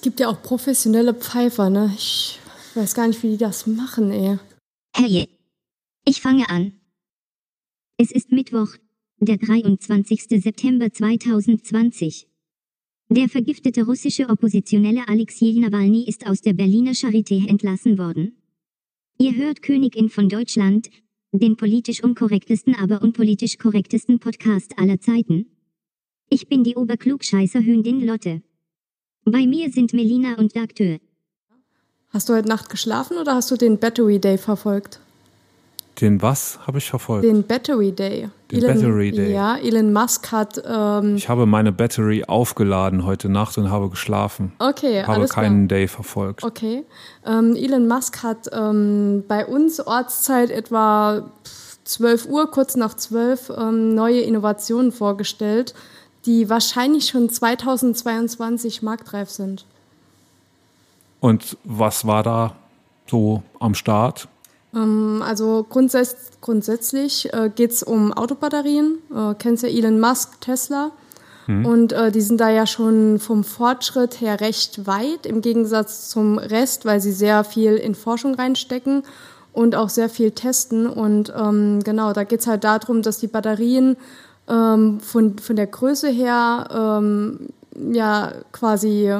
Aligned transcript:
Es 0.00 0.04
gibt 0.04 0.18
ja 0.18 0.30
auch 0.30 0.40
professionelle 0.40 1.12
Pfeifer, 1.12 1.68
ne? 1.68 1.92
Ich 1.94 2.38
weiß 2.74 2.94
gar 2.94 3.06
nicht, 3.06 3.22
wie 3.22 3.32
die 3.32 3.36
das 3.36 3.66
machen, 3.66 4.10
ey. 4.10 4.38
Herrje. 4.96 5.28
Ich 6.06 6.22
fange 6.22 6.48
an. 6.48 6.72
Es 7.98 8.10
ist 8.10 8.32
Mittwoch, 8.32 8.68
der 9.18 9.36
23. 9.36 10.42
September 10.42 10.90
2020. 10.90 12.26
Der 13.10 13.28
vergiftete 13.28 13.84
russische 13.84 14.30
Oppositionelle 14.30 15.06
Alexei 15.06 15.52
Nawalny 15.58 16.04
ist 16.08 16.26
aus 16.26 16.40
der 16.40 16.54
Berliner 16.54 16.92
Charité 16.92 17.46
entlassen 17.46 17.98
worden. 17.98 18.40
Ihr 19.18 19.34
hört 19.34 19.60
Königin 19.60 20.08
von 20.08 20.30
Deutschland, 20.30 20.88
den 21.30 21.58
politisch 21.58 22.02
unkorrektesten, 22.02 22.74
aber 22.74 23.02
unpolitisch 23.02 23.58
korrektesten 23.58 24.18
Podcast 24.18 24.78
aller 24.78 24.98
Zeiten. 24.98 25.44
Ich 26.30 26.48
bin 26.48 26.64
die 26.64 26.76
Oberklugscheißer 26.76 27.60
Hündin 27.60 28.00
Lotte. 28.06 28.40
Bei 29.30 29.46
mir 29.46 29.70
sind 29.70 29.92
Melina 29.92 30.34
und 30.38 30.56
Dagtür. 30.56 30.98
Hast 32.12 32.28
du 32.28 32.34
heute 32.34 32.48
Nacht 32.48 32.68
geschlafen 32.68 33.18
oder 33.18 33.34
hast 33.34 33.50
du 33.50 33.56
den 33.56 33.78
Battery 33.78 34.18
Day 34.18 34.38
verfolgt? 34.38 34.98
Den 36.00 36.22
was 36.22 36.58
habe 36.66 36.78
ich 36.78 36.88
verfolgt? 36.88 37.24
Den 37.24 37.46
Battery 37.46 37.92
Day. 37.92 38.28
Den 38.50 38.60
Battery 38.62 39.10
Day. 39.12 39.32
Ja, 39.32 39.56
Elon 39.56 39.92
Musk 39.92 40.32
hat. 40.32 40.60
Ähm, 40.66 41.16
ich 41.16 41.28
habe 41.28 41.46
meine 41.46 41.72
Battery 41.72 42.24
aufgeladen 42.26 43.04
heute 43.04 43.28
Nacht 43.28 43.58
und 43.58 43.70
habe 43.70 43.90
geschlafen. 43.90 44.52
Okay, 44.58 45.02
habe 45.02 45.12
alles 45.12 45.30
keinen 45.30 45.68
klar. 45.68 45.78
Day 45.78 45.88
verfolgt. 45.88 46.42
Okay. 46.42 46.84
Ähm, 47.24 47.54
Elon 47.54 47.86
Musk 47.86 48.22
hat 48.22 48.48
ähm, 48.52 49.24
bei 49.28 49.46
uns 49.46 49.78
Ortszeit 49.78 50.50
etwa 50.50 51.30
12 51.84 52.26
Uhr, 52.26 52.50
kurz 52.50 52.76
nach 52.76 52.94
12, 52.94 53.52
ähm, 53.56 53.94
neue 53.94 54.20
Innovationen 54.20 54.92
vorgestellt, 54.92 55.74
die 56.26 56.48
wahrscheinlich 56.48 57.08
schon 57.08 57.30
2022 57.30 58.82
marktreif 58.82 59.30
sind. 59.30 59.64
Und 61.20 61.56
was 61.64 62.06
war 62.06 62.22
da 62.22 62.56
so 63.06 63.42
am 63.58 63.74
Start? 63.74 64.28
Ähm, 64.74 65.22
also 65.24 65.66
grundsätz 65.68 66.30
grundsätzlich 66.40 67.32
äh, 67.34 67.50
geht 67.54 67.72
es 67.72 67.82
um 67.82 68.12
Autobatterien. 68.12 68.98
Äh, 69.14 69.34
kennst 69.38 69.62
ja 69.62 69.68
Elon 69.68 70.00
Musk, 70.00 70.40
Tesla. 70.40 70.92
Und 71.64 71.92
äh, 71.92 72.12
die 72.12 72.20
sind 72.20 72.40
da 72.40 72.48
ja 72.48 72.64
schon 72.64 73.18
vom 73.18 73.42
Fortschritt 73.42 74.20
her 74.20 74.40
recht 74.40 74.86
weit, 74.86 75.26
im 75.26 75.40
Gegensatz 75.40 76.08
zum 76.08 76.38
Rest, 76.38 76.84
weil 76.84 77.00
sie 77.00 77.10
sehr 77.10 77.42
viel 77.42 77.74
in 77.74 77.96
Forschung 77.96 78.34
reinstecken 78.34 79.02
und 79.52 79.74
auch 79.74 79.88
sehr 79.88 80.08
viel 80.08 80.30
testen. 80.30 80.86
Und 80.86 81.32
ähm, 81.36 81.80
genau, 81.82 82.12
da 82.12 82.22
geht 82.22 82.40
es 82.40 82.46
halt 82.46 82.62
darum, 82.62 83.02
dass 83.02 83.18
die 83.18 83.26
Batterien 83.26 83.96
ähm, 84.50 85.00
von, 85.00 85.38
von 85.38 85.56
der 85.56 85.66
Größe 85.66 86.08
her 86.08 86.68
ähm, 87.00 87.48
ja 87.92 88.32
quasi 88.52 89.12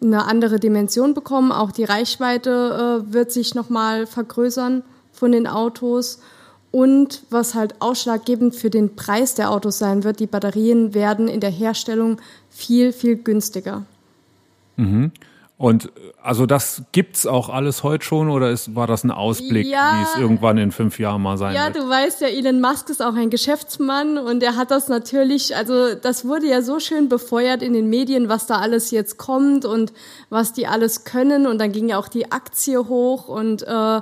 eine 0.00 0.24
andere 0.24 0.60
Dimension 0.60 1.14
bekommen. 1.14 1.52
Auch 1.52 1.72
die 1.72 1.84
Reichweite 1.84 3.04
äh, 3.08 3.12
wird 3.12 3.32
sich 3.32 3.54
nochmal 3.54 4.06
vergrößern 4.06 4.82
von 5.12 5.32
den 5.32 5.46
Autos. 5.46 6.20
Und 6.70 7.22
was 7.30 7.54
halt 7.54 7.80
ausschlaggebend 7.80 8.54
für 8.54 8.70
den 8.70 8.94
Preis 8.94 9.34
der 9.34 9.50
Autos 9.50 9.78
sein 9.78 10.04
wird, 10.04 10.20
die 10.20 10.26
Batterien 10.26 10.94
werden 10.94 11.26
in 11.26 11.40
der 11.40 11.50
Herstellung 11.50 12.18
viel, 12.50 12.92
viel 12.92 13.16
günstiger. 13.16 13.84
Und 15.58 15.90
also 16.22 16.46
das 16.46 16.82
gibt's 16.92 17.26
auch 17.26 17.48
alles 17.48 17.82
heute 17.82 18.04
schon 18.04 18.30
oder 18.30 18.48
ist, 18.52 18.76
war 18.76 18.86
das 18.86 19.02
ein 19.02 19.10
Ausblick, 19.10 19.66
Ja. 19.66 19.98
wie 19.98 20.02
es 20.04 20.16
irgendwann 20.16 20.56
in 20.56 20.70
fünf 20.70 21.00
Jahren 21.00 21.20
mal 21.20 21.36
sein 21.36 21.52
Ja, 21.52 21.66
wird? 21.66 21.76
du 21.78 21.88
weißt 21.88 22.20
ja, 22.20 22.28
Elon 22.28 22.60
Musk 22.60 22.88
ist 22.90 23.02
auch 23.02 23.14
ein 23.16 23.28
Geschäftsmann 23.28 24.18
und 24.18 24.40
er 24.44 24.54
hat 24.54 24.70
das 24.70 24.86
natürlich, 24.86 25.56
also 25.56 25.96
das 25.96 26.24
wurde 26.24 26.46
ja 26.46 26.62
so 26.62 26.78
schön 26.78 27.08
befeuert 27.08 27.60
in 27.64 27.72
den 27.72 27.90
Medien, 27.90 28.28
was 28.28 28.46
da 28.46 28.58
alles 28.58 28.92
jetzt 28.92 29.18
kommt 29.18 29.64
und 29.64 29.92
was 30.30 30.52
die 30.52 30.68
alles 30.68 31.02
können 31.02 31.48
und 31.48 31.58
dann 31.60 31.72
ging 31.72 31.88
ja 31.88 31.98
auch 31.98 32.08
die 32.08 32.30
Aktie 32.30 32.78
hoch 32.78 33.26
und 33.26 33.64
äh, 33.66 34.00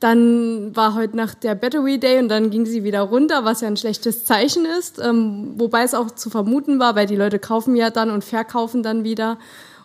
dann 0.00 0.76
war 0.76 0.94
heute 0.94 1.16
Nacht 1.16 1.44
der 1.44 1.54
Battery 1.54 1.98
Day 1.98 2.18
und 2.18 2.28
dann 2.28 2.50
ging 2.50 2.66
sie 2.66 2.84
wieder 2.84 3.00
runter, 3.00 3.46
was 3.46 3.62
ja 3.62 3.68
ein 3.68 3.76
schlechtes 3.78 4.26
Zeichen 4.26 4.66
ist, 4.78 4.98
ähm, 4.98 5.52
wobei 5.56 5.82
es 5.82 5.94
auch 5.94 6.10
zu 6.10 6.28
vermuten 6.28 6.78
war, 6.78 6.94
weil 6.94 7.06
die 7.06 7.16
Leute 7.16 7.38
kaufen 7.38 7.74
ja 7.74 7.88
dann 7.88 8.10
und 8.10 8.22
verkaufen 8.22 8.82
dann 8.82 9.02
wieder. 9.02 9.38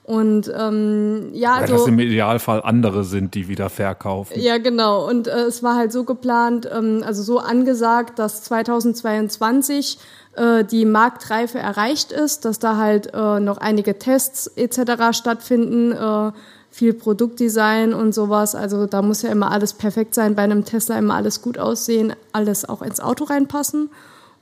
Und 0.05 0.53
ähm, 0.55 1.31
ja, 1.33 1.55
Weil 1.55 1.61
also 1.63 1.77
das 1.77 1.87
im 1.87 1.97
Idealfall 1.97 2.61
andere 2.61 3.03
sind, 3.03 3.33
die 3.33 3.47
wieder 3.47 3.71
verkaufen. 3.71 4.39
ja, 4.39 4.59
genau. 4.59 5.09
Und 5.09 5.27
äh, 5.27 5.45
es 5.45 5.63
war 5.63 5.75
halt 5.75 5.91
so 5.91 6.03
geplant, 6.03 6.69
ähm, 6.71 7.01
also 7.03 7.23
so 7.23 7.39
angesagt, 7.39 8.19
dass 8.19 8.43
2022 8.43 9.97
äh, 10.35 10.63
die 10.63 10.85
Marktreife 10.85 11.57
erreicht 11.57 12.11
ist, 12.11 12.45
dass 12.45 12.59
da 12.59 12.77
halt 12.77 13.15
äh, 13.15 13.39
noch 13.39 13.57
einige 13.57 13.97
Tests 13.97 14.45
etc. 14.45 15.17
stattfinden, 15.17 15.91
äh, 15.91 16.31
viel 16.69 16.93
Produktdesign 16.93 17.95
und 17.95 18.13
sowas. 18.13 18.53
Also 18.53 18.85
da 18.85 19.01
muss 19.01 19.23
ja 19.23 19.31
immer 19.31 19.49
alles 19.49 19.73
perfekt 19.73 20.13
sein, 20.13 20.35
bei 20.35 20.43
einem 20.43 20.65
Tesla 20.65 20.99
immer 20.99 21.15
alles 21.15 21.41
gut 21.41 21.57
aussehen, 21.57 22.13
alles 22.31 22.69
auch 22.69 22.83
ins 22.83 22.99
Auto 22.99 23.23
reinpassen. 23.23 23.89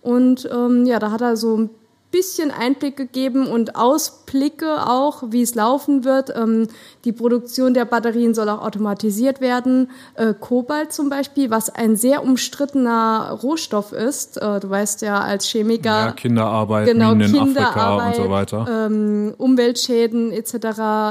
Und 0.02 0.50
ähm, 0.54 0.86
ja, 0.86 1.00
da 1.00 1.12
hat 1.12 1.22
er 1.22 1.38
so 1.38 1.58
ein 1.58 1.70
bisschen 2.14 2.52
Einblick 2.52 2.96
gegeben 2.96 3.48
und 3.48 3.76
Ausblicke 3.76 4.88
auch, 4.88 5.24
wie 5.32 5.42
es 5.42 5.56
laufen 5.56 6.06
wird. 6.06 6.32
Ähm, 6.36 6.68
die 7.06 7.12
Produktion 7.12 7.74
der 7.74 7.86
Batterien 7.86 8.34
soll 8.36 8.48
auch 8.50 8.62
automatisiert 8.62 9.42
werden. 9.42 9.90
Äh, 10.14 10.34
Kobalt 10.40 10.94
zum 10.94 11.10
Beispiel, 11.10 11.50
was 11.50 11.70
ein 11.70 11.96
sehr 11.96 12.24
umstrittener 12.24 13.40
Rohstoff 13.42 13.92
ist. 13.92 14.38
Äh, 14.38 14.60
du 14.60 14.70
weißt 14.70 15.02
ja 15.02 15.20
als 15.20 15.48
Chemiker, 15.48 15.90
Ja, 15.90 16.12
Kinderarbeit, 16.12 16.88
Genau, 16.88 17.16
Minen 17.16 17.34
in 17.34 17.42
Afrika 17.42 17.96
und 17.96 18.14
Kinderarbeit, 18.14 18.16
so 18.16 18.30
weiter. 18.30 18.86
ähm, 18.86 19.34
Umweltschäden 19.38 20.32
etc. 20.32 20.54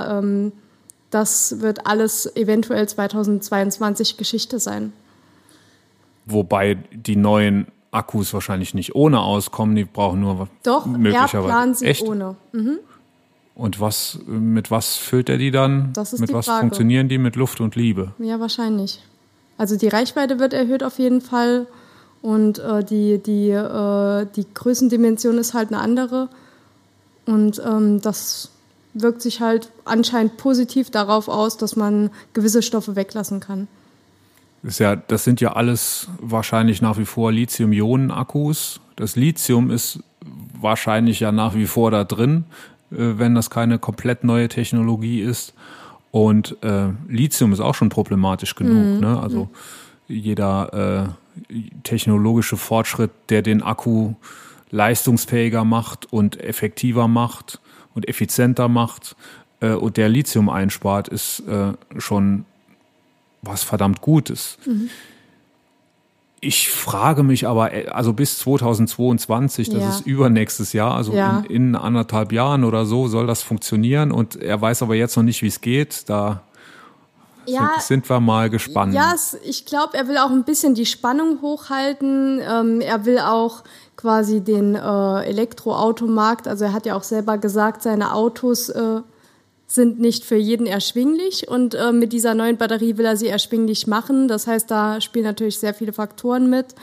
Ähm, 0.08 0.52
das 1.10 1.60
wird 1.60 1.86
alles 1.86 2.34
eventuell 2.36 2.88
2022 2.88 4.16
Geschichte 4.16 4.60
sein. 4.60 4.92
Wobei 6.26 6.76
die 6.92 7.16
neuen 7.16 7.66
Akkus 7.92 8.32
wahrscheinlich 8.34 8.74
nicht 8.74 8.94
ohne 8.94 9.20
auskommen, 9.20 9.76
die 9.76 9.84
brauchen 9.84 10.20
nur 10.20 10.48
Doch, 10.62 10.86
er 10.86 10.92
möglicherweise. 10.92 11.46
plant 11.46 11.78
sie 11.78 11.86
Echt? 11.86 12.02
ohne. 12.02 12.36
Und 13.54 13.80
was, 13.80 14.18
mit 14.26 14.70
was 14.70 14.96
füllt 14.96 15.28
er 15.28 15.36
die 15.38 15.50
dann? 15.50 15.92
Das 15.92 16.12
ist 16.12 16.20
mit 16.20 16.30
die 16.30 16.34
was 16.34 16.46
Frage. 16.46 16.60
funktionieren 16.60 17.08
die? 17.08 17.18
Mit 17.18 17.36
Luft 17.36 17.60
und 17.60 17.76
Liebe. 17.76 18.12
Ja, 18.18 18.40
wahrscheinlich. 18.40 19.00
Also 19.58 19.76
die 19.76 19.88
Reichweite 19.88 20.38
wird 20.38 20.54
erhöht 20.54 20.82
auf 20.82 20.98
jeden 20.98 21.20
Fall 21.20 21.66
und 22.22 22.58
äh, 22.58 22.82
die, 22.82 23.18
die, 23.18 23.50
äh, 23.50 24.26
die 24.36 24.46
Größendimension 24.54 25.36
ist 25.36 25.52
halt 25.52 25.68
eine 25.68 25.80
andere. 25.80 26.30
Und 27.26 27.62
ähm, 27.64 28.00
das 28.00 28.50
wirkt 28.94 29.20
sich 29.22 29.40
halt 29.40 29.70
anscheinend 29.84 30.38
positiv 30.38 30.90
darauf 30.90 31.28
aus, 31.28 31.56
dass 31.58 31.76
man 31.76 32.10
gewisse 32.32 32.62
Stoffe 32.62 32.96
weglassen 32.96 33.40
kann. 33.40 33.68
Ist 34.62 34.78
ja, 34.78 34.94
das 34.94 35.24
sind 35.24 35.40
ja 35.40 35.54
alles 35.54 36.08
wahrscheinlich 36.20 36.82
nach 36.82 36.96
wie 36.98 37.04
vor 37.04 37.32
Lithium-Ionen-Akkus. 37.32 38.80
Das 38.96 39.16
Lithium 39.16 39.70
ist 39.70 40.00
wahrscheinlich 40.60 41.20
ja 41.20 41.32
nach 41.32 41.54
wie 41.54 41.66
vor 41.66 41.90
da 41.90 42.04
drin, 42.04 42.44
äh, 42.92 43.18
wenn 43.18 43.34
das 43.34 43.50
keine 43.50 43.78
komplett 43.78 44.22
neue 44.22 44.48
Technologie 44.48 45.20
ist. 45.20 45.54
Und 46.12 46.62
äh, 46.62 46.90
Lithium 47.08 47.52
ist 47.52 47.60
auch 47.60 47.74
schon 47.74 47.88
problematisch 47.88 48.54
genug. 48.54 49.00
Ne? 49.00 49.18
Also 49.18 49.48
jeder 50.08 51.16
äh, 51.48 51.52
technologische 51.82 52.56
Fortschritt, 52.56 53.10
der 53.30 53.42
den 53.42 53.62
Akku 53.62 54.14
leistungsfähiger 54.70 55.64
macht 55.64 56.12
und 56.12 56.38
effektiver 56.40 57.08
macht 57.08 57.60
und 57.94 58.08
effizienter 58.08 58.68
macht 58.68 59.16
äh, 59.60 59.72
und 59.72 59.96
der 59.96 60.08
Lithium 60.08 60.48
einspart, 60.48 61.08
ist 61.08 61.40
äh, 61.48 61.72
schon 61.98 62.44
was 63.42 63.62
verdammt 63.64 64.00
Gutes. 64.00 64.56
Ich 66.40 66.70
frage 66.70 67.22
mich 67.22 67.46
aber, 67.46 67.72
äh, 67.72 67.86
also 67.88 68.12
bis 68.12 68.38
2022, 68.38 69.68
das 69.68 69.82
Ja. 69.82 69.88
ist 69.90 70.00
übernächstes 70.06 70.72
Jahr, 70.72 70.94
also 70.94 71.12
Ja. 71.12 71.38
in, 71.40 71.44
in 71.44 71.76
anderthalb 71.76 72.32
Jahren 72.32 72.64
oder 72.64 72.84
so 72.86 73.06
soll 73.08 73.26
das 73.26 73.42
funktionieren 73.42 74.10
und 74.10 74.36
er 74.36 74.60
weiß 74.60 74.82
aber 74.82 74.94
jetzt 74.94 75.16
noch 75.16 75.22
nicht, 75.22 75.42
wie 75.42 75.48
es 75.48 75.60
geht. 75.60 76.08
Da 76.08 76.42
Ja, 77.46 77.70
sind, 77.74 77.82
sind 77.82 78.10
wir 78.10 78.20
mal 78.20 78.50
gespannt. 78.50 78.94
Ja, 78.94 79.14
ich 79.44 79.66
glaube, 79.66 79.96
er 79.96 80.06
will 80.08 80.18
auch 80.18 80.30
ein 80.30 80.44
bisschen 80.44 80.74
die 80.74 80.86
Spannung 80.86 81.42
hochhalten. 81.42 82.40
Ähm, 82.40 82.80
er 82.80 83.04
will 83.04 83.18
auch 83.18 83.62
quasi 83.96 84.40
den 84.40 84.74
äh, 84.74 85.22
Elektroautomarkt, 85.24 86.48
also 86.48 86.64
er 86.64 86.72
hat 86.72 86.86
ja 86.86 86.96
auch 86.96 87.02
selber 87.04 87.38
gesagt, 87.38 87.82
seine 87.82 88.14
Autos 88.14 88.68
äh, 88.68 89.00
sind 89.74 90.00
nicht 90.00 90.24
für 90.24 90.36
jeden 90.36 90.66
erschwinglich 90.66 91.48
und 91.48 91.74
äh, 91.74 91.92
mit 91.92 92.12
dieser 92.12 92.34
neuen 92.34 92.58
Batterie 92.58 92.98
will 92.98 93.06
er 93.06 93.16
sie 93.16 93.28
erschwinglich 93.28 93.86
machen. 93.86 94.28
Das 94.28 94.46
heißt, 94.46 94.70
da 94.70 95.00
spielen 95.00 95.24
natürlich 95.24 95.58
sehr 95.58 95.72
viele 95.72 95.92
Faktoren 95.92 96.50
mit. 96.50 96.74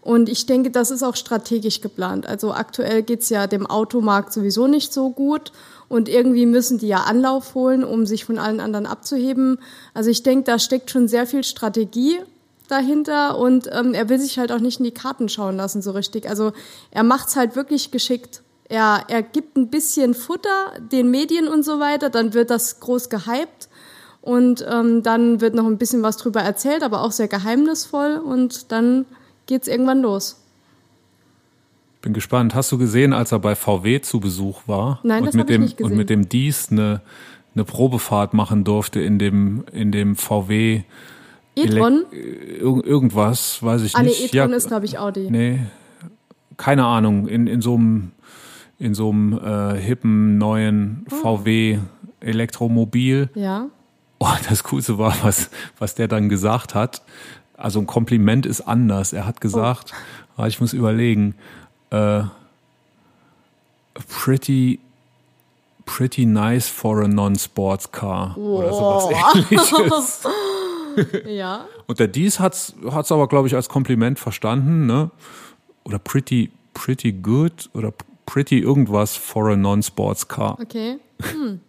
Und 0.00 0.28
ich 0.28 0.46
denke, 0.46 0.72
das 0.72 0.90
ist 0.90 1.04
auch 1.04 1.14
strategisch 1.14 1.80
geplant. 1.80 2.26
Also 2.26 2.52
aktuell 2.52 3.04
geht's 3.04 3.28
ja 3.28 3.46
dem 3.46 3.66
Automarkt 3.66 4.32
sowieso 4.32 4.66
nicht 4.66 4.92
so 4.92 5.10
gut. 5.10 5.52
Und 5.88 6.08
irgendwie 6.08 6.46
müssen 6.46 6.78
die 6.78 6.88
ja 6.88 7.04
Anlauf 7.04 7.54
holen, 7.54 7.84
um 7.84 8.06
sich 8.06 8.24
von 8.24 8.38
allen 8.38 8.58
anderen 8.58 8.86
abzuheben. 8.86 9.58
Also 9.94 10.10
ich 10.10 10.24
denke, 10.24 10.44
da 10.44 10.58
steckt 10.58 10.90
schon 10.90 11.06
sehr 11.06 11.26
viel 11.28 11.44
Strategie 11.44 12.18
dahinter 12.66 13.38
und 13.38 13.68
ähm, 13.70 13.94
er 13.94 14.08
will 14.08 14.18
sich 14.18 14.38
halt 14.38 14.50
auch 14.50 14.58
nicht 14.58 14.80
in 14.80 14.84
die 14.84 14.94
Karten 14.94 15.28
schauen 15.28 15.56
lassen 15.56 15.82
so 15.82 15.92
richtig. 15.92 16.28
Also 16.28 16.52
er 16.90 17.04
macht's 17.04 17.36
halt 17.36 17.54
wirklich 17.54 17.92
geschickt. 17.92 18.42
Er, 18.72 19.04
er 19.08 19.22
gibt 19.22 19.56
ein 19.56 19.68
bisschen 19.68 20.14
Futter 20.14 20.72
den 20.90 21.10
Medien 21.10 21.46
und 21.46 21.62
so 21.62 21.78
weiter, 21.78 22.08
dann 22.08 22.32
wird 22.32 22.48
das 22.48 22.80
groß 22.80 23.10
gehypt 23.10 23.68
und 24.22 24.64
ähm, 24.68 25.02
dann 25.02 25.42
wird 25.42 25.54
noch 25.54 25.66
ein 25.66 25.76
bisschen 25.76 26.02
was 26.02 26.16
drüber 26.16 26.40
erzählt, 26.40 26.82
aber 26.82 27.02
auch 27.02 27.12
sehr 27.12 27.28
geheimnisvoll 27.28 28.16
und 28.16 28.72
dann 28.72 29.04
geht's 29.46 29.68
irgendwann 29.68 30.00
los. 30.00 30.38
Bin 32.00 32.14
gespannt. 32.14 32.54
Hast 32.54 32.72
du 32.72 32.78
gesehen, 32.78 33.12
als 33.12 33.30
er 33.30 33.40
bei 33.40 33.54
VW 33.54 34.00
zu 34.00 34.20
Besuch 34.20 34.62
war? 34.66 35.00
Nein, 35.02 35.24
das 35.24 35.34
und 35.34 35.40
mit 35.40 35.50
ich 35.50 35.54
dem 35.54 35.62
nicht 35.62 35.76
gesehen. 35.76 35.92
und 35.92 35.98
mit 35.98 36.08
dem 36.08 36.28
Dies 36.28 36.70
eine, 36.70 37.02
eine 37.54 37.64
Probefahrt 37.64 38.32
machen 38.32 38.64
durfte 38.64 39.00
in 39.00 39.18
dem 39.18 39.64
in 39.70 39.92
dem 39.92 40.16
VW 40.16 40.82
E-Tron? 41.54 42.06
Ir 42.10 42.84
irgendwas, 42.84 43.62
weiß 43.62 43.82
ich 43.82 43.94
Ah, 43.94 44.02
nee, 44.02 44.08
nicht. 44.08 44.34
E-Tron 44.34 44.52
ist, 44.54 44.68
glaube 44.68 44.86
ich, 44.86 44.98
Audi. 44.98 45.30
Nee, 45.30 45.60
keine 46.56 46.86
Ahnung. 46.86 47.28
In, 47.28 47.46
in 47.46 47.60
so 47.60 47.74
einem, 47.74 48.12
in 48.82 48.94
so 48.94 49.10
einem 49.10 49.38
äh, 49.38 49.76
hippen 49.80 50.38
neuen 50.38 51.06
Oh. 51.10 51.38
VW 51.38 51.78
Elektromobil. 52.20 53.30
Ja. 53.34 53.66
Oh, 54.18 54.28
das 54.48 54.62
Coolste 54.64 54.98
war, 54.98 55.14
was, 55.22 55.50
was 55.78 55.94
der 55.94 56.08
dann 56.08 56.28
gesagt 56.28 56.74
hat. 56.74 57.02
Also 57.56 57.80
ein 57.80 57.86
Kompliment 57.86 58.44
ist 58.46 58.60
anders. 58.62 59.12
Er 59.12 59.26
hat 59.26 59.40
gesagt, 59.40 59.92
ah, 60.36 60.46
ich 60.46 60.60
muss 60.60 60.72
überlegen, 60.72 61.34
äh, 61.90 62.22
pretty, 64.08 64.80
pretty 65.84 66.26
nice 66.26 66.68
for 66.68 67.02
a 67.02 67.08
non-sports 67.08 67.90
car 67.92 68.36
oder 68.38 68.72
sowas 68.72 69.34
ähnliches. 69.34 70.22
Ja. 71.26 71.64
Und 71.86 72.00
der 72.00 72.06
Dies 72.08 72.38
hat's 72.38 72.74
hat's 72.90 73.10
aber, 73.10 73.26
glaube 73.26 73.48
ich, 73.48 73.54
als 73.54 73.70
Kompliment 73.70 74.18
verstanden, 74.18 74.84
ne? 74.84 75.10
Oder 75.84 75.98
pretty, 75.98 76.50
pretty 76.74 77.12
good 77.12 77.70
oder 77.72 77.94
pretty 78.26 78.58
irgendwas 78.58 79.16
for 79.16 79.50
a 79.50 79.56
non-sports 79.56 80.28
car. 80.28 80.58
Okay. 80.60 80.98
Hm. 81.20 81.60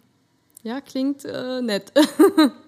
Ja, 0.62 0.80
klingt 0.80 1.24
äh, 1.24 1.60
nett. 1.60 1.92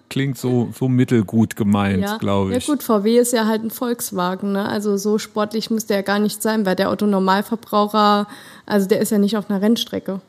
Klingt 0.09 0.37
so, 0.37 0.69
so 0.73 0.87
mittelgut 0.87 1.57
gemeint, 1.57 2.01
ja. 2.01 2.17
glaube 2.17 2.55
ich. 2.55 2.65
Ja 2.65 2.73
gut, 2.73 2.81
VW 2.81 3.17
ist 3.17 3.33
ja 3.33 3.45
halt 3.45 3.63
ein 3.63 3.71
Volkswagen, 3.71 4.53
ne? 4.53 4.65
Also 4.69 4.95
so 4.95 5.17
sportlich 5.17 5.69
müsste 5.69 5.95
er 5.95 6.03
gar 6.03 6.19
nicht 6.19 6.41
sein, 6.41 6.65
weil 6.65 6.77
der 6.77 6.89
Autonormalverbraucher, 6.91 8.27
also 8.65 8.87
der 8.87 9.01
ist 9.01 9.11
ja 9.11 9.17
nicht 9.17 9.35
auf 9.35 9.49
einer 9.49 9.61
Rennstrecke. 9.61 10.21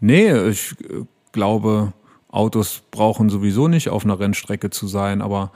Nee, 0.00 0.48
ich 0.48 0.76
äh, 0.80 1.04
glaube, 1.32 1.92
Autos 2.30 2.80
brauchen 2.90 3.28
sowieso 3.28 3.68
nicht 3.68 3.90
auf 3.90 4.04
einer 4.04 4.18
Rennstrecke 4.18 4.70
zu 4.70 4.86
sein, 4.86 5.20
aber 5.20 5.52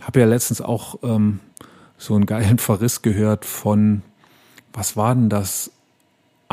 habe 0.00 0.20
ja 0.20 0.26
letztens 0.26 0.62
auch 0.62 0.98
ähm, 1.02 1.40
so 1.98 2.14
einen 2.14 2.24
geilen 2.24 2.58
Verriss 2.58 3.02
gehört 3.02 3.44
von, 3.44 4.02
was 4.72 4.96
war 4.96 5.14
denn 5.14 5.28
das? 5.28 5.70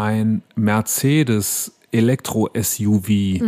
Ein 0.01 0.41
Mercedes 0.55 1.73
Elektro-SUV. 1.91 3.39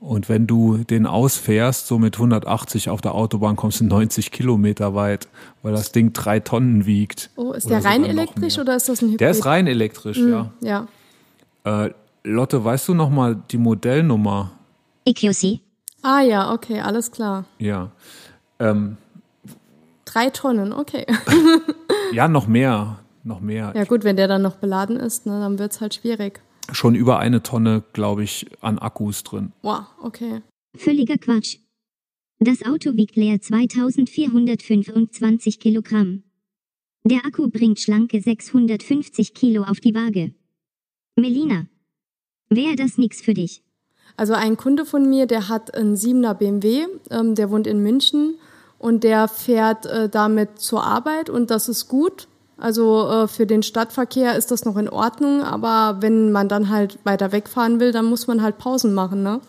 Und 0.00 0.28
wenn 0.30 0.46
du 0.46 0.78
den 0.78 1.06
ausfährst, 1.06 1.88
so 1.88 1.98
mit 1.98 2.16
180 2.16 2.88
auf 2.88 3.02
der 3.02 3.14
Autobahn, 3.14 3.56
kommst 3.56 3.80
du 3.80 3.84
90 3.84 4.30
Kilometer 4.30 4.94
weit, 4.94 5.28
weil 5.62 5.72
das 5.72 5.92
Ding 5.92 6.14
drei 6.14 6.40
Tonnen 6.40 6.86
wiegt. 6.86 7.28
Oh, 7.36 7.52
ist 7.52 7.68
der 7.68 7.84
rein 7.84 8.04
elektrisch 8.04 8.58
oder 8.58 8.76
ist 8.76 8.88
das 8.88 9.02
ein 9.02 9.08
Hybrid? 9.08 9.20
Der 9.20 9.30
ist 9.30 9.44
rein 9.44 9.66
elektrisch, 9.66 10.16
ja. 10.16 10.52
Ja. 10.60 10.86
Äh, 11.64 11.90
Lotte, 12.24 12.64
weißt 12.64 12.88
du 12.88 12.94
noch 12.94 13.10
mal 13.10 13.36
die 13.50 13.58
Modellnummer? 13.58 14.52
EQC. 15.04 15.60
Ah 16.00 16.22
ja, 16.22 16.50
okay, 16.52 16.80
alles 16.80 17.10
klar. 17.10 17.44
Ja. 17.58 17.90
Ähm, 18.58 18.96
Drei 20.06 20.30
Tonnen, 20.30 20.72
okay. 20.72 21.04
ja, 22.12 22.28
noch 22.28 22.46
mehr. 22.46 23.00
Noch 23.28 23.40
mehr. 23.40 23.72
Ja 23.76 23.84
gut, 23.84 24.04
wenn 24.04 24.16
der 24.16 24.26
dann 24.26 24.40
noch 24.40 24.56
beladen 24.56 24.96
ist, 24.96 25.26
ne, 25.26 25.38
dann 25.38 25.58
wird's 25.58 25.82
halt 25.82 25.92
schwierig. 25.92 26.40
Schon 26.72 26.94
über 26.94 27.18
eine 27.18 27.42
Tonne, 27.42 27.84
glaube 27.92 28.24
ich, 28.24 28.46
an 28.62 28.78
Akkus 28.78 29.22
drin. 29.22 29.52
Wow, 29.60 29.82
okay. 30.02 30.40
Völliger 30.74 31.18
Quatsch. 31.18 31.58
Das 32.38 32.64
Auto 32.64 32.96
wiegt 32.96 33.16
leer 33.16 33.38
2425 33.38 35.60
Kilogramm. 35.60 36.22
Der 37.04 37.26
Akku 37.26 37.50
bringt 37.50 37.80
schlanke 37.80 38.18
650 38.18 39.34
Kilo 39.34 39.64
auf 39.64 39.80
die 39.80 39.94
Waage. 39.94 40.32
Melina. 41.14 41.66
Wäre 42.48 42.76
das 42.76 42.96
nix 42.96 43.20
für 43.20 43.34
dich? 43.34 43.62
Also 44.16 44.32
ein 44.32 44.56
Kunde 44.56 44.86
von 44.86 45.10
mir, 45.10 45.26
der 45.26 45.50
hat 45.50 45.74
einen 45.74 45.96
7er 45.96 46.32
BMW, 46.32 46.86
ähm, 47.10 47.34
der 47.34 47.50
wohnt 47.50 47.66
in 47.66 47.82
München 47.82 48.36
und 48.78 49.04
der 49.04 49.28
fährt 49.28 49.84
äh, 49.84 50.08
damit 50.08 50.60
zur 50.60 50.82
Arbeit 50.82 51.28
und 51.28 51.50
das 51.50 51.68
ist 51.68 51.88
gut. 51.88 52.26
Also 52.58 53.08
äh, 53.08 53.28
für 53.28 53.46
den 53.46 53.62
Stadtverkehr 53.62 54.36
ist 54.36 54.50
das 54.50 54.64
noch 54.64 54.76
in 54.76 54.88
Ordnung, 54.88 55.42
aber 55.42 56.02
wenn 56.02 56.32
man 56.32 56.48
dann 56.48 56.68
halt 56.68 56.98
weiter 57.04 57.30
wegfahren 57.30 57.78
will, 57.78 57.92
dann 57.92 58.06
muss 58.06 58.26
man 58.26 58.42
halt 58.42 58.58
Pausen 58.58 58.94
machen. 58.94 59.22
Ne? 59.22 59.40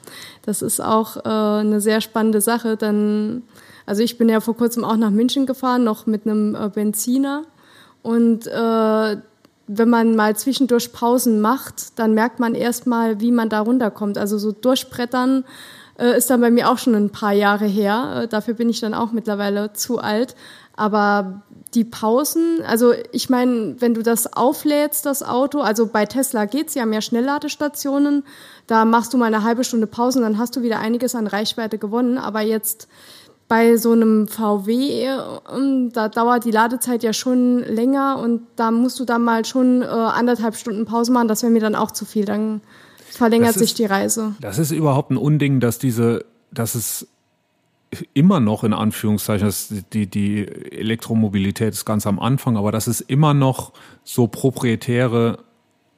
Das 0.44 0.62
ist 0.62 0.80
auch 0.80 1.18
äh, 1.18 1.30
eine 1.30 1.82
sehr 1.82 2.02
spannende 2.02 2.40
Sache. 2.40 2.78
Dann, 2.78 3.42
also 3.88 4.04
ich 4.04 4.20
bin 4.20 4.30
ja 4.30 4.40
vor 4.42 4.56
kurzem 4.56 4.84
auch 4.84 4.96
nach 4.96 5.10
München 5.10 5.48
gefahren, 5.48 5.84
noch 5.84 6.06
mit 6.06 6.28
einem 6.28 6.54
äh, 6.54 6.70
Benziner 6.70 7.46
und 8.04 8.48
äh, 8.48 9.18
wenn 9.72 9.90
man 9.90 10.16
mal 10.16 10.36
zwischendurch 10.36 10.94
Pausen 10.94 11.42
macht, 11.42 12.00
dann 12.00 12.16
merkt 12.16 12.40
man 12.40 12.56
erstmal, 12.56 13.22
wie 13.22 13.32
man 13.32 13.50
da 13.50 13.60
runterkommt. 13.60 14.18
Also 14.18 14.40
so 14.40 14.52
durchbrettern 14.52 15.46
äh, 16.00 16.18
ist 16.18 16.30
dann 16.30 16.42
bei 16.42 16.50
mir 16.50 16.72
auch 16.72 16.80
schon 16.80 16.96
ein 16.96 17.12
paar 17.12 17.34
Jahre 17.34 17.66
her. 17.66 18.24
Äh, 18.24 18.28
dafür 18.28 18.56
bin 18.56 18.70
ich 18.70 18.80
dann 18.80 18.96
auch 18.96 19.12
mittlerweile 19.12 19.74
zu 19.74 20.00
alt. 20.00 20.36
Aber 20.76 21.44
die 21.76 21.84
Pausen, 21.84 22.62
also 22.66 22.94
ich 23.12 23.30
meine, 23.30 23.76
wenn 23.80 23.94
du 23.94 24.02
das 24.02 24.34
auflädst, 24.34 25.06
das 25.06 25.22
Auto, 25.22 25.60
also 25.62 25.86
bei 25.88 26.06
Tesla 26.06 26.46
geht's, 26.46 26.74
sie 26.74 26.82
haben 26.82 26.92
ja 26.94 27.02
Schnellladestationen, 27.02 28.24
da 28.68 28.86
machst 28.86 29.14
du 29.14 29.18
mal 29.18 29.26
eine 29.26 29.44
halbe 29.44 29.64
Stunde 29.64 29.86
Pause 29.88 30.20
und 30.20 30.24
dann 30.24 30.38
hast 30.40 30.56
du 30.56 30.62
wieder 30.62 30.80
einiges 30.80 31.14
an 31.16 31.28
Reichweite 31.28 31.78
gewonnen. 31.78 32.18
Aber 32.18 32.42
jetzt 32.42 32.88
bei 33.48 33.78
so 33.78 33.92
einem 33.92 34.28
VW, 34.28 35.08
ähm, 35.56 35.92
da 35.94 36.08
dauert 36.10 36.46
die 36.46 36.52
Ladezeit 36.52 37.02
ja 37.04 37.14
schon 37.14 37.60
länger 37.60 38.20
und 38.20 38.42
da 38.56 38.72
musst 38.72 39.00
du 39.00 39.06
dann 39.06 39.24
mal 39.24 39.46
schon 39.46 39.82
äh, 39.82 39.86
anderthalb 39.86 40.56
Stunden 40.56 40.86
Pause 40.86 41.12
machen. 41.12 41.28
Das 41.28 41.42
wäre 41.44 41.52
mir 41.52 41.62
dann 41.62 41.76
auch 41.76 41.92
zu 41.92 42.06
viel. 42.06 42.26
Dann 42.26 42.62
verlängert 43.10 43.52
ist- 43.56 43.60
sich 43.60 43.74
die 43.74 43.86
Reise. 43.86 44.36
Das 44.42 44.60
ist 44.60 44.72
überhaupt 44.72 45.10
ein 45.12 45.18
Unding, 45.18 45.60
dass 45.60 45.80
diese, 45.80 46.26
dass 46.52 46.76
es 46.76 47.08
immer 48.14 48.40
noch 48.40 48.64
in 48.64 48.74
Anführungszeichen, 48.74 49.48
das, 49.48 49.74
die, 49.94 50.08
die 50.08 50.48
Elektromobilität 50.48 51.74
ist 51.74 51.86
ganz 51.86 52.06
am 52.06 52.20
Anfang, 52.20 52.56
aber 52.58 52.72
dass 52.72 52.88
es 52.88 53.02
immer 53.02 53.34
noch 53.34 53.74
so 54.04 54.28
proprietäre 54.28 55.40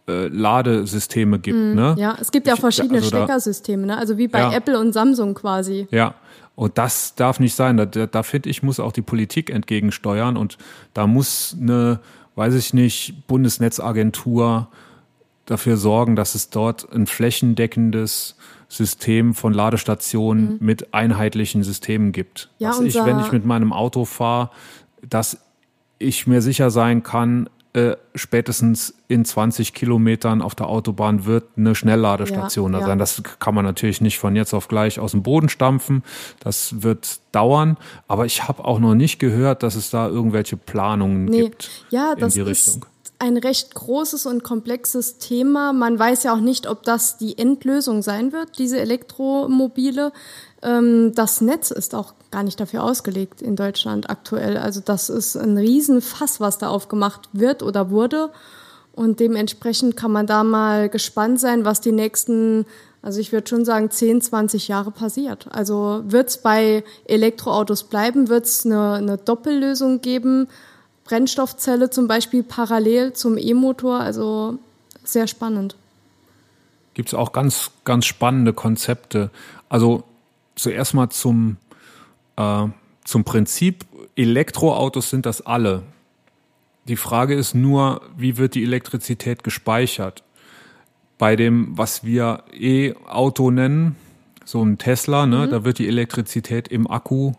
äh, 0.07 0.27
Ladesysteme 0.27 1.39
gibt. 1.39 1.57
ne? 1.57 1.93
Mhm. 1.95 2.01
Ja, 2.01 2.17
es 2.19 2.31
gibt 2.31 2.47
ja 2.47 2.53
auch 2.53 2.57
Ich- 2.57 2.61
verschiedene 2.61 2.99
also 2.99 3.09
Steckersysteme, 3.09 3.85
ne? 3.87 3.97
also 3.97 4.17
wie 4.17 4.27
bei 4.27 4.39
Ja. 4.39 4.53
Apple 4.53 4.79
und 4.79 4.93
Samsung 4.93 5.33
quasi. 5.33 5.87
Ja, 5.91 6.15
und 6.55 6.77
das 6.77 7.15
darf 7.15 7.39
nicht 7.39 7.55
sein. 7.55 7.77
Da, 7.77 7.85
da, 7.85 8.07
da 8.07 8.23
finde 8.23 8.49
ich, 8.49 8.63
muss 8.63 8.79
auch 8.79 8.91
die 8.93 9.01
Politik 9.01 9.49
entgegensteuern 9.49 10.37
und 10.37 10.57
da 10.93 11.07
muss 11.07 11.55
eine, 11.59 11.99
weiß 12.35 12.55
ich 12.55 12.73
nicht, 12.73 13.27
Bundesnetzagentur 13.27 14.67
dafür 15.45 15.75
sorgen, 15.77 16.15
dass 16.15 16.35
es 16.35 16.49
dort 16.49 16.91
ein 16.93 17.05
flächendeckendes 17.07 18.35
System 18.71 19.33
von 19.33 19.53
Ladestationen 19.53 20.55
mit 20.61 20.93
einheitlichen 20.93 21.61
Systemen 21.61 22.13
gibt. 22.13 22.49
Mhm. 22.57 22.63
Ja, 22.63 22.69
dass 22.69 22.79
ich, 22.79 22.95
wenn 22.95 23.19
ich 23.19 23.31
mit 23.33 23.45
meinem 23.45 23.73
Auto 23.73 24.05
fahre, 24.05 24.49
dass 25.07 25.37
ich 25.99 26.25
mir 26.25 26.41
sicher 26.41 26.71
sein 26.71 27.03
kann, 27.03 27.49
äh, 27.73 27.95
spätestens 28.15 28.93
in 29.09 29.25
20 29.25 29.73
Kilometern 29.73 30.41
auf 30.41 30.55
der 30.55 30.67
Autobahn 30.67 31.25
wird 31.25 31.45
eine 31.57 31.75
Schnellladestation 31.75 32.71
Ja, 32.71 32.79
da 32.79 32.81
ja. 32.81 32.87
sein. 32.87 32.97
Das 32.97 33.21
kann 33.39 33.55
man 33.55 33.65
natürlich 33.65 33.99
nicht 33.99 34.19
von 34.19 34.35
jetzt 34.37 34.53
auf 34.53 34.69
gleich 34.69 34.99
aus 34.99 35.11
dem 35.11 35.21
Boden 35.21 35.49
stampfen. 35.49 36.03
Das 36.39 36.81
wird 36.81 37.19
dauern. 37.33 37.77
Aber 38.07 38.25
ich 38.25 38.47
habe 38.47 38.63
auch 38.63 38.79
noch 38.79 38.95
nicht 38.95 39.19
gehört, 39.19 39.63
dass 39.63 39.75
es 39.75 39.89
da 39.89 40.07
irgendwelche 40.07 40.55
Planungen 40.55 41.25
Nee, 41.25 41.43
gibt 41.43 41.85
ja, 41.89 42.13
in 42.13 42.29
die 42.29 42.41
Richtung. 42.41 42.85
Ein 43.21 43.37
recht 43.37 43.75
großes 43.75 44.25
und 44.25 44.43
komplexes 44.43 45.19
Thema. 45.19 45.73
Man 45.73 45.97
weiß 45.97 46.23
ja 46.23 46.33
auch 46.33 46.39
nicht, 46.39 46.67
ob 46.67 46.81
das 46.81 47.17
die 47.17 47.37
Endlösung 47.37 48.01
sein 48.01 48.33
wird, 48.33 48.57
diese 48.57 48.79
Elektromobile. 48.79 50.11
Ähm, 50.63 51.13
das 51.13 51.39
Netz 51.39 51.69
ist 51.69 51.93
auch 51.93 52.15
gar 52.31 52.41
nicht 52.41 52.59
dafür 52.59 52.83
ausgelegt 52.83 53.43
in 53.43 53.55
Deutschland 53.55 54.09
aktuell. 54.09 54.57
Also 54.57 54.81
das 54.83 55.09
ist 55.09 55.35
ein 55.35 55.55
Riesenfass, 55.55 56.39
was 56.39 56.57
da 56.57 56.69
aufgemacht 56.69 57.29
wird 57.31 57.61
oder 57.61 57.91
wurde. 57.91 58.31
Und 58.93 59.19
dementsprechend 59.19 59.95
kann 59.95 60.11
man 60.11 60.25
da 60.25 60.43
mal 60.43 60.89
gespannt 60.89 61.39
sein, 61.39 61.63
was 61.63 61.79
die 61.79 61.91
nächsten, 61.91 62.65
also 63.03 63.19
ich 63.19 63.31
würde 63.31 63.47
schon 63.47 63.65
sagen, 63.65 63.91
10, 63.91 64.21
20 64.21 64.67
Jahre 64.67 64.89
passiert. 64.89 65.47
Also 65.51 66.01
wird 66.05 66.29
es 66.29 66.39
bei 66.39 66.83
Elektroautos 67.05 67.83
bleiben? 67.83 68.29
Wird 68.29 68.45
es 68.45 68.65
eine, 68.65 68.93
eine 68.93 69.17
Doppellösung 69.17 70.01
geben? 70.01 70.47
Brennstoffzelle 71.11 71.89
zum 71.89 72.07
Beispiel 72.07 72.41
parallel 72.41 73.13
zum 73.13 73.37
E-Motor? 73.37 73.99
Also 73.99 74.57
sehr 75.03 75.27
spannend. 75.27 75.75
gibt 76.93 77.09
es 77.09 77.13
auch 77.13 77.33
ganz, 77.33 77.71
ganz 77.83 78.05
spannende 78.05 78.53
Konzepte. 78.53 79.29
Also 79.67 80.03
zuerst 80.55 80.93
mal 80.93 81.09
zum, 81.09 81.57
äh, 82.37 82.67
zum 83.03 83.23
Prinzip, 83.23 83.85
Elektroautos 84.15 85.09
sind 85.09 85.25
das 85.25 85.45
alle. 85.45 85.83
Die 86.85 86.97
Frage 86.97 87.35
ist 87.35 87.55
nur, 87.55 88.01
wie 88.17 88.37
wird 88.37 88.55
die 88.55 88.63
Elektrizität 88.63 89.43
gespeichert? 89.43 90.23
bei 91.21 91.35
dem, 91.35 91.77
was 91.77 92.03
wir 92.03 92.45
E-Auto 92.51 93.51
nennen, 93.51 93.95
so 94.43 94.63
ein 94.63 94.79
Tesla, 94.79 95.27
ne, 95.27 95.45
mhm. 95.45 95.51
da 95.51 95.63
wird 95.63 95.77
die 95.77 95.87
Elektrizität 95.87 96.67
im 96.67 96.89
Akku 96.89 97.33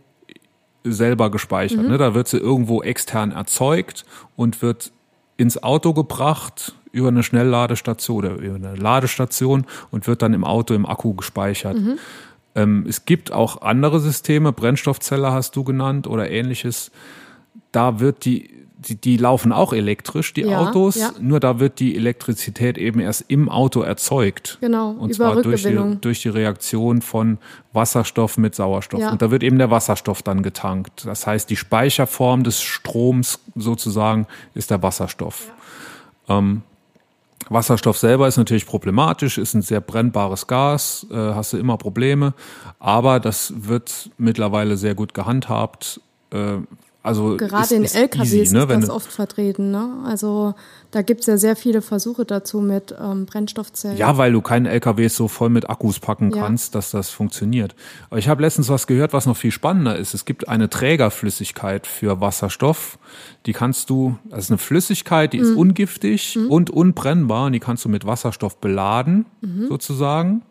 selber 0.84 1.30
gespeichert. 1.30 1.82
Mhm. 1.82 1.88
Ne? 1.88 1.98
Da 1.98 2.14
wird 2.14 2.28
sie 2.28 2.38
irgendwo 2.38 2.82
extern 2.82 3.32
erzeugt 3.32 4.04
und 4.36 4.62
wird 4.62 4.92
ins 5.36 5.62
Auto 5.62 5.92
gebracht 5.92 6.74
über 6.92 7.08
eine 7.08 7.22
Schnellladestation 7.22 8.16
oder 8.16 8.34
über 8.34 8.56
eine 8.56 8.74
Ladestation 8.74 9.66
und 9.90 10.06
wird 10.06 10.22
dann 10.22 10.34
im 10.34 10.44
Auto 10.44 10.74
im 10.74 10.86
Akku 10.86 11.14
gespeichert. 11.14 11.76
Mhm. 11.78 11.98
Ähm, 12.54 12.84
es 12.88 13.04
gibt 13.06 13.32
auch 13.32 13.62
andere 13.62 13.98
Systeme, 14.00 14.52
Brennstoffzelle 14.52 15.32
hast 15.32 15.56
du 15.56 15.64
genannt 15.64 16.06
oder 16.06 16.30
ähnliches. 16.30 16.90
Da 17.70 18.00
wird 18.00 18.24
die 18.24 18.50
die, 18.88 18.96
die 18.96 19.16
laufen 19.16 19.52
auch 19.52 19.72
elektrisch, 19.72 20.34
die 20.34 20.42
ja, 20.42 20.60
Autos, 20.60 20.96
ja. 20.96 21.12
nur 21.20 21.40
da 21.40 21.60
wird 21.60 21.78
die 21.80 21.96
Elektrizität 21.96 22.78
eben 22.78 23.00
erst 23.00 23.24
im 23.28 23.48
Auto 23.48 23.82
erzeugt. 23.82 24.58
Genau, 24.60 24.90
und 24.90 25.14
zwar 25.14 25.40
durch 25.40 25.62
die, 25.62 25.96
durch 26.00 26.22
die 26.22 26.28
Reaktion 26.28 27.02
von 27.02 27.38
Wasserstoff 27.72 28.38
mit 28.38 28.54
Sauerstoff. 28.54 29.00
Ja. 29.00 29.12
Und 29.12 29.22
da 29.22 29.30
wird 29.30 29.42
eben 29.42 29.58
der 29.58 29.70
Wasserstoff 29.70 30.22
dann 30.22 30.42
getankt. 30.42 31.06
Das 31.06 31.26
heißt, 31.26 31.48
die 31.48 31.56
Speicherform 31.56 32.44
des 32.44 32.60
Stroms 32.60 33.40
sozusagen 33.54 34.26
ist 34.54 34.70
der 34.70 34.82
Wasserstoff. 34.82 35.50
Ähm, 36.28 36.62
Wasserstoff 37.48 37.98
selber 37.98 38.28
ist 38.28 38.36
natürlich 38.36 38.66
problematisch, 38.66 39.38
ist 39.38 39.54
ein 39.54 39.62
sehr 39.62 39.80
brennbares 39.80 40.46
Gas, 40.46 41.06
äh, 41.10 41.14
hast 41.14 41.52
du 41.52 41.58
immer 41.58 41.76
Probleme, 41.76 42.34
aber 42.78 43.20
das 43.20 43.52
wird 43.56 44.10
mittlerweile 44.16 44.76
sehr 44.76 44.94
gut 44.94 45.12
gehandhabt. 45.14 46.00
Also 47.04 47.36
Gerade 47.36 47.74
in 47.74 47.84
LKWs 47.84 48.32
easy, 48.32 48.54
ne? 48.54 48.62
ist 48.62 48.82
das 48.82 48.90
oft 48.90 49.10
vertreten. 49.10 49.72
Ne? 49.72 49.88
Also 50.06 50.54
da 50.92 51.02
gibt 51.02 51.22
es 51.22 51.26
ja 51.26 51.36
sehr 51.36 51.56
viele 51.56 51.82
Versuche 51.82 52.24
dazu 52.24 52.60
mit 52.60 52.94
ähm, 53.00 53.26
Brennstoffzellen. 53.26 53.96
Ja, 53.96 54.18
weil 54.18 54.30
du 54.30 54.40
keinen 54.40 54.66
LKW 54.66 55.08
so 55.08 55.26
voll 55.26 55.48
mit 55.48 55.68
Akkus 55.68 55.98
packen 55.98 56.30
ja. 56.32 56.42
kannst, 56.42 56.76
dass 56.76 56.92
das 56.92 57.10
funktioniert. 57.10 57.74
Aber 58.08 58.18
ich 58.18 58.28
habe 58.28 58.42
letztens 58.42 58.68
was 58.68 58.86
gehört, 58.86 59.12
was 59.12 59.26
noch 59.26 59.36
viel 59.36 59.50
spannender 59.50 59.96
ist. 59.96 60.14
Es 60.14 60.24
gibt 60.24 60.48
eine 60.48 60.70
Trägerflüssigkeit 60.70 61.88
für 61.88 62.20
Wasserstoff. 62.20 62.98
Die 63.46 63.52
kannst 63.52 63.90
du, 63.90 64.16
das 64.30 64.44
ist 64.44 64.50
eine 64.52 64.58
Flüssigkeit, 64.58 65.32
die 65.32 65.38
mhm. 65.38 65.44
ist 65.44 65.56
ungiftig 65.56 66.36
mhm. 66.36 66.50
und 66.50 66.70
unbrennbar 66.70 67.46
und 67.46 67.52
die 67.52 67.60
kannst 67.60 67.84
du 67.84 67.88
mit 67.88 68.06
Wasserstoff 68.06 68.58
beladen, 68.58 69.26
mhm. 69.40 69.66
sozusagen. 69.66 70.42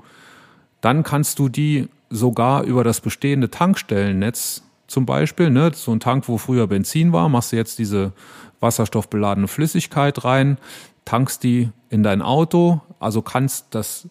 Dann 0.81 1.03
kannst 1.03 1.39
du 1.39 1.48
die 1.48 1.88
sogar 2.10 2.63
über 2.63 2.84
das 2.84 3.00
bestehende 3.00 3.50
Tankstellennetz 3.50 4.63
zum 4.91 5.05
Beispiel, 5.05 5.50
ne, 5.50 5.71
so 5.74 5.91
ein 5.91 6.00
Tank, 6.00 6.27
wo 6.27 6.38
früher 6.38 6.67
Benzin 6.67 7.13
war, 7.13 7.29
machst 7.29 7.51
du 7.51 7.55
jetzt 7.55 7.79
diese 7.79 8.12
wasserstoffbeladene 8.60 9.48
Flüssigkeit 9.48 10.24
rein, 10.24 10.57
tankst 11.05 11.43
die 11.43 11.69
in 11.89 12.03
dein 12.03 12.21
Auto, 12.21 12.81
also 13.00 13.21
kannst 13.21 13.67
das, 13.71 14.07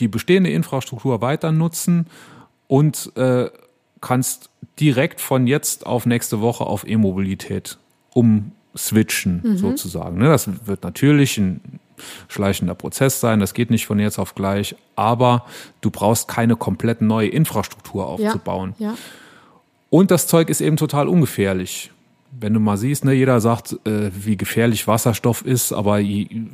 die 0.00 0.08
bestehende 0.08 0.50
Infrastruktur 0.50 1.20
weiter 1.20 1.52
nutzen 1.52 2.06
und 2.68 3.12
äh, 3.16 3.50
kannst 4.00 4.50
direkt 4.78 5.20
von 5.20 5.46
jetzt 5.46 5.86
auf 5.86 6.06
nächste 6.06 6.40
Woche 6.40 6.64
auf 6.64 6.86
E-Mobilität 6.86 7.78
umswitchen, 8.14 9.40
mhm. 9.42 9.56
sozusagen. 9.58 10.18
Ne, 10.18 10.28
das 10.28 10.66
wird 10.66 10.84
natürlich 10.84 11.36
ein 11.38 11.80
schleichender 12.28 12.74
Prozess 12.74 13.20
sein, 13.20 13.40
das 13.40 13.54
geht 13.54 13.70
nicht 13.70 13.86
von 13.86 13.98
jetzt 13.98 14.18
auf 14.18 14.34
gleich, 14.34 14.76
aber 14.94 15.46
du 15.80 15.90
brauchst 15.90 16.28
keine 16.28 16.56
komplett 16.56 17.00
neue 17.00 17.28
Infrastruktur 17.28 18.06
aufzubauen. 18.06 18.74
Ja, 18.78 18.90
ja. 18.90 18.94
Und 19.90 20.10
das 20.10 20.26
Zeug 20.26 20.48
ist 20.50 20.60
eben 20.60 20.76
total 20.76 21.08
ungefährlich. 21.08 21.92
Wenn 22.38 22.52
du 22.52 22.60
mal 22.60 22.76
siehst, 22.76 23.04
ne, 23.04 23.12
jeder 23.12 23.40
sagt, 23.40 23.78
äh, 23.86 24.10
wie 24.12 24.36
gefährlich 24.36 24.86
Wasserstoff 24.86 25.44
ist, 25.44 25.72
aber 25.72 26.00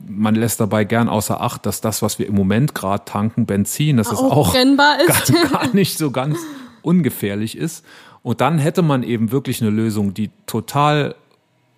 man 0.07 0.35
lässt 0.35 0.61
dabei 0.61 0.85
gern 0.85 1.09
außer 1.09 1.41
Acht, 1.41 1.67
dass 1.67 1.81
das, 1.81 2.03
was 2.03 2.19
wir 2.19 2.27
im 2.29 2.35
Moment 2.35 2.75
gerade 2.75 3.05
tanken, 3.05 3.47
Benzin, 3.47 3.97
dass 3.97 4.09
auch, 4.09 4.31
auch 4.31 4.53
brennbar 4.53 4.99
ist. 5.01 5.33
Gar, 5.33 5.49
gar 5.51 5.75
nicht 5.75 5.99
so 5.99 6.11
ganz 6.11 6.39
ungefährlich 6.83 7.57
ist. 7.57 7.85
Und 8.23 8.41
dann 8.41 8.59
hätte 8.59 8.83
man 8.83 9.03
eben 9.03 9.33
wirklich 9.33 9.61
eine 9.61 9.71
Lösung, 9.71 10.15
die 10.15 10.31
total 10.47 11.17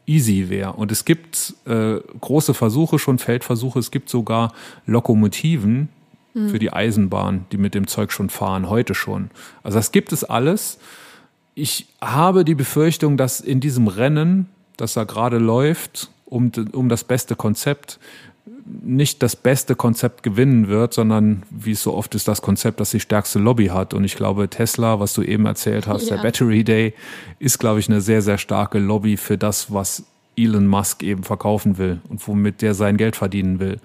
easy 0.07 0.51
wäre. 0.51 0.75
Und 0.75 0.93
es 0.93 1.05
gibt 1.05 1.55
äh, 1.65 1.97
große 2.21 2.53
Versuche, 2.53 2.99
schon 2.99 3.19
Feldversuche, 3.19 3.79
es 3.79 3.91
gibt 3.91 4.11
sogar 4.11 4.53
Lokomotiven 4.87 5.89
mhm. 6.35 6.49
für 6.51 6.59
die 6.59 6.73
Eisenbahn, 6.73 7.47
die 7.53 7.57
mit 7.57 7.75
dem 7.75 7.87
Zeug 7.87 8.13
schon 8.13 8.29
fahren, 8.29 8.69
heute 8.69 8.95
schon. 8.95 9.31
Also 9.63 9.79
das 9.79 9.93
gibt 9.93 10.13
es 10.13 10.25
alles 10.25 10.79
ich 11.55 11.87
habe 12.01 12.45
die 12.45 12.55
Befürchtung, 12.55 13.17
dass 13.17 13.41
in 13.41 13.61
diesem 13.61 13.89
Rennen, 13.89 14.49
das 14.77 14.95
da 14.95 15.05
gerade 15.05 15.39
läuft, 15.39 16.11
um, 16.25 16.51
um 16.73 16.89
das 16.89 17.05
beste 17.05 17.37
Konzept, 17.37 17.99
nicht 18.83 19.23
das 19.23 19.37
beste 19.37 19.75
Konzept 19.75 20.23
gewinnen 20.23 20.69
wird, 20.69 20.95
sondern 20.95 21.43
wie 21.51 21.73
es 21.73 21.83
so 21.83 21.95
oft 21.95 22.15
ist, 22.15 22.29
das 22.29 22.43
Konzept, 22.43 22.81
das 22.81 22.91
die 22.91 23.01
stärkste 23.01 23.39
Lobby 23.39 23.67
hat. 23.67 23.95
Und 23.95 24.05
ich 24.05 24.17
glaube, 24.17 24.49
Tesla, 24.49 25.01
was 25.01 25.13
du 25.13 25.23
eben 25.23 25.47
erzählt 25.47 25.87
hast, 25.87 26.09
ja. 26.09 26.17
der 26.17 26.23
Battery 26.23 26.65
Day, 26.65 26.95
ist, 27.39 27.59
glaube 27.59 27.81
ich, 27.81 27.89
eine 27.89 28.01
sehr, 28.01 28.23
sehr 28.23 28.39
starke 28.39 28.79
Lobby 28.79 29.17
für 29.17 29.37
das, 29.37 29.73
was 29.73 30.05
Elon 30.37 30.67
Musk 30.67 31.03
eben 31.03 31.23
verkaufen 31.23 31.79
will 31.79 32.01
und 32.09 32.27
womit 32.27 32.63
der 32.63 32.75
sein 32.75 32.97
Geld 32.97 33.17
verdienen 33.17 33.61
will. 33.61 33.79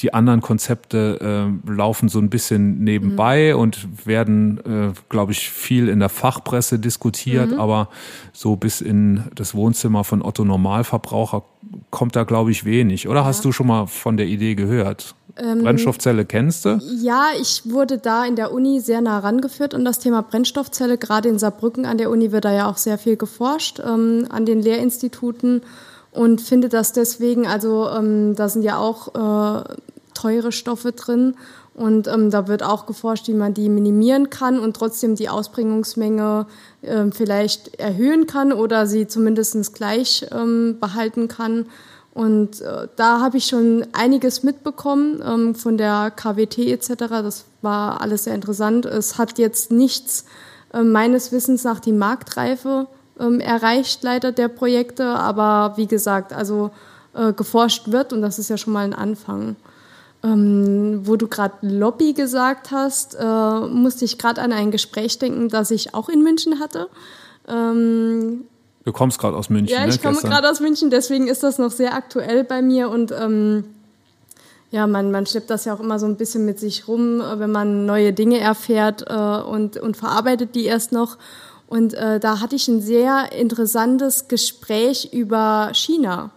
Die 0.00 0.12
anderen 0.12 0.40
Konzepte 0.40 1.52
äh, 1.68 1.70
laufen 1.70 2.08
so 2.08 2.18
ein 2.18 2.28
bisschen 2.28 2.82
nebenbei 2.82 3.52
mhm. 3.54 3.60
und 3.60 4.06
werden, 4.06 4.58
äh, 4.64 4.92
glaube 5.08 5.32
ich, 5.32 5.50
viel 5.50 5.88
in 5.88 6.00
der 6.00 6.08
Fachpresse 6.08 6.78
diskutiert, 6.78 7.52
mhm. 7.52 7.60
aber 7.60 7.88
so 8.32 8.56
bis 8.56 8.80
in 8.80 9.24
das 9.34 9.54
Wohnzimmer 9.54 10.02
von 10.02 10.20
Otto 10.20 10.44
Normalverbraucher 10.44 11.44
kommt 11.90 12.16
da, 12.16 12.24
glaube 12.24 12.50
ich, 12.50 12.64
wenig. 12.64 13.08
Oder 13.08 13.20
ja. 13.20 13.26
hast 13.26 13.44
du 13.44 13.52
schon 13.52 13.68
mal 13.68 13.86
von 13.86 14.16
der 14.16 14.26
Idee 14.26 14.56
gehört? 14.56 15.14
Ähm, 15.36 15.62
Brennstoffzelle 15.62 16.24
kennst 16.24 16.64
du? 16.64 16.80
Ja, 17.00 17.28
ich 17.40 17.62
wurde 17.64 17.98
da 17.98 18.24
in 18.24 18.36
der 18.36 18.52
Uni 18.52 18.80
sehr 18.80 19.00
nah 19.00 19.18
rangeführt 19.18 19.74
an 19.74 19.84
das 19.84 19.98
Thema 19.98 20.22
Brennstoffzelle. 20.22 20.98
Gerade 20.98 21.28
in 21.28 21.38
Saarbrücken 21.38 21.86
an 21.86 21.98
der 21.98 22.10
Uni 22.10 22.30
wird 22.30 22.44
da 22.44 22.52
ja 22.52 22.70
auch 22.70 22.76
sehr 22.76 22.98
viel 22.98 23.16
geforscht, 23.16 23.80
ähm, 23.84 24.26
an 24.30 24.46
den 24.46 24.62
Lehrinstituten 24.62 25.62
und 26.12 26.40
finde 26.40 26.68
das 26.68 26.92
deswegen, 26.92 27.46
also 27.46 27.88
ähm, 27.88 28.36
da 28.36 28.48
sind 28.48 28.62
ja 28.62 28.78
auch 28.78 29.08
äh, 29.14 29.64
teure 30.14 30.52
Stoffe 30.52 30.92
drin 30.92 31.34
und 31.74 32.06
ähm, 32.06 32.30
da 32.30 32.46
wird 32.46 32.62
auch 32.62 32.86
geforscht, 32.86 33.26
wie 33.26 33.34
man 33.34 33.52
die 33.52 33.68
minimieren 33.68 34.30
kann 34.30 34.60
und 34.60 34.76
trotzdem 34.76 35.16
die 35.16 35.28
Ausbringungsmenge 35.28 36.46
äh, 36.82 37.06
vielleicht 37.10 37.74
erhöhen 37.80 38.28
kann 38.28 38.52
oder 38.52 38.86
sie 38.86 39.08
zumindest 39.08 39.74
gleich 39.74 40.24
ähm, 40.30 40.76
behalten 40.80 41.26
kann. 41.26 41.66
Und 42.14 42.60
äh, 42.60 42.86
da 42.94 43.20
habe 43.20 43.38
ich 43.38 43.46
schon 43.46 43.86
einiges 43.92 44.44
mitbekommen 44.44 45.20
ähm, 45.26 45.54
von 45.56 45.76
der 45.76 46.12
KWT 46.14 46.58
etc. 46.58 46.94
Das 47.08 47.44
war 47.60 48.00
alles 48.00 48.24
sehr 48.24 48.36
interessant. 48.36 48.86
Es 48.86 49.18
hat 49.18 49.36
jetzt 49.38 49.72
nichts 49.72 50.24
äh, 50.72 50.82
meines 50.82 51.32
Wissens 51.32 51.64
nach 51.64 51.80
die 51.80 51.92
Marktreife 51.92 52.86
ähm, 53.18 53.40
erreicht, 53.40 54.04
leider 54.04 54.30
der 54.30 54.46
Projekte. 54.46 55.06
Aber 55.06 55.76
wie 55.76 55.88
gesagt, 55.88 56.32
also 56.32 56.70
äh, 57.14 57.32
geforscht 57.32 57.90
wird 57.90 58.12
und 58.12 58.22
das 58.22 58.38
ist 58.38 58.48
ja 58.48 58.56
schon 58.56 58.72
mal 58.72 58.84
ein 58.84 58.94
Anfang. 58.94 59.56
Ähm, 60.22 61.00
wo 61.02 61.16
du 61.16 61.26
gerade 61.26 61.54
Lobby 61.62 62.12
gesagt 62.12 62.70
hast, 62.70 63.16
äh, 63.18 63.60
musste 63.66 64.04
ich 64.04 64.18
gerade 64.18 64.40
an 64.40 64.52
ein 64.52 64.70
Gespräch 64.70 65.18
denken, 65.18 65.48
das 65.48 65.70
ich 65.72 65.94
auch 65.94 66.08
in 66.08 66.22
München 66.22 66.60
hatte. 66.60 66.88
Ähm, 67.46 68.44
du 68.84 68.92
kommst 68.92 69.18
gerade 69.18 69.36
aus 69.36 69.50
München. 69.50 69.76
Ja, 69.76 69.86
ich 69.86 70.02
ne, 70.02 70.10
komme 70.10 70.20
gerade 70.20 70.50
aus 70.50 70.60
München, 70.60 70.90
deswegen 70.90 71.28
ist 71.28 71.42
das 71.42 71.58
noch 71.58 71.70
sehr 71.70 71.94
aktuell 71.94 72.44
bei 72.44 72.62
mir 72.62 72.90
und 72.90 73.12
ähm, 73.12 73.64
ja, 74.70 74.88
man, 74.88 75.12
man 75.12 75.24
schleppt 75.24 75.50
das 75.50 75.66
ja 75.66 75.74
auch 75.74 75.80
immer 75.80 76.00
so 76.00 76.06
ein 76.06 76.16
bisschen 76.16 76.44
mit 76.44 76.58
sich 76.58 76.88
rum, 76.88 77.22
wenn 77.36 77.52
man 77.52 77.86
neue 77.86 78.12
Dinge 78.12 78.40
erfährt 78.40 79.04
äh, 79.06 79.14
und, 79.14 79.76
und 79.76 79.96
verarbeitet 79.96 80.56
die 80.56 80.64
erst 80.64 80.90
noch. 80.90 81.16
Und 81.68 81.94
äh, 81.94 82.18
da 82.18 82.40
hatte 82.40 82.56
ich 82.56 82.66
ein 82.66 82.82
sehr 82.82 83.30
interessantes 83.32 84.26
Gespräch 84.26 85.10
über 85.12 85.70
China, 85.72 86.30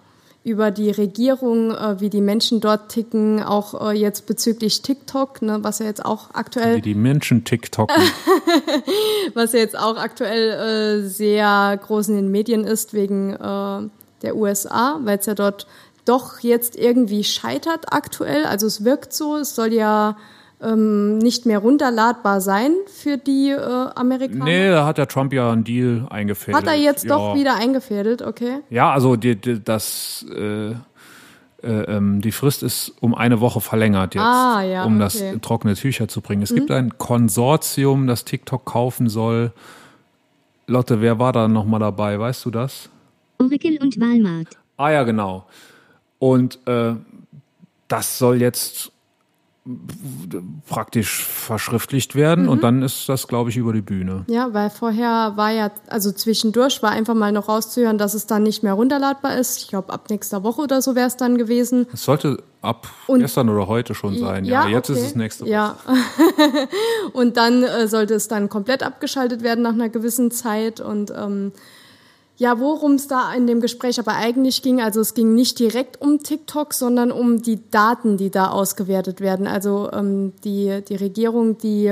über 0.47 0.71
die 0.71 0.91
Regierung, 0.91 1.71
äh, 1.71 1.99
wie 1.99 2.09
die 2.09 2.21
Menschen 2.21 2.61
dort 2.61 2.89
ticken, 2.89 3.43
auch 3.43 3.89
äh, 3.89 3.93
jetzt 3.93 4.25
bezüglich 4.27 4.81
TikTok, 4.81 5.41
ne, 5.41 5.59
was 5.61 5.79
ja 5.79 5.85
jetzt 5.85 6.05
auch 6.05 6.29
aktuell. 6.33 6.77
Wie 6.77 6.81
die 6.81 6.95
Menschen 6.95 7.43
TikToken. 7.43 8.01
was 9.33 9.51
ja 9.51 9.59
jetzt 9.59 9.77
auch 9.77 9.97
aktuell 9.97 11.03
äh, 11.03 11.07
sehr 11.07 11.77
groß 11.85 12.09
in 12.09 12.15
den 12.15 12.31
Medien 12.31 12.63
ist, 12.63 12.93
wegen 12.93 13.33
äh, 13.33 13.89
der 14.21 14.35
USA, 14.35 14.99
weil 15.03 15.19
es 15.19 15.25
ja 15.25 15.35
dort 15.35 15.67
doch 16.05 16.39
jetzt 16.39 16.77
irgendwie 16.77 17.25
scheitert 17.25 17.91
aktuell. 17.91 18.45
Also 18.45 18.67
es 18.67 18.85
wirkt 18.85 19.11
so, 19.11 19.35
es 19.35 19.53
soll 19.53 19.73
ja 19.73 20.15
ähm, 20.61 21.17
nicht 21.19 21.45
mehr 21.45 21.59
runterladbar 21.59 22.41
sein 22.41 22.71
für 22.87 23.17
die 23.17 23.51
äh, 23.51 23.89
Amerikaner? 23.95 24.45
Nee, 24.45 24.69
da 24.69 24.85
hat 24.85 24.97
der 24.97 25.07
Trump 25.07 25.33
ja 25.33 25.51
einen 25.51 25.63
Deal 25.63 26.07
eingefädelt. 26.09 26.57
Hat 26.57 26.67
er 26.67 26.79
jetzt 26.79 27.05
ja. 27.05 27.15
doch 27.15 27.35
wieder 27.35 27.55
eingefädelt, 27.55 28.21
okay. 28.21 28.59
Ja, 28.69 28.91
also 28.91 29.15
die, 29.15 29.35
die, 29.35 29.63
das, 29.63 30.25
äh, 30.35 30.69
äh, 30.71 30.75
ähm, 31.63 32.21
die 32.21 32.31
Frist 32.31 32.63
ist 32.63 32.93
um 32.99 33.13
eine 33.13 33.39
Woche 33.39 33.61
verlängert 33.61 34.15
jetzt, 34.15 34.23
ah, 34.23 34.61
ja, 34.63 34.83
um 34.83 34.95
okay. 34.95 35.03
das 35.03 35.15
in 35.21 35.41
trockene 35.41 35.75
Tücher 35.75 36.07
zu 36.07 36.21
bringen. 36.21 36.41
Es 36.41 36.51
mhm. 36.51 36.55
gibt 36.55 36.71
ein 36.71 36.97
Konsortium, 36.97 38.07
das 38.07 38.25
TikTok 38.25 38.65
kaufen 38.65 39.09
soll. 39.09 39.51
Lotte, 40.65 41.01
wer 41.01 41.19
war 41.19 41.33
da 41.33 41.47
nochmal 41.47 41.79
dabei? 41.79 42.19
Weißt 42.19 42.45
du 42.45 42.51
das? 42.51 42.89
Oracle 43.39 43.77
und 43.81 43.99
Walmart. 43.99 44.57
Ah 44.75 44.89
ja, 44.89 45.03
genau. 45.03 45.45
Und 46.19 46.59
äh, 46.67 46.93
das 47.87 48.17
soll 48.17 48.41
jetzt 48.41 48.91
praktisch 50.67 51.23
verschriftlicht 51.23 52.15
werden 52.15 52.45
mhm. 52.45 52.49
und 52.49 52.63
dann 52.63 52.81
ist 52.81 53.09
das, 53.09 53.27
glaube 53.27 53.49
ich, 53.49 53.57
über 53.57 53.73
die 53.73 53.81
Bühne. 53.81 54.25
Ja, 54.27 54.53
weil 54.53 54.69
vorher 54.69 55.33
war 55.35 55.51
ja, 55.51 55.71
also 55.87 56.11
zwischendurch 56.11 56.81
war 56.81 56.91
einfach 56.91 57.13
mal 57.13 57.31
noch 57.31 57.49
rauszuhören, 57.49 57.97
dass 57.97 58.13
es 58.13 58.27
dann 58.27 58.43
nicht 58.43 58.63
mehr 58.63 58.73
runterladbar 58.73 59.37
ist. 59.37 59.57
Ich 59.61 59.67
glaube, 59.67 59.91
ab 59.91 60.09
nächster 60.09 60.43
Woche 60.43 60.61
oder 60.61 60.81
so 60.81 60.95
wäre 60.95 61.07
es 61.07 61.17
dann 61.17 61.37
gewesen. 61.37 61.87
Es 61.93 62.03
sollte 62.03 62.43
ab 62.61 62.87
und, 63.07 63.19
gestern 63.19 63.49
oder 63.49 63.67
heute 63.67 63.95
schon 63.95 64.17
sein, 64.17 64.45
ja. 64.45 64.63
ja 64.63 64.69
jetzt 64.69 64.89
okay. 64.89 64.99
ist 64.99 65.05
es 65.07 65.15
nächste 65.15 65.43
Woche. 65.45 65.51
Ja. 65.51 65.77
und 67.13 67.37
dann 67.37 67.63
äh, 67.63 67.87
sollte 67.87 68.13
es 68.13 68.27
dann 68.27 68.49
komplett 68.49 68.83
abgeschaltet 68.83 69.43
werden 69.43 69.63
nach 69.63 69.73
einer 69.73 69.89
gewissen 69.89 70.31
Zeit 70.31 70.79
und 70.79 71.11
ähm, 71.11 71.51
ja, 72.37 72.59
worum 72.59 72.93
es 72.93 73.07
da 73.07 73.33
in 73.33 73.47
dem 73.47 73.61
Gespräch 73.61 73.99
aber 73.99 74.15
eigentlich 74.15 74.61
ging, 74.61 74.79
also 74.79 75.01
es 75.01 75.15
ging 75.15 75.33
nicht 75.33 75.57
direkt 75.57 75.99
um 75.99 76.19
TikTok, 76.21 76.73
sondern 76.73 77.11
um 77.11 77.41
die 77.41 77.59
Daten, 77.71 78.17
die 78.17 78.29
da 78.29 78.51
ausgewertet 78.51 79.21
werden. 79.21 79.47
Also 79.47 79.89
ähm, 79.91 80.33
die, 80.43 80.83
die 80.87 80.95
Regierung, 80.95 81.57
die 81.57 81.91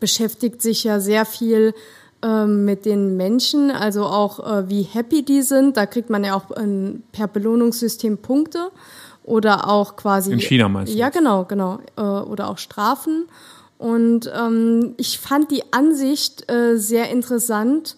beschäftigt 0.00 0.62
sich 0.62 0.84
ja 0.84 1.00
sehr 1.00 1.26
viel 1.26 1.74
ähm, 2.22 2.64
mit 2.64 2.86
den 2.86 3.18
Menschen, 3.18 3.70
also 3.70 4.04
auch 4.04 4.40
äh, 4.40 4.68
wie 4.70 4.82
happy 4.82 5.22
die 5.22 5.42
sind. 5.42 5.76
Da 5.76 5.84
kriegt 5.84 6.08
man 6.08 6.24
ja 6.24 6.34
auch 6.34 6.56
ähm, 6.56 7.02
per 7.12 7.28
Belohnungssystem 7.28 8.18
Punkte 8.18 8.70
oder 9.22 9.68
auch 9.68 9.96
quasi. 9.96 10.32
In 10.32 10.40
China 10.40 10.68
meinst 10.68 10.94
du? 10.94 10.96
Ja, 10.96 11.10
genau, 11.10 11.44
genau. 11.44 11.78
Äh, 11.96 12.00
oder 12.00 12.48
auch 12.48 12.58
Strafen. 12.58 13.26
Und 13.76 14.32
ähm, 14.34 14.94
ich 14.96 15.18
fand 15.18 15.50
die 15.50 15.62
Ansicht 15.72 16.50
äh, 16.50 16.78
sehr 16.78 17.10
interessant 17.10 17.96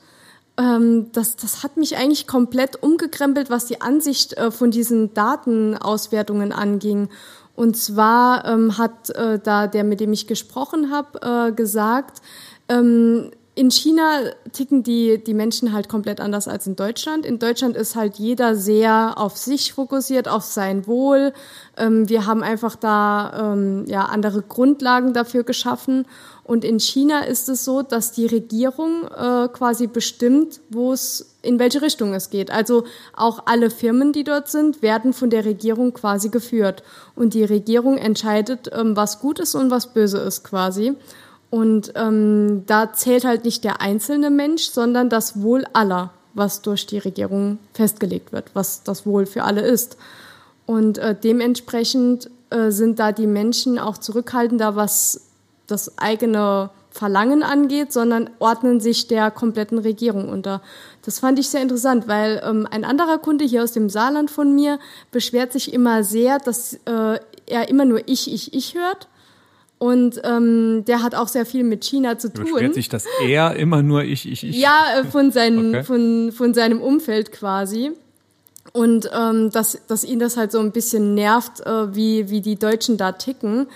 ähm, 0.56 1.10
das, 1.12 1.36
das 1.36 1.62
hat 1.62 1.76
mich 1.76 1.96
eigentlich 1.96 2.26
komplett 2.26 2.82
umgekrempelt, 2.82 3.50
was 3.50 3.66
die 3.66 3.80
Ansicht 3.80 4.34
äh, 4.34 4.50
von 4.50 4.70
diesen 4.70 5.14
Datenauswertungen 5.14 6.52
anging. 6.52 7.08
Und 7.56 7.76
zwar 7.76 8.44
ähm, 8.46 8.78
hat 8.78 9.10
äh, 9.10 9.38
da 9.38 9.66
der, 9.66 9.84
mit 9.84 10.00
dem 10.00 10.12
ich 10.12 10.26
gesprochen 10.26 10.90
habe, 10.90 11.48
äh, 11.48 11.52
gesagt, 11.52 12.20
ähm, 12.68 13.30
in 13.56 13.70
China 13.70 14.18
ticken 14.52 14.82
die, 14.82 15.22
die 15.22 15.34
Menschen 15.34 15.72
halt 15.72 15.88
komplett 15.88 16.20
anders 16.20 16.48
als 16.48 16.66
in 16.66 16.74
Deutschland. 16.74 17.24
In 17.24 17.38
Deutschland 17.38 17.76
ist 17.76 17.94
halt 17.94 18.16
jeder 18.16 18.56
sehr 18.56 19.14
auf 19.16 19.36
sich 19.36 19.72
fokussiert, 19.72 20.26
auf 20.26 20.42
sein 20.42 20.88
Wohl. 20.88 21.32
Ähm, 21.76 22.08
wir 22.08 22.26
haben 22.26 22.42
einfach 22.42 22.74
da 22.74 23.52
ähm, 23.52 23.84
ja, 23.86 24.06
andere 24.06 24.42
Grundlagen 24.42 25.12
dafür 25.12 25.44
geschaffen. 25.44 26.06
Und 26.44 26.62
in 26.62 26.78
China 26.78 27.20
ist 27.20 27.48
es 27.48 27.64
so, 27.64 27.82
dass 27.82 28.12
die 28.12 28.26
Regierung 28.26 29.04
äh, 29.04 29.48
quasi 29.48 29.86
bestimmt, 29.86 30.60
wo 30.68 30.92
es 30.92 31.34
in 31.40 31.58
welche 31.58 31.80
Richtung 31.80 32.12
es 32.12 32.28
geht. 32.28 32.50
Also 32.50 32.84
auch 33.16 33.44
alle 33.46 33.70
Firmen, 33.70 34.12
die 34.12 34.24
dort 34.24 34.48
sind, 34.48 34.82
werden 34.82 35.14
von 35.14 35.30
der 35.30 35.46
Regierung 35.46 35.94
quasi 35.94 36.28
geführt. 36.28 36.82
Und 37.16 37.32
die 37.32 37.44
Regierung 37.44 37.96
entscheidet, 37.96 38.70
ähm, 38.72 38.94
was 38.94 39.20
gut 39.20 39.38
ist 39.38 39.54
und 39.54 39.70
was 39.70 39.94
böse 39.94 40.18
ist 40.18 40.44
quasi. 40.44 40.94
Und 41.48 41.92
ähm, 41.94 42.64
da 42.66 42.92
zählt 42.92 43.24
halt 43.24 43.44
nicht 43.44 43.64
der 43.64 43.80
einzelne 43.80 44.28
Mensch, 44.28 44.64
sondern 44.64 45.08
das 45.08 45.40
Wohl 45.40 45.64
aller, 45.72 46.10
was 46.34 46.60
durch 46.60 46.86
die 46.86 46.98
Regierung 46.98 47.58
festgelegt 47.72 48.32
wird, 48.32 48.50
was 48.52 48.82
das 48.82 49.06
Wohl 49.06 49.24
für 49.24 49.44
alle 49.44 49.62
ist. 49.62 49.96
Und 50.66 50.98
äh, 50.98 51.14
dementsprechend 51.14 52.28
äh, 52.50 52.70
sind 52.70 52.98
da 52.98 53.12
die 53.12 53.26
Menschen 53.26 53.78
auch 53.78 53.96
zurückhaltender, 53.96 54.76
was 54.76 55.20
das 55.66 55.98
eigene 55.98 56.70
Verlangen 56.90 57.42
angeht, 57.42 57.92
sondern 57.92 58.30
ordnen 58.38 58.78
sich 58.80 59.08
der 59.08 59.30
kompletten 59.30 59.78
Regierung 59.78 60.28
unter. 60.28 60.62
Das 61.02 61.18
fand 61.18 61.38
ich 61.38 61.48
sehr 61.48 61.60
interessant, 61.60 62.06
weil 62.06 62.40
ähm, 62.44 62.68
ein 62.70 62.84
anderer 62.84 63.18
Kunde 63.18 63.44
hier 63.44 63.64
aus 63.64 63.72
dem 63.72 63.90
Saarland 63.90 64.30
von 64.30 64.54
mir 64.54 64.78
beschwert 65.10 65.52
sich 65.52 65.72
immer 65.72 66.04
sehr, 66.04 66.38
dass 66.38 66.74
äh, 66.84 67.18
er 67.46 67.68
immer 67.68 67.84
nur 67.84 68.06
ich, 68.06 68.32
ich, 68.32 68.54
ich 68.54 68.74
hört 68.74 69.08
und 69.78 70.20
ähm, 70.24 70.84
der 70.86 71.02
hat 71.02 71.14
auch 71.14 71.28
sehr 71.28 71.44
viel 71.44 71.64
mit 71.64 71.84
China 71.84 72.16
zu 72.16 72.32
tun. 72.32 72.44
Beschwert 72.44 72.74
sich, 72.74 72.88
dass 72.88 73.04
er 73.22 73.56
immer 73.56 73.82
nur 73.82 74.02
ich, 74.04 74.30
ich, 74.30 74.44
ich. 74.44 74.56
Ja, 74.56 75.00
äh, 75.00 75.04
von, 75.04 75.30
seinen, 75.30 75.74
okay. 75.74 75.84
von, 75.84 76.32
von 76.32 76.54
seinem 76.54 76.80
Umfeld 76.80 77.32
quasi. 77.32 77.90
Und 78.72 79.10
ähm, 79.14 79.50
dass, 79.50 79.78
dass 79.86 80.04
ihn 80.04 80.18
das 80.18 80.36
halt 80.36 80.52
so 80.52 80.60
ein 80.60 80.72
bisschen 80.72 81.14
nervt, 81.14 81.60
äh, 81.66 81.94
wie, 81.94 82.30
wie 82.30 82.40
die 82.40 82.56
Deutschen 82.56 82.96
da 82.96 83.12
ticken. 83.12 83.66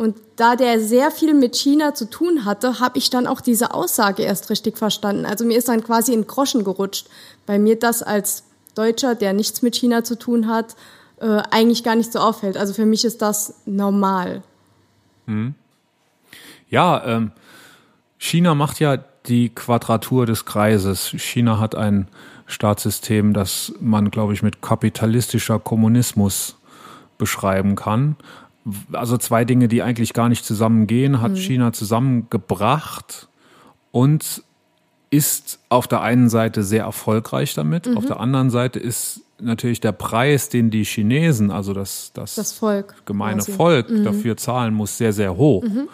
Und 0.00 0.16
da 0.36 0.56
der 0.56 0.80
sehr 0.80 1.10
viel 1.10 1.34
mit 1.34 1.54
China 1.54 1.92
zu 1.92 2.08
tun 2.08 2.46
hatte, 2.46 2.80
habe 2.80 2.96
ich 2.96 3.10
dann 3.10 3.26
auch 3.26 3.42
diese 3.42 3.74
Aussage 3.74 4.22
erst 4.22 4.48
richtig 4.48 4.78
verstanden. 4.78 5.26
Also 5.26 5.44
mir 5.44 5.58
ist 5.58 5.68
dann 5.68 5.84
quasi 5.84 6.14
in 6.14 6.26
Groschen 6.26 6.64
gerutscht, 6.64 7.10
weil 7.44 7.58
mir 7.58 7.78
das 7.78 8.02
als 8.02 8.44
Deutscher, 8.74 9.14
der 9.14 9.34
nichts 9.34 9.60
mit 9.60 9.76
China 9.76 10.02
zu 10.02 10.18
tun 10.18 10.46
hat, 10.48 10.74
äh, 11.20 11.42
eigentlich 11.50 11.84
gar 11.84 11.96
nicht 11.96 12.14
so 12.14 12.18
auffällt. 12.18 12.56
Also 12.56 12.72
für 12.72 12.86
mich 12.86 13.04
ist 13.04 13.20
das 13.20 13.60
normal. 13.66 14.42
Mhm. 15.26 15.54
Ja, 16.70 17.04
ähm, 17.04 17.32
China 18.16 18.54
macht 18.54 18.80
ja 18.80 18.96
die 19.26 19.50
Quadratur 19.50 20.24
des 20.24 20.46
Kreises. 20.46 21.08
China 21.08 21.60
hat 21.60 21.74
ein 21.74 22.08
Staatssystem, 22.46 23.34
das 23.34 23.74
man, 23.80 24.10
glaube 24.10 24.32
ich, 24.32 24.42
mit 24.42 24.62
kapitalistischer 24.62 25.58
Kommunismus 25.58 26.56
beschreiben 27.18 27.76
kann. 27.76 28.16
Also 28.92 29.16
zwei 29.16 29.44
Dinge, 29.44 29.68
die 29.68 29.82
eigentlich 29.82 30.12
gar 30.12 30.28
nicht 30.28 30.44
zusammengehen, 30.44 31.20
hat 31.20 31.32
mhm. 31.32 31.36
China 31.36 31.72
zusammengebracht 31.72 33.28
und 33.90 34.42
ist 35.10 35.58
auf 35.68 35.88
der 35.88 36.02
einen 36.02 36.28
Seite 36.28 36.62
sehr 36.62 36.84
erfolgreich 36.84 37.54
damit, 37.54 37.86
mhm. 37.86 37.96
auf 37.96 38.06
der 38.06 38.20
anderen 38.20 38.50
Seite 38.50 38.78
ist 38.78 39.22
natürlich 39.40 39.80
der 39.80 39.92
Preis, 39.92 40.48
den 40.48 40.70
die 40.70 40.84
Chinesen, 40.84 41.50
also 41.50 41.72
das, 41.72 42.12
das, 42.14 42.36
das 42.36 42.52
Volk, 42.52 42.94
gemeine 43.06 43.38
quasi. 43.38 43.52
Volk 43.52 43.90
mhm. 43.90 44.04
dafür 44.04 44.36
zahlen 44.36 44.74
muss, 44.74 44.98
sehr, 44.98 45.12
sehr 45.12 45.36
hoch. 45.36 45.64
Mhm. 45.64 45.88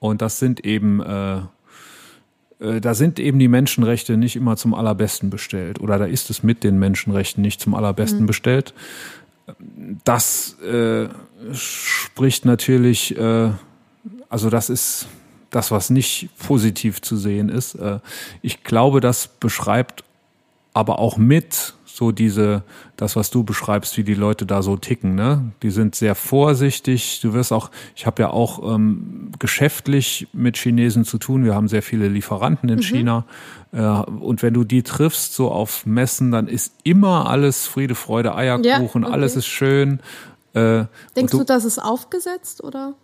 Und 0.00 0.22
das 0.22 0.38
sind 0.38 0.64
eben, 0.64 1.00
äh, 1.00 1.38
äh, 2.60 2.80
da 2.80 2.94
sind 2.94 3.18
eben 3.18 3.38
die 3.38 3.48
Menschenrechte 3.48 4.16
nicht 4.16 4.36
immer 4.36 4.56
zum 4.56 4.74
allerbesten 4.74 5.30
bestellt. 5.30 5.80
Oder 5.80 5.98
da 5.98 6.06
ist 6.06 6.30
es 6.30 6.42
mit 6.42 6.64
den 6.64 6.78
Menschenrechten 6.78 7.42
nicht 7.42 7.60
zum 7.60 7.74
allerbesten 7.74 8.22
mhm. 8.22 8.26
bestellt. 8.26 8.74
Das 10.04 10.56
äh, 10.62 11.08
spricht 11.52 12.44
natürlich, 12.44 13.16
äh, 13.16 13.50
also 14.28 14.50
das 14.50 14.70
ist 14.70 15.08
das, 15.50 15.70
was 15.70 15.90
nicht 15.90 16.28
positiv 16.38 17.00
zu 17.00 17.16
sehen 17.16 17.48
ist. 17.48 17.74
Äh, 17.74 18.00
ich 18.42 18.64
glaube, 18.64 19.00
das 19.00 19.28
beschreibt 19.28 20.04
aber 20.74 20.98
auch 20.98 21.16
mit 21.16 21.74
so 21.98 22.12
diese, 22.12 22.62
das, 22.96 23.16
was 23.16 23.30
du 23.30 23.42
beschreibst, 23.42 23.96
wie 23.96 24.04
die 24.04 24.14
Leute 24.14 24.46
da 24.46 24.62
so 24.62 24.76
ticken, 24.76 25.16
ne? 25.16 25.50
Die 25.64 25.70
sind 25.70 25.96
sehr 25.96 26.14
vorsichtig. 26.14 27.18
Du 27.20 27.32
wirst 27.32 27.52
auch, 27.52 27.72
ich 27.96 28.06
habe 28.06 28.22
ja 28.22 28.30
auch 28.30 28.72
ähm, 28.72 29.32
geschäftlich 29.40 30.28
mit 30.32 30.56
Chinesen 30.56 31.04
zu 31.04 31.18
tun. 31.18 31.44
Wir 31.44 31.56
haben 31.56 31.66
sehr 31.66 31.82
viele 31.82 32.06
Lieferanten 32.06 32.68
in 32.68 32.76
mhm. 32.76 32.82
China. 32.82 33.24
Äh, 33.72 33.80
und 33.80 34.44
wenn 34.44 34.54
du 34.54 34.62
die 34.62 34.84
triffst, 34.84 35.34
so 35.34 35.50
auf 35.50 35.86
Messen, 35.86 36.30
dann 36.30 36.46
ist 36.46 36.72
immer 36.84 37.28
alles 37.28 37.66
Friede, 37.66 37.96
Freude, 37.96 38.36
Eierkuchen, 38.36 39.02
ja, 39.02 39.08
okay. 39.08 39.12
alles 39.12 39.34
ist 39.34 39.46
schön. 39.46 39.98
Äh, 40.54 40.84
Denkst 41.16 41.32
du, 41.32 41.38
du, 41.38 41.44
das 41.44 41.64
ist 41.64 41.78
aufgesetzt 41.78 42.62
oder? 42.62 42.94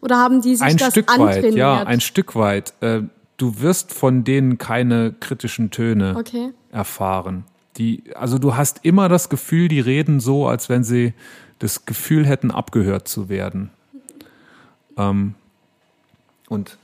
Oder 0.00 0.16
haben 0.16 0.40
die 0.40 0.56
sich 0.56 0.62
ein 0.62 0.76
das 0.76 0.92
Stück 0.92 1.18
weit, 1.18 1.54
ja, 1.54 1.82
ein 1.82 2.00
Stück 2.00 2.34
weit. 2.34 2.72
Äh, 2.80 3.02
du 3.36 3.60
wirst 3.60 3.92
von 3.92 4.24
denen 4.24 4.58
keine 4.58 5.12
kritischen 5.12 5.70
Töne 5.70 6.14
okay. 6.16 6.50
erfahren. 6.72 7.44
Die, 7.76 8.04
also 8.14 8.38
du 8.38 8.56
hast 8.56 8.80
immer 8.82 9.08
das 9.08 9.28
Gefühl, 9.28 9.68
die 9.68 9.80
reden 9.80 10.20
so, 10.20 10.46
als 10.46 10.68
wenn 10.68 10.84
sie 10.84 11.14
das 11.58 11.84
Gefühl 11.84 12.26
hätten, 12.26 12.50
abgehört 12.50 13.08
zu 13.08 13.28
werden. 13.28 13.70
Ähm, 14.96 15.34
und 16.48 16.78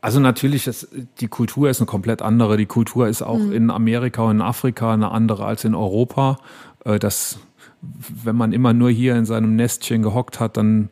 also 0.00 0.18
natürlich, 0.18 0.66
ist, 0.66 0.88
die 1.20 1.28
Kultur 1.28 1.70
ist 1.70 1.80
eine 1.80 1.86
komplett 1.86 2.22
andere. 2.22 2.56
Die 2.56 2.66
Kultur 2.66 3.06
ist 3.08 3.22
auch 3.22 3.38
mhm. 3.38 3.52
in 3.52 3.70
Amerika 3.70 4.22
und 4.22 4.36
in 4.36 4.42
Afrika 4.42 4.92
eine 4.92 5.12
andere 5.12 5.44
als 5.44 5.64
in 5.64 5.74
Europa. 5.74 6.38
Äh, 6.84 6.98
das, 6.98 7.38
wenn 7.82 8.36
man 8.36 8.52
immer 8.52 8.72
nur 8.72 8.90
hier 8.90 9.16
in 9.16 9.24
seinem 9.24 9.56
Nestchen 9.56 10.02
gehockt 10.02 10.40
hat, 10.40 10.56
dann, 10.56 10.88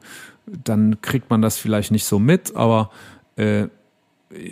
dann 0.46 1.00
kriegt 1.00 1.30
man 1.30 1.40
das 1.40 1.56
vielleicht 1.56 1.92
nicht 1.92 2.04
so 2.04 2.18
mit. 2.18 2.56
Aber 2.56 2.90
äh, 3.36 3.68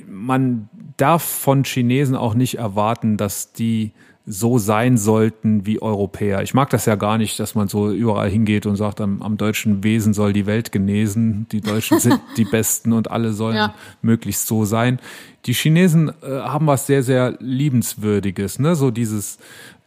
man 0.09 0.68
darf 0.96 1.22
von 1.22 1.64
Chinesen 1.64 2.16
auch 2.16 2.35
nicht 2.35 2.59
erwarten, 2.59 3.16
dass 3.16 3.53
die 3.53 3.92
so 4.31 4.59
sein 4.59 4.98
sollten 4.98 5.64
wie 5.64 5.81
Europäer. 5.81 6.42
Ich 6.42 6.53
mag 6.53 6.68
das 6.68 6.85
ja 6.85 6.96
gar 6.96 7.16
nicht, 7.16 7.40
dass 7.40 7.55
man 7.55 7.68
so 7.68 7.90
überall 7.90 8.29
hingeht 8.29 8.66
und 8.66 8.77
sagt, 8.77 9.01
am, 9.01 9.22
am 9.22 9.38
deutschen 9.38 9.83
Wesen 9.83 10.12
soll 10.12 10.35
die 10.35 10.44
Welt 10.44 10.70
genesen, 10.70 11.46
die 11.51 11.62
Deutschen 11.62 11.98
sind 11.98 12.20
die 12.37 12.44
Besten 12.44 12.92
und 12.92 13.11
alle 13.11 13.33
sollen 13.33 13.57
ja. 13.57 13.74
möglichst 14.03 14.46
so 14.46 14.66
sein. 14.66 14.98
Die 15.46 15.55
Chinesen 15.55 16.12
äh, 16.22 16.40
haben 16.40 16.66
was 16.66 16.87
sehr, 16.87 17.03
sehr 17.03 17.38
liebenswürdiges, 17.40 18.59
ne? 18.59 18.77
So 18.77 18.90
dieses, 18.90 19.38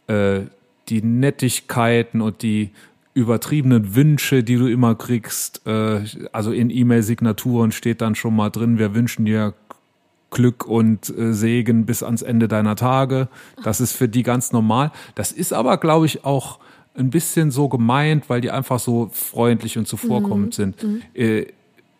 äh, 0.08 0.40
die 0.88 1.02
Nettigkeiten 1.02 2.20
und 2.20 2.42
die 2.42 2.70
übertriebenen 3.14 3.94
Wünsche, 3.94 4.42
die 4.42 4.56
du 4.56 4.66
immer 4.66 4.94
kriegst. 4.94 5.66
Äh, 5.66 6.04
also 6.32 6.52
in 6.52 6.70
E-Mail-Signaturen 6.70 7.72
steht 7.72 8.00
dann 8.00 8.14
schon 8.14 8.34
mal 8.34 8.50
drin, 8.50 8.78
wir 8.78 8.94
wünschen 8.94 9.24
dir 9.24 9.54
Glück 10.30 10.66
und 10.66 11.10
äh, 11.16 11.34
Segen 11.34 11.84
bis 11.84 12.02
ans 12.02 12.22
Ende 12.22 12.48
deiner 12.48 12.74
Tage. 12.74 13.28
Das 13.62 13.80
ist 13.80 13.92
für 13.92 14.08
die 14.08 14.22
ganz 14.22 14.52
normal. 14.52 14.90
Das 15.14 15.30
ist 15.30 15.52
aber, 15.52 15.76
glaube 15.76 16.06
ich, 16.06 16.24
auch 16.24 16.58
ein 16.94 17.10
bisschen 17.10 17.50
so 17.50 17.68
gemeint, 17.68 18.28
weil 18.28 18.40
die 18.40 18.50
einfach 18.50 18.78
so 18.78 19.10
freundlich 19.12 19.78
und 19.78 19.86
zuvorkommend 19.86 20.58
mhm. 20.58 20.74
sind. 20.74 20.82
Mhm. 20.82 21.46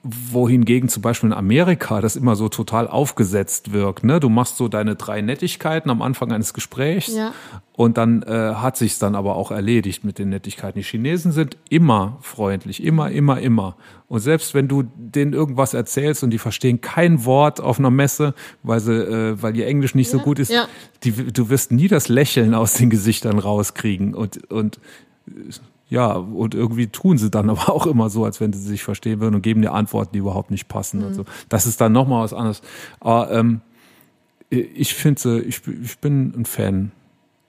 Wohingegen 0.04 0.88
zum 0.88 1.00
Beispiel 1.00 1.28
in 1.28 1.32
Amerika 1.32 2.00
das 2.00 2.16
immer 2.16 2.34
so 2.34 2.48
total 2.48 2.88
aufgesetzt 2.88 3.72
wirkt. 3.72 4.02
Ne? 4.02 4.18
Du 4.18 4.28
machst 4.28 4.56
so 4.56 4.66
deine 4.66 4.96
drei 4.96 5.20
Nettigkeiten 5.20 5.90
am 5.90 6.02
Anfang 6.02 6.32
eines 6.32 6.54
Gesprächs 6.54 7.14
Ja. 7.14 7.32
und 7.72 7.98
dann 7.98 8.22
äh, 8.22 8.54
hat 8.56 8.76
sich's 8.76 8.98
dann 8.98 9.14
aber 9.14 9.36
auch 9.36 9.52
erledigt 9.52 10.02
mit 10.02 10.18
den 10.18 10.30
Nettigkeiten. 10.30 10.80
Die 10.80 10.84
Chinesen 10.84 11.30
sind 11.30 11.56
immer 11.70 12.18
freundlich, 12.20 12.82
immer, 12.82 13.12
immer, 13.12 13.40
immer. 13.40 13.76
Und 14.08 14.18
selbst 14.20 14.54
wenn 14.54 14.66
du 14.66 14.82
denen 14.96 15.34
irgendwas 15.34 15.72
erzählst 15.72 16.24
und 16.24 16.30
die 16.30 16.38
verstehen 16.38 16.80
kein 16.80 17.24
Wort 17.24 17.60
auf 17.60 17.78
einer 17.78 17.90
Messe, 17.90 18.34
weil 18.64 18.80
sie, 18.80 18.92
äh, 18.94 19.40
weil 19.40 19.56
ihr 19.56 19.68
Englisch 19.68 19.94
nicht 19.94 20.10
so 20.10 20.18
Ja, 20.18 20.24
gut 20.24 20.40
ist, 20.40 20.50
ja. 20.50 20.66
die, 21.04 21.12
du 21.12 21.48
wirst 21.48 21.70
nie 21.70 21.86
das 21.86 22.08
Lächeln 22.08 22.54
aus 22.54 22.74
den 22.74 22.90
Gesichtern 22.90 23.38
rauskriegen 23.38 24.14
und 24.14 24.50
und 24.50 24.80
ja, 25.92 26.12
und 26.14 26.54
irgendwie 26.54 26.86
tun 26.86 27.18
sie 27.18 27.30
dann 27.30 27.50
aber 27.54 27.68
auch 27.72 27.86
immer 27.86 28.08
so, 28.10 28.24
als 28.24 28.40
wenn 28.40 28.52
sie 28.52 28.60
sich 28.62 28.82
verstehen 28.82 29.20
würden 29.20 29.34
und 29.34 29.42
geben 29.42 29.60
dir 29.62 29.72
Antworten, 29.72 30.10
die 30.14 30.18
überhaupt 30.18 30.50
nicht 30.50 30.66
passen 30.68 31.00
Mhm. 31.00 31.06
und 31.06 31.14
so. 31.14 31.24
Das 31.48 31.66
ist 31.66 31.80
dann 31.80 31.92
nochmal 31.92 32.24
was 32.24 32.32
anderes. 32.32 32.62
Aber 33.00 33.30
ähm, 33.30 33.60
ich 34.50 34.94
finde, 34.94 35.40
ich, 35.42 35.60
ich 35.82 35.98
bin 35.98 36.32
ein 36.36 36.44
Fan. 36.44 36.92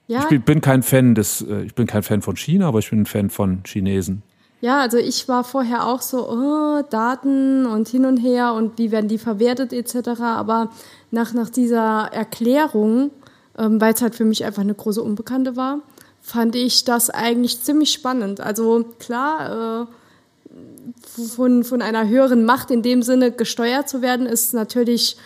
Ja, 0.06 0.20
Ich 0.20 0.26
bin, 0.28 0.42
bin 0.42 0.60
kein 0.60 0.82
Fan 0.82 1.14
des, 1.14 1.40
äh, 1.42 1.62
ich 1.62 1.74
bin 1.74 1.86
kein 1.86 2.02
Fan 2.02 2.22
von 2.22 2.36
China, 2.36 2.68
aber 2.68 2.78
ich 2.78 2.90
bin 2.90 3.00
ein 3.02 3.06
Fan 3.06 3.30
von 3.30 3.62
Chinesen. 3.64 4.22
Ja, 4.60 4.80
also 4.80 4.96
ich 4.96 5.28
war 5.28 5.44
vorher 5.44 5.86
auch 5.86 6.00
so, 6.00 6.26
oh, 6.30 6.82
Daten 6.88 7.66
und 7.66 7.88
hin 7.88 8.06
und 8.06 8.16
her 8.18 8.54
und 8.54 8.78
wie 8.78 8.90
werden 8.90 9.08
die 9.08 9.18
verwertet 9.18 9.72
etc. 9.74 10.20
Aber 10.22 10.70
nach, 11.10 11.34
nach 11.34 11.50
dieser 11.50 12.08
Erklärung, 12.12 13.10
ähm, 13.58 13.80
weil 13.80 13.92
es 13.92 14.00
halt 14.02 14.14
für 14.14 14.24
mich 14.24 14.44
einfach 14.44 14.62
eine 14.62 14.74
große 14.74 15.02
Unbekannte 15.02 15.56
war, 15.56 15.80
fand 16.24 16.56
ich 16.56 16.84
das 16.84 17.10
eigentlich 17.10 17.60
ziemlich 17.60 17.92
spannend. 17.92 18.40
Also 18.40 18.86
klar, 18.98 19.82
äh, 19.82 21.28
von, 21.28 21.64
von 21.64 21.82
einer 21.82 22.08
höheren 22.08 22.46
Macht 22.46 22.70
in 22.70 22.82
dem 22.82 23.02
Sinne 23.02 23.30
gesteuert 23.30 23.90
zu 23.90 24.00
werden, 24.00 24.24
ist 24.26 24.54
natürlich 24.54 25.18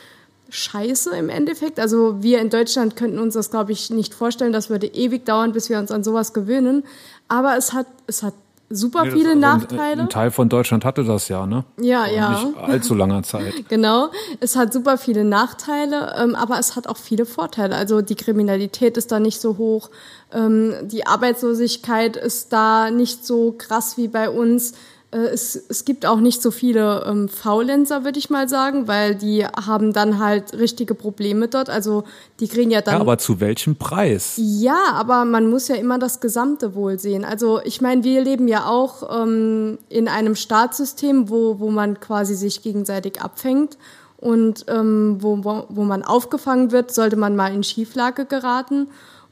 scheiße 0.49 1.17
im 1.17 1.29
Endeffekt. 1.29 1.79
Also 1.79 2.21
wir 2.23 2.41
in 2.41 2.51
Deutschland 2.51 2.97
könnten 2.97 3.21
uns 3.21 3.35
das, 3.35 3.51
glaube 3.51 3.71
ich, 3.71 3.91
nicht 3.91 4.13
vorstellen. 4.13 4.53
Das 4.53 4.71
würde 4.71 4.89
ewig 4.89 5.25
dauern, 5.25 5.53
bis 5.53 5.69
wir 5.69 5.79
uns 5.79 5.93
an 5.93 6.03
sowas 6.03 6.33
gewöhnen. 6.33 6.83
Aber 7.29 7.57
es 7.57 7.73
hat, 7.73 7.87
es 8.09 8.25
hat 8.25 8.35
super 8.71 9.05
Nee, 9.05 9.11
viele 9.13 9.31
also 9.31 9.33
ein- 9.33 9.41
Nachteile. 9.41 10.03
Ein 10.03 10.09
Teil 10.11 10.31
von 10.31 10.49
Deutschland 10.49 10.85
hatte 10.85 11.05
das 11.05 11.29
ja, 11.29 11.47
ne? 11.47 11.65
Ja, 11.81 12.05
Vor 12.05 12.13
ja. 12.15 12.31
Nicht 12.45 12.57
allzu 12.59 12.95
langer 12.95 13.23
Zeit. 13.23 13.55
Genau, 13.69 14.09
es 14.41 14.57
hat 14.57 14.73
super 14.73 14.99
viele 14.99 15.25
Nachteile, 15.25 16.15
ähm, 16.19 16.35
aber 16.35 16.59
es 16.59 16.77
hat 16.77 16.87
auch 16.87 16.97
viele 16.97 17.27
Vorteile. 17.27 17.77
Also 17.77 18.03
die 18.03 18.15
Kriminalität 18.15 18.97
ist 18.97 19.11
da 19.13 19.21
nicht 19.21 19.41
so 19.41 19.57
hoch, 19.59 19.91
ähm, 20.33 20.75
die 20.83 21.07
Arbeitslosigkeit 21.07 22.17
ist 22.17 22.53
da 22.53 22.91
nicht 22.91 23.25
so 23.27 23.55
krass 23.57 23.97
wie 23.97 24.09
bei 24.09 24.29
uns. 24.31 24.73
Äh, 25.11 25.19
es, 25.19 25.57
es 25.69 25.85
gibt 25.85 26.05
auch 26.05 26.21
nicht 26.21 26.43
so 26.43 26.51
viele 26.51 27.05
ähm, 27.07 27.29
Faulenzer, 27.29 28.05
würde 28.05 28.19
ich 28.19 28.29
mal 28.29 28.49
sagen, 28.49 28.89
weil 28.89 29.15
die 29.15 29.45
haben 29.45 29.93
dann 29.93 30.19
halt 30.19 30.53
richtige 30.53 30.95
Probleme 30.95 31.49
dort. 31.49 31.71
Also 31.71 32.05
die 32.41 32.49
kriegen 32.49 32.71
ja 32.71 32.83
dann 32.83 32.95
Ja, 32.95 33.01
aber 33.01 33.19
zu 33.19 33.41
welchem 33.41 33.77
Preis? 33.77 34.35
ja, 34.37 34.93
aber 34.93 35.25
man 35.25 35.49
muss 35.49 35.69
ja 35.69 35.77
immer 35.77 35.99
das 35.99 36.21
gesamte 36.21 36.75
Wohl 36.75 36.99
sehen. 36.99 37.25
Also 37.25 37.61
ich 37.65 37.81
meine, 37.81 38.05
wir 38.05 38.23
leben 38.23 38.49
ja 38.49 38.67
auch 38.67 39.23
ähm, 39.23 39.79
in 39.89 40.09
einem 40.09 40.35
Staatssystem, 40.35 41.31
wo, 41.31 41.59
wo 41.59 41.71
man 41.71 42.01
quasi 42.01 42.35
sich 42.35 42.63
gegenseitig 42.63 43.23
abfängt 43.23 43.79
und 44.19 44.67
ähm, 44.69 45.19
wo, 45.21 45.43
wo, 45.45 45.65
wo 45.69 45.85
man 45.85 46.03
aufgefangen 46.03 46.71
wird, 46.73 46.93
sollte 46.93 47.17
man 47.17 47.37
mal 47.37 47.55
in 47.55 47.63
Schieflage 47.63 48.27
geraten. 48.27 48.89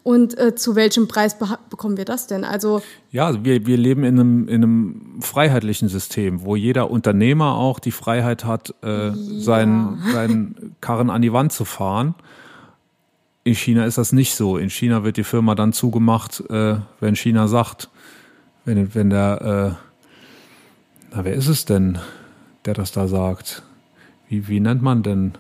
Und 0.07 0.39
äh, 0.39 0.55
zu 0.55 0.77
welchem 0.77 1.09
Preis 1.09 1.37
bekommen 1.37 1.97
wir 1.97 2.05
das 2.05 2.29
denn? 2.29 2.45
Also 2.45 2.81
Ja, 3.11 3.43
wir, 3.45 3.67
wir 3.67 3.77
leben 3.77 4.05
in 4.05 4.21
einem, 4.21 4.47
in 4.47 4.63
einem 4.63 5.21
freiheitlichen 5.21 5.89
System, 5.89 6.45
wo 6.45 6.55
jeder 6.55 6.93
Unternehmer 6.93 7.57
auch 7.57 7.81
die 7.81 7.91
Freiheit 7.91 8.45
hat, 8.45 8.73
äh, 8.85 9.11
seinen, 9.13 10.01
seinen 10.13 10.77
Karren 10.81 11.11
an 11.11 11.23
die 11.23 11.33
Wand 11.33 11.51
zu 11.51 11.65
fahren. 11.65 12.15
In 13.43 13.57
China 13.57 13.85
ist 13.85 13.99
das 13.99 14.13
nicht 14.13 14.37
so. 14.37 14.59
In 14.59 14.71
China 14.71 15.03
wird 15.03 15.17
die 15.17 15.25
Firma 15.25 15.57
dann 15.57 15.73
zugemacht, 15.73 16.41
äh, 16.51 16.77
wenn 17.01 17.17
China 17.17 17.49
sagt, 17.49 17.91
wenn, 18.65 18.95
wenn 18.95 19.11
der, 19.11 19.77
äh, 19.77 21.17
na, 21.17 21.25
wer 21.25 21.35
ist 21.35 21.49
es 21.49 21.65
denn, 21.65 21.99
der 22.65 22.75
das 22.75 22.93
da 22.93 23.09
sagt? 23.09 23.65
Wie, 24.29 24.47
wie 24.47 24.61
nennt 24.61 24.83
man 24.83 25.03
denn? 25.03 25.33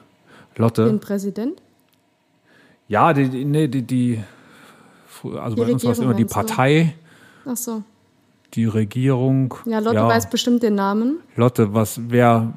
Lotte? 0.57 0.87
den 0.87 0.99
Präsident? 0.99 1.63
Ja, 2.89 3.13
die, 3.13 3.29
die, 3.29 3.45
nee, 3.45 3.69
die, 3.69 3.83
die, 3.83 4.25
also 5.33 5.57
Die 5.57 5.63
bei 5.63 5.73
uns 5.73 5.85
war 5.85 5.93
es 5.93 5.99
immer 5.99 6.15
die 6.15 6.25
meinst 6.25 6.35
du? 6.35 6.39
Partei, 6.39 6.95
Ach 7.45 7.57
so. 7.57 7.83
die 8.55 8.65
Regierung. 8.67 9.55
Ja, 9.67 9.79
Lotte 9.81 10.03
weiß 10.03 10.31
bestimmt 10.31 10.63
den 10.63 10.75
Namen. 10.75 11.19
Lotte, 11.37 11.75
was, 11.75 12.01
wer, 12.09 12.53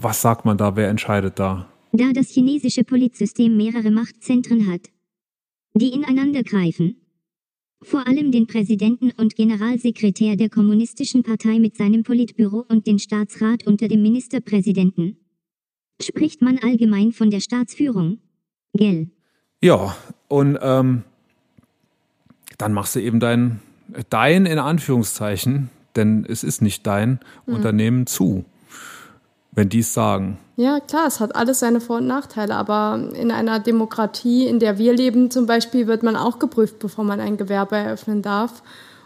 was 0.00 0.22
sagt 0.22 0.44
man 0.44 0.56
da? 0.56 0.76
Wer 0.76 0.88
entscheidet 0.88 1.38
da? 1.38 1.68
Da 1.92 2.12
das 2.12 2.28
chinesische 2.28 2.84
Politsystem 2.84 3.56
mehrere 3.56 3.90
Machtzentren 3.90 4.70
hat, 4.70 4.82
die 5.74 5.88
ineinander 5.90 6.42
greifen. 6.42 6.96
Vor 7.80 8.06
allem 8.08 8.32
den 8.32 8.46
Präsidenten 8.48 9.12
und 9.12 9.36
Generalsekretär 9.36 10.34
der 10.34 10.48
Kommunistischen 10.50 11.22
Partei 11.22 11.60
mit 11.60 11.76
seinem 11.76 12.02
Politbüro 12.02 12.64
und 12.68 12.86
den 12.88 12.98
Staatsrat 12.98 13.66
unter 13.66 13.86
dem 13.86 14.02
Ministerpräsidenten. 14.02 15.16
Spricht 16.02 16.42
man 16.42 16.58
allgemein 16.58 17.12
von 17.12 17.30
der 17.30 17.40
Staatsführung. 17.40 18.18
Gell. 18.74 19.10
Ja, 19.62 19.96
und 20.28 20.58
ähm, 20.60 21.04
dann 22.58 22.72
machst 22.72 22.96
du 22.96 23.00
eben 23.00 23.20
dein, 23.20 23.60
dein 24.10 24.44
in 24.44 24.58
Anführungszeichen, 24.58 25.70
denn 25.96 26.26
es 26.28 26.44
ist 26.44 26.60
nicht 26.60 26.86
dein 26.86 27.20
Unternehmen 27.46 28.06
zu, 28.06 28.44
wenn 29.52 29.68
die 29.68 29.80
es 29.80 29.94
sagen. 29.94 30.38
Ja, 30.56 30.80
klar, 30.80 31.06
es 31.06 31.20
hat 31.20 31.36
alles 31.36 31.60
seine 31.60 31.80
Vor- 31.80 31.98
und 31.98 32.08
Nachteile, 32.08 32.56
aber 32.56 33.00
in 33.14 33.30
einer 33.30 33.60
Demokratie, 33.60 34.46
in 34.46 34.58
der 34.58 34.76
wir 34.76 34.92
leben 34.92 35.30
zum 35.30 35.46
Beispiel, 35.46 35.86
wird 35.86 36.02
man 36.02 36.16
auch 36.16 36.40
geprüft, 36.40 36.80
bevor 36.80 37.04
man 37.04 37.20
ein 37.20 37.36
Gewerbe 37.36 37.76
eröffnen 37.76 38.22
darf. 38.22 38.62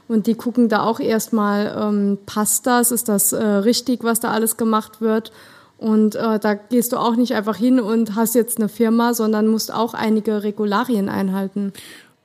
Und 0.08 0.26
die 0.26 0.34
gucken 0.34 0.68
da 0.68 0.82
auch 0.82 0.98
erstmal, 0.98 1.74
ähm, 1.78 2.18
passt 2.26 2.66
das, 2.66 2.90
ist 2.90 3.08
das 3.08 3.32
äh, 3.32 3.44
richtig, 3.44 4.02
was 4.02 4.20
da 4.20 4.30
alles 4.30 4.56
gemacht 4.56 5.00
wird. 5.00 5.30
Und 5.78 6.14
äh, 6.14 6.38
da 6.38 6.54
gehst 6.54 6.92
du 6.92 6.96
auch 6.96 7.16
nicht 7.16 7.34
einfach 7.34 7.56
hin 7.56 7.80
und 7.80 8.14
hast 8.14 8.34
jetzt 8.34 8.58
eine 8.58 8.68
Firma, 8.68 9.14
sondern 9.14 9.46
musst 9.46 9.72
auch 9.72 9.94
einige 9.94 10.42
Regularien 10.42 11.08
einhalten. 11.08 11.72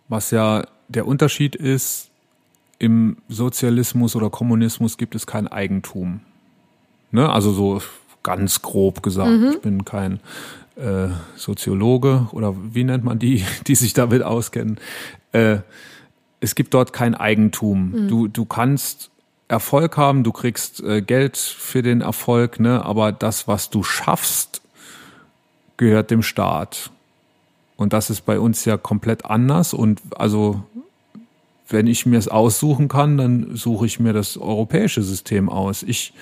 Was 0.10 0.32
ja 0.32 0.64
der 0.88 1.08
Unterschied 1.08 1.56
ist, 1.56 2.10
im 2.80 3.18
Sozialismus 3.28 4.16
oder 4.16 4.30
Kommunismus 4.30 4.98
gibt 4.98 5.16
es 5.16 5.26
kein 5.26 5.48
Eigentum. 5.48 6.22
Ne? 7.12 7.28
Also 7.28 7.52
so 7.52 7.82
ganz 8.24 8.62
grob 8.62 9.02
gesagt. 9.02 9.32
Ich 9.56 9.62
bin 9.62 9.86
kein 9.86 10.20
äh, 10.76 11.08
Soziologe 11.36 12.28
oder 12.32 12.56
wie 12.72 12.84
nennt 12.84 13.04
man 13.04 13.20
die, 13.20 13.44
die 13.68 13.76
sich 13.76 13.94
damit 13.94 14.22
auskennen. 14.22 14.78
Äh, 15.32 15.60
es 16.40 16.54
gibt 16.54 16.74
dort 16.74 16.94
kein 16.94 17.16
Eigentum. 17.16 18.08
Du, 18.08 18.28
du 18.28 18.46
kannst 18.46 19.10
Erfolg 19.48 19.98
haben, 19.98 20.24
du 20.24 20.32
kriegst 20.32 20.84
äh, 20.84 21.02
Geld 21.02 21.38
für 21.38 21.82
den 21.82 22.02
Erfolg, 22.02 22.60
ne? 22.60 22.86
aber 22.86 23.12
das, 23.12 23.48
was 23.48 23.72
du 23.72 23.82
schaffst, 23.82 24.62
gehört 25.78 26.12
dem 26.12 26.22
Staat. 26.22 26.92
Und 27.78 27.94
das 27.94 28.10
ist 28.10 28.26
bei 28.26 28.40
uns 28.40 28.66
ja 28.66 28.76
komplett 28.76 29.26
anders. 29.26 29.74
Und 29.74 30.02
also, 30.18 30.64
wenn 31.70 31.88
ich 31.88 32.06
mir 32.06 32.18
es 32.18 32.28
aussuchen 32.28 32.88
kann, 32.88 33.18
dann 33.18 33.56
suche 33.56 33.86
ich 33.86 34.00
mir 34.00 34.14
das 34.14 34.38
europäische 34.38 35.04
System 35.04 35.48
aus. 35.48 35.84
Ich 35.84 36.14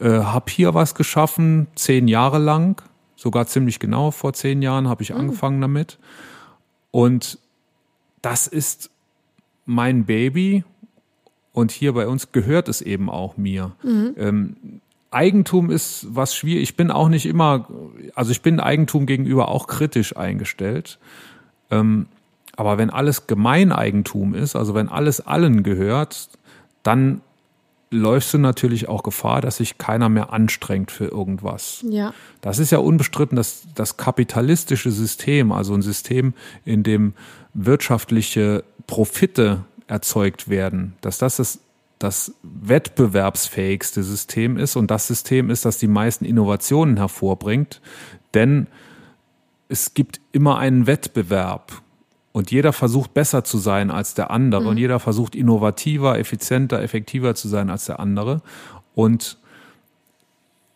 äh, 0.00 0.08
habe 0.08 0.50
hier 0.50 0.74
was 0.74 0.94
geschaffen, 0.94 1.68
zehn 1.74 2.08
Jahre 2.08 2.38
lang, 2.38 2.82
sogar 3.14 3.46
ziemlich 3.46 3.78
genau 3.78 4.10
vor 4.10 4.32
zehn 4.32 4.62
Jahren 4.62 4.88
habe 4.88 5.02
ich 5.02 5.14
angefangen 5.14 5.60
damit. 5.60 5.98
Und 6.90 7.38
das 8.22 8.46
ist 8.46 8.90
mein 9.66 10.06
Baby. 10.06 10.64
Und 11.52 11.72
hier 11.72 11.92
bei 11.92 12.06
uns 12.06 12.32
gehört 12.32 12.68
es 12.68 12.80
eben 12.82 13.08
auch 13.08 13.36
mir. 13.36 13.72
Ähm, 14.18 14.80
Eigentum 15.16 15.70
ist 15.70 16.06
was 16.10 16.36
schwierig. 16.36 16.62
Ich 16.62 16.76
bin 16.76 16.90
auch 16.90 17.08
nicht 17.08 17.24
immer, 17.24 17.66
also 18.14 18.30
ich 18.30 18.42
bin 18.42 18.60
Eigentum 18.60 19.06
gegenüber 19.06 19.48
auch 19.48 19.66
kritisch 19.66 20.14
eingestellt. 20.16 20.98
Ähm, 21.70 22.06
aber 22.54 22.76
wenn 22.76 22.90
alles 22.90 23.26
Gemeineigentum 23.26 24.34
ist, 24.34 24.56
also 24.56 24.74
wenn 24.74 24.88
alles 24.88 25.20
allen 25.20 25.62
gehört, 25.62 26.28
dann 26.82 27.22
läufst 27.90 28.34
du 28.34 28.38
natürlich 28.38 28.88
auch 28.88 29.02
Gefahr, 29.02 29.40
dass 29.40 29.56
sich 29.56 29.78
keiner 29.78 30.10
mehr 30.10 30.32
anstrengt 30.32 30.90
für 30.90 31.06
irgendwas. 31.06 31.82
Ja. 31.88 32.12
Das 32.42 32.58
ist 32.58 32.70
ja 32.70 32.78
unbestritten, 32.78 33.36
dass 33.36 33.62
das 33.74 33.96
kapitalistische 33.96 34.90
System, 34.90 35.50
also 35.50 35.74
ein 35.74 35.82
System, 35.82 36.34
in 36.64 36.82
dem 36.82 37.14
wirtschaftliche 37.54 38.64
Profite 38.86 39.64
erzeugt 39.86 40.48
werden, 40.48 40.94
dass 41.00 41.18
das 41.18 41.36
das, 41.36 41.60
das 41.98 42.34
wettbewerbsfähigste 42.42 44.02
System 44.02 44.58
ist 44.58 44.76
und 44.76 44.90
das 44.90 45.06
System 45.06 45.50
ist, 45.50 45.64
das 45.64 45.78
die 45.78 45.86
meisten 45.86 46.24
Innovationen 46.24 46.98
hervorbringt. 46.98 47.80
Denn 48.34 48.66
es 49.68 49.94
gibt 49.94 50.20
immer 50.32 50.58
einen 50.58 50.86
Wettbewerb 50.86 51.82
und 52.32 52.50
jeder 52.50 52.72
versucht 52.72 53.14
besser 53.14 53.44
zu 53.44 53.56
sein 53.58 53.90
als 53.90 54.12
der 54.14 54.30
andere 54.30 54.68
und 54.68 54.76
jeder 54.76 55.00
versucht 55.00 55.34
innovativer, 55.34 56.18
effizienter, 56.18 56.82
effektiver 56.82 57.34
zu 57.34 57.48
sein 57.48 57.70
als 57.70 57.86
der 57.86 57.98
andere. 57.98 58.42
Und 58.94 59.38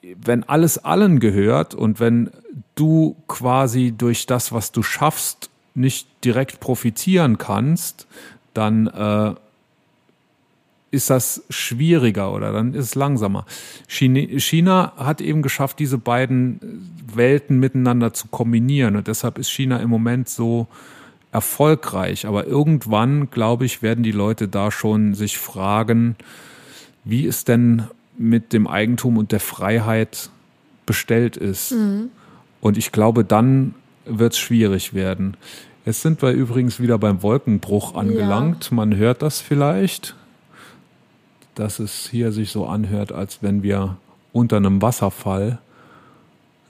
wenn 0.02 0.42
alles 0.44 0.78
allen 0.78 1.20
gehört 1.20 1.74
und 1.74 2.00
wenn 2.00 2.30
du 2.74 3.16
quasi 3.28 3.92
durch 3.96 4.24
das, 4.24 4.52
was 4.52 4.72
du 4.72 4.82
schaffst, 4.82 5.50
nicht 5.74 6.08
direkt 6.24 6.60
profitieren 6.60 7.36
kannst, 7.38 8.06
dann 8.54 8.86
äh, 8.86 9.34
ist 10.90 11.10
das 11.10 11.44
schwieriger 11.50 12.32
oder 12.32 12.52
dann 12.52 12.74
ist 12.74 12.84
es 12.86 12.94
langsamer. 12.94 13.46
China 13.86 14.92
hat 14.96 15.20
eben 15.20 15.42
geschafft, 15.42 15.78
diese 15.78 15.98
beiden 15.98 16.90
Welten 17.14 17.58
miteinander 17.58 18.12
zu 18.12 18.28
kombinieren 18.28 18.96
und 18.96 19.06
deshalb 19.06 19.38
ist 19.38 19.50
China 19.50 19.78
im 19.78 19.90
Moment 19.90 20.28
so 20.28 20.66
erfolgreich. 21.32 22.26
Aber 22.26 22.46
irgendwann, 22.46 23.30
glaube 23.30 23.64
ich, 23.64 23.82
werden 23.82 24.02
die 24.02 24.12
Leute 24.12 24.48
da 24.48 24.70
schon 24.70 25.14
sich 25.14 25.38
fragen, 25.38 26.16
wie 27.04 27.26
es 27.26 27.44
denn 27.44 27.84
mit 28.18 28.52
dem 28.52 28.66
Eigentum 28.66 29.16
und 29.16 29.32
der 29.32 29.40
Freiheit 29.40 30.30
bestellt 30.86 31.36
ist. 31.36 31.72
Mhm. 31.72 32.10
Und 32.60 32.76
ich 32.76 32.92
glaube, 32.92 33.24
dann 33.24 33.74
wird 34.04 34.32
es 34.32 34.38
schwierig 34.38 34.92
werden. 34.92 35.36
Jetzt 35.86 36.02
sind 36.02 36.20
wir 36.20 36.32
übrigens 36.32 36.80
wieder 36.80 36.98
beim 36.98 37.22
Wolkenbruch 37.22 37.94
angelangt. 37.94 38.70
Ja. 38.70 38.76
Man 38.76 38.96
hört 38.96 39.22
das 39.22 39.40
vielleicht, 39.40 40.14
dass 41.60 41.78
es 41.78 42.08
hier 42.10 42.32
sich 42.32 42.50
so 42.50 42.64
anhört, 42.64 43.12
als 43.12 43.42
wenn 43.42 43.62
wir 43.62 43.98
unter 44.32 44.56
einem 44.56 44.80
Wasserfall 44.80 45.58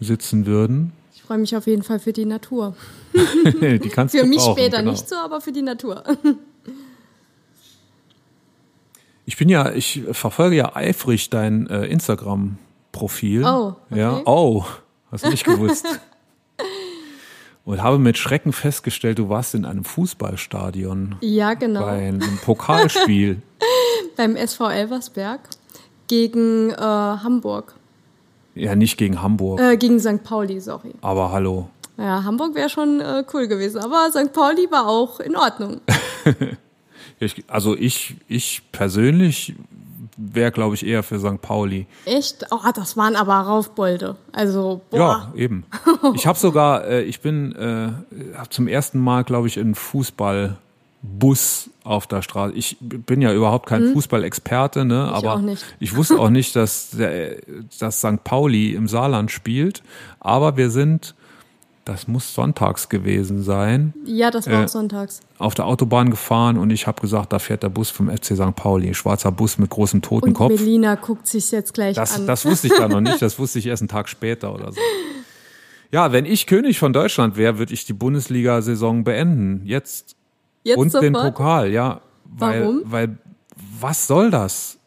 sitzen 0.01 0.47
würden. 0.47 0.93
Ich 1.15 1.23
freue 1.23 1.39
mich 1.39 1.57
auf 1.57 1.69
jeden 1.69 1.85
Fall 1.85 2.01
für 2.01 2.13
die 2.13 2.25
Natur. 2.25 2.75
die 3.15 3.89
kannst 3.89 4.17
für 4.17 4.23
du 4.23 4.29
mich 4.29 4.43
später 4.43 4.79
genau. 4.79 4.91
nicht 4.91 5.09
so, 5.09 5.15
aber 5.15 5.41
für 5.41 5.53
die 5.53 5.63
Natur. 5.63 6.03
ich 9.27 9.37
bin 9.37 9.49
ja, 9.49 9.71
ich 9.73 10.03
verfolge 10.11 10.57
ja 10.57 10.75
eifrig 10.75 11.31
dein 11.31 11.69
äh, 11.69 11.87
Instagram-Profil. 11.87 13.45
Oh, 13.45 13.77
okay. 13.91 14.01
Ja, 14.01 14.23
oh, 14.25 14.65
hast 15.13 15.25
du 15.25 15.31
nicht 15.31 15.45
gewusst. 15.45 15.87
Und 17.71 17.85
habe 17.85 18.01
mit 18.01 18.19
Schrecken 18.19 18.53
festgestellt, 18.53 19.21
du 19.21 19.29
warst 19.29 19.55
in 19.55 19.65
einem 19.65 19.85
Fußballstadion. 19.85 21.15
Ja, 21.21 21.55
genau. 21.55 21.83
Bei 21.83 22.09
einem 22.09 22.39
Pokalspiel. 22.45 23.43
Beim 24.17 24.35
SV 24.35 24.71
Elversberg 24.71 25.39
gegen 26.09 26.71
äh, 26.71 26.77
Hamburg. 26.81 27.77
Ja, 28.57 28.75
nicht 28.75 28.97
gegen 28.97 29.23
Hamburg. 29.23 29.61
Äh, 29.61 29.77
gegen 29.77 30.01
St. 30.01 30.25
Pauli, 30.25 30.59
sorry. 30.59 30.95
Aber 31.01 31.31
hallo. 31.31 31.69
Ja, 31.97 32.25
Hamburg 32.25 32.57
wäre 32.57 32.71
schon 32.71 33.01
äh, 33.01 33.23
cool 33.33 33.47
gewesen, 33.47 33.79
aber 33.79 34.11
St. 34.11 34.33
Pauli 34.33 34.67
war 34.73 34.89
auch 34.89 35.21
in 35.21 35.37
Ordnung. 35.37 35.81
ich, 37.21 37.45
also 37.47 37.77
ich, 37.77 38.17
ich 38.27 38.63
persönlich 38.73 39.55
wäre, 40.21 40.53
glaube 40.53 40.75
ich, 40.75 40.87
eher 40.87 41.03
für 41.03 41.19
St. 41.19 41.41
Pauli. 41.41 41.87
Echt? 42.05 42.47
Oh, 42.51 42.59
das 42.75 42.97
waren 42.97 43.17
aber 43.17 43.35
Raufbolde. 43.35 44.17
Also, 44.33 44.83
boah. 44.91 44.99
Ja, 44.99 45.33
eben. 45.35 45.65
Ich 46.15 46.27
habe 46.27 46.39
sogar, 46.39 46.87
äh, 46.87 47.03
ich 47.03 47.21
bin 47.21 47.55
äh, 47.55 48.37
hab 48.37 48.53
zum 48.53 48.69
ersten 48.69 48.99
Mal, 48.99 49.25
glaube 49.25 49.49
ich, 49.49 49.57
in 49.57 49.75
Fußball 49.75 50.57
Bus 51.03 51.71
auf 51.83 52.07
der 52.07 52.23
Straße. 52.23 52.55
Ich 52.55 52.77
bin 52.81 53.23
ja 53.23 53.33
überhaupt 53.33 53.67
kein 53.67 53.83
hm. 53.83 53.93
Fußballexperte, 53.95 54.85
ne? 54.85 55.07
Ich 55.09 55.17
aber 55.17 55.43
ich 55.79 55.97
wusste 55.97 56.19
auch 56.19 56.31
nicht, 56.31 56.55
dass, 56.57 56.91
der, 56.91 57.37
dass 57.79 58.01
St. 58.01 58.23
Pauli 58.23 58.75
im 58.75 58.87
Saarland 58.87 59.31
spielt. 59.31 59.83
Aber 60.21 60.57
wir 60.57 60.71
sind, 60.71 61.15
das 61.91 62.07
muss 62.07 62.33
sonntags 62.35 62.89
gewesen 62.89 63.43
sein. 63.43 63.93
Ja, 64.05 64.31
das 64.31 64.47
war 64.47 64.61
Äh, 64.61 64.65
auch 64.65 64.69
sonntags. 64.69 65.21
Auf 65.39 65.55
der 65.55 65.67
Autobahn 65.67 66.09
gefahren 66.11 66.57
und 66.57 66.71
ich 66.71 66.87
habe 66.87 67.01
gesagt, 67.01 67.33
da 67.33 67.41
fährt 67.41 67.65
der 67.65 67.69
Bus 67.69 67.91
vom 67.91 68.09
FC 68.09 68.37
St. 68.37 68.55
Pauli. 68.55 68.95
Schwarzer 68.95 69.33
Bus 69.33 69.59
mit 69.59 69.71
großem 69.71 69.97
Und 69.99 70.05
Totenkopf. 70.05 70.51
Melina 70.53 70.95
guckt 70.95 71.27
sich 71.27 71.51
jetzt 71.51 71.75
gleich 71.75 71.97
Das, 71.97 72.15
an. 72.15 72.29
das 72.29 72.45
wusste 72.45 72.69
ich 72.69 72.75
da 72.75 72.87
noch 72.87 73.01
nicht, 73.01 73.21
das 73.23 73.41
wusste 73.41 73.59
ich 73.59 73.67
erst 73.67 73.83
einen 73.83 73.89
Tag 73.89 74.09
später 74.09 74.55
oder 74.55 74.71
so. 74.71 74.81
Ja, 75.91 76.13
wenn 76.13 76.27
ich 76.27 76.47
König 76.47 76.79
von 76.79 76.93
Deutschland 76.93 77.37
wäre, 77.37 77.59
würde 77.59 77.75
ich 77.75 77.85
die 77.85 77.93
Bundesliga-Saison 77.93 79.03
beenden. 79.03 79.63
Jetzt 79.65 80.15
jetzt 80.63 80.79
und 80.79 80.91
sofort? 80.93 81.05
den 81.05 81.13
Pokal, 81.15 81.73
ja. 81.73 82.03
Weil, 82.25 82.63
Warum? 82.63 82.83
Weil, 82.85 83.19
was 83.81 84.07
soll 84.07 84.31
das? 84.31 84.79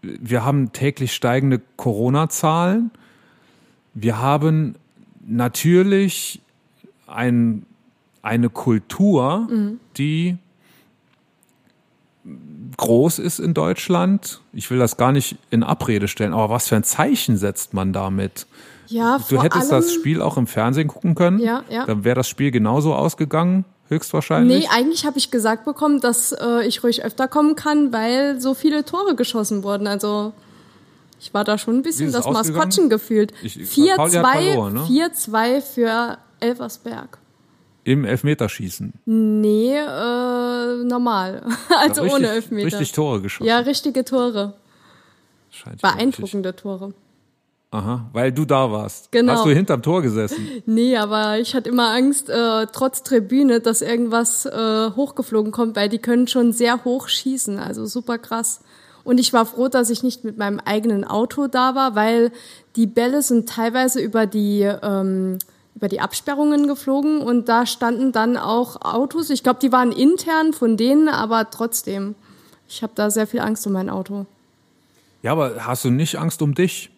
Wir 0.00 0.46
haben 0.46 0.72
täglich 0.72 1.12
steigende 1.14 1.60
Corona-Zahlen. 1.76 2.90
Wir 3.92 4.18
haben 4.18 4.76
natürlich 5.26 6.40
ein, 7.06 7.66
eine 8.22 8.48
Kultur, 8.50 9.46
Mhm. 9.50 9.80
die 9.98 10.36
groß 12.76 13.18
ist 13.20 13.38
in 13.38 13.54
Deutschland. 13.54 14.40
Ich 14.52 14.70
will 14.70 14.78
das 14.78 14.96
gar 14.96 15.12
nicht 15.12 15.36
in 15.50 15.62
Abrede 15.62 16.08
stellen, 16.08 16.32
aber 16.32 16.50
was 16.50 16.68
für 16.68 16.76
ein 16.76 16.82
Zeichen 16.84 17.36
setzt 17.36 17.72
man 17.72 17.92
damit? 17.92 18.46
Ja, 18.88 19.20
Du 19.28 19.42
hättest 19.42 19.72
das 19.72 19.92
Spiel 19.92 20.20
auch 20.22 20.36
im 20.36 20.46
Fernsehen 20.46 20.88
gucken 20.88 21.14
können. 21.14 21.38
Ja, 21.38 21.64
ja. 21.70 21.86
Dann 21.86 22.04
wäre 22.04 22.14
das 22.16 22.28
Spiel 22.28 22.50
genauso 22.50 22.94
ausgegangen, 22.94 23.64
höchstwahrscheinlich. 23.88 24.64
Nee, 24.64 24.68
eigentlich 24.70 25.04
habe 25.06 25.18
ich 25.18 25.30
gesagt 25.30 25.64
bekommen, 25.64 26.00
dass 26.00 26.32
äh, 26.32 26.66
ich 26.66 26.82
ruhig 26.84 27.04
öfter 27.04 27.26
kommen 27.28 27.56
kann, 27.56 27.92
weil 27.92 28.40
so 28.40 28.54
viele 28.54 28.84
Tore 28.84 29.16
geschossen 29.16 29.62
wurden. 29.64 29.86
Also 29.86 30.32
ich 31.20 31.32
war 31.34 31.44
da 31.44 31.58
schon 31.58 31.76
ein 31.76 31.82
bisschen 31.82 32.12
das? 32.12 32.26
Maskottchen 32.26 32.88
gefühlt. 32.90 33.32
Ich- 33.42 33.58
Pauli 33.96 34.12
hat 34.12 34.26
verloren, 34.26 34.74
ne? 34.74 34.80
4-2 34.86 35.60
für 35.60 36.18
Elversberg. 36.40 37.18
Im 37.84 38.04
Elfmeterschießen. 38.04 38.92
Nee, 39.04 39.76
äh, 39.76 40.84
normal. 40.84 41.42
Also 41.80 42.02
richtig, 42.02 42.18
ohne 42.18 42.28
Elfmeter. 42.28 42.66
Richtig 42.66 42.92
Tore 42.92 43.20
geschossen. 43.20 43.46
Ja, 43.48 43.58
richtige 43.60 44.04
Tore. 44.04 44.54
Scheint 45.50 45.80
ja 45.82 45.88
richtig- 45.90 45.98
Beeindruckende 45.98 46.56
Tore. 46.56 46.92
Aha, 47.70 48.08
weil 48.12 48.32
du 48.32 48.44
da 48.44 48.70
warst. 48.70 49.10
Genau. 49.12 49.32
Hast 49.34 49.44
du 49.44 49.50
hinterm 49.50 49.82
Tor 49.82 50.00
gesessen? 50.02 50.46
Nee, 50.66 50.96
aber 50.96 51.38
ich 51.38 51.54
hatte 51.54 51.68
immer 51.68 51.90
Angst, 51.90 52.28
äh, 52.30 52.66
trotz 52.72 53.02
Tribüne, 53.02 53.60
dass 53.60 53.82
irgendwas 53.82 54.46
äh, 54.46 54.90
hochgeflogen 54.96 55.52
kommt, 55.52 55.76
weil 55.76 55.88
die 55.88 55.98
können 55.98 56.26
schon 56.28 56.52
sehr 56.52 56.84
hoch 56.84 57.08
schießen. 57.08 57.58
Also 57.58 57.84
super 57.86 58.18
krass. 58.18 58.60
Und 59.06 59.18
ich 59.18 59.32
war 59.32 59.46
froh, 59.46 59.68
dass 59.68 59.88
ich 59.88 60.02
nicht 60.02 60.24
mit 60.24 60.36
meinem 60.36 60.58
eigenen 60.58 61.04
Auto 61.04 61.46
da 61.46 61.76
war, 61.76 61.94
weil 61.94 62.32
die 62.74 62.88
Bälle 62.88 63.22
sind 63.22 63.48
teilweise 63.48 64.00
über 64.00 64.26
die, 64.26 64.62
ähm, 64.62 65.38
über 65.76 65.86
die 65.86 66.00
Absperrungen 66.00 66.66
geflogen 66.66 67.20
und 67.20 67.48
da 67.48 67.66
standen 67.66 68.10
dann 68.10 68.36
auch 68.36 68.82
Autos. 68.82 69.30
Ich 69.30 69.44
glaube, 69.44 69.60
die 69.62 69.70
waren 69.70 69.92
intern 69.92 70.52
von 70.52 70.76
denen, 70.76 71.08
aber 71.08 71.50
trotzdem. 71.50 72.16
Ich 72.68 72.82
habe 72.82 72.94
da 72.96 73.08
sehr 73.08 73.28
viel 73.28 73.38
Angst 73.38 73.64
um 73.68 73.74
mein 73.74 73.88
Auto. 73.88 74.26
Ja, 75.22 75.30
aber 75.30 75.64
hast 75.64 75.84
du 75.84 75.90
nicht 75.90 76.18
Angst 76.18 76.42
um 76.42 76.56
dich? 76.56 76.90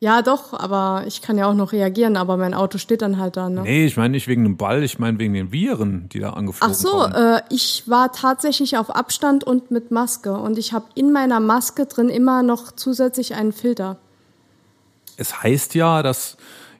Ja, 0.00 0.22
doch, 0.22 0.52
aber 0.52 1.04
ich 1.08 1.22
kann 1.22 1.38
ja 1.38 1.46
auch 1.46 1.54
noch 1.54 1.72
reagieren, 1.72 2.16
aber 2.16 2.36
mein 2.36 2.54
Auto 2.54 2.78
steht 2.78 3.02
dann 3.02 3.18
halt 3.18 3.36
da. 3.36 3.48
Ne? 3.48 3.62
Nee, 3.62 3.86
ich 3.86 3.96
meine 3.96 4.10
nicht 4.10 4.28
wegen 4.28 4.44
dem 4.44 4.56
Ball, 4.56 4.84
ich 4.84 5.00
meine 5.00 5.18
wegen 5.18 5.34
den 5.34 5.50
Viren, 5.50 6.08
die 6.08 6.20
da 6.20 6.34
angeflogen 6.34 6.72
Ach 6.72 6.78
so, 6.78 7.04
äh, 7.04 7.42
ich 7.50 7.82
war 7.86 8.12
tatsächlich 8.12 8.76
auf 8.76 8.94
Abstand 8.94 9.42
und 9.42 9.72
mit 9.72 9.90
Maske 9.90 10.34
und 10.34 10.56
ich 10.56 10.72
habe 10.72 10.86
in 10.94 11.10
meiner 11.10 11.40
Maske 11.40 11.86
drin 11.86 12.10
immer 12.10 12.44
noch 12.44 12.70
zusätzlich 12.70 13.34
einen 13.34 13.52
Filter. 13.52 13.96
Es 15.16 15.42
heißt 15.42 15.74
ja, 15.74 16.04
dass 16.04 16.36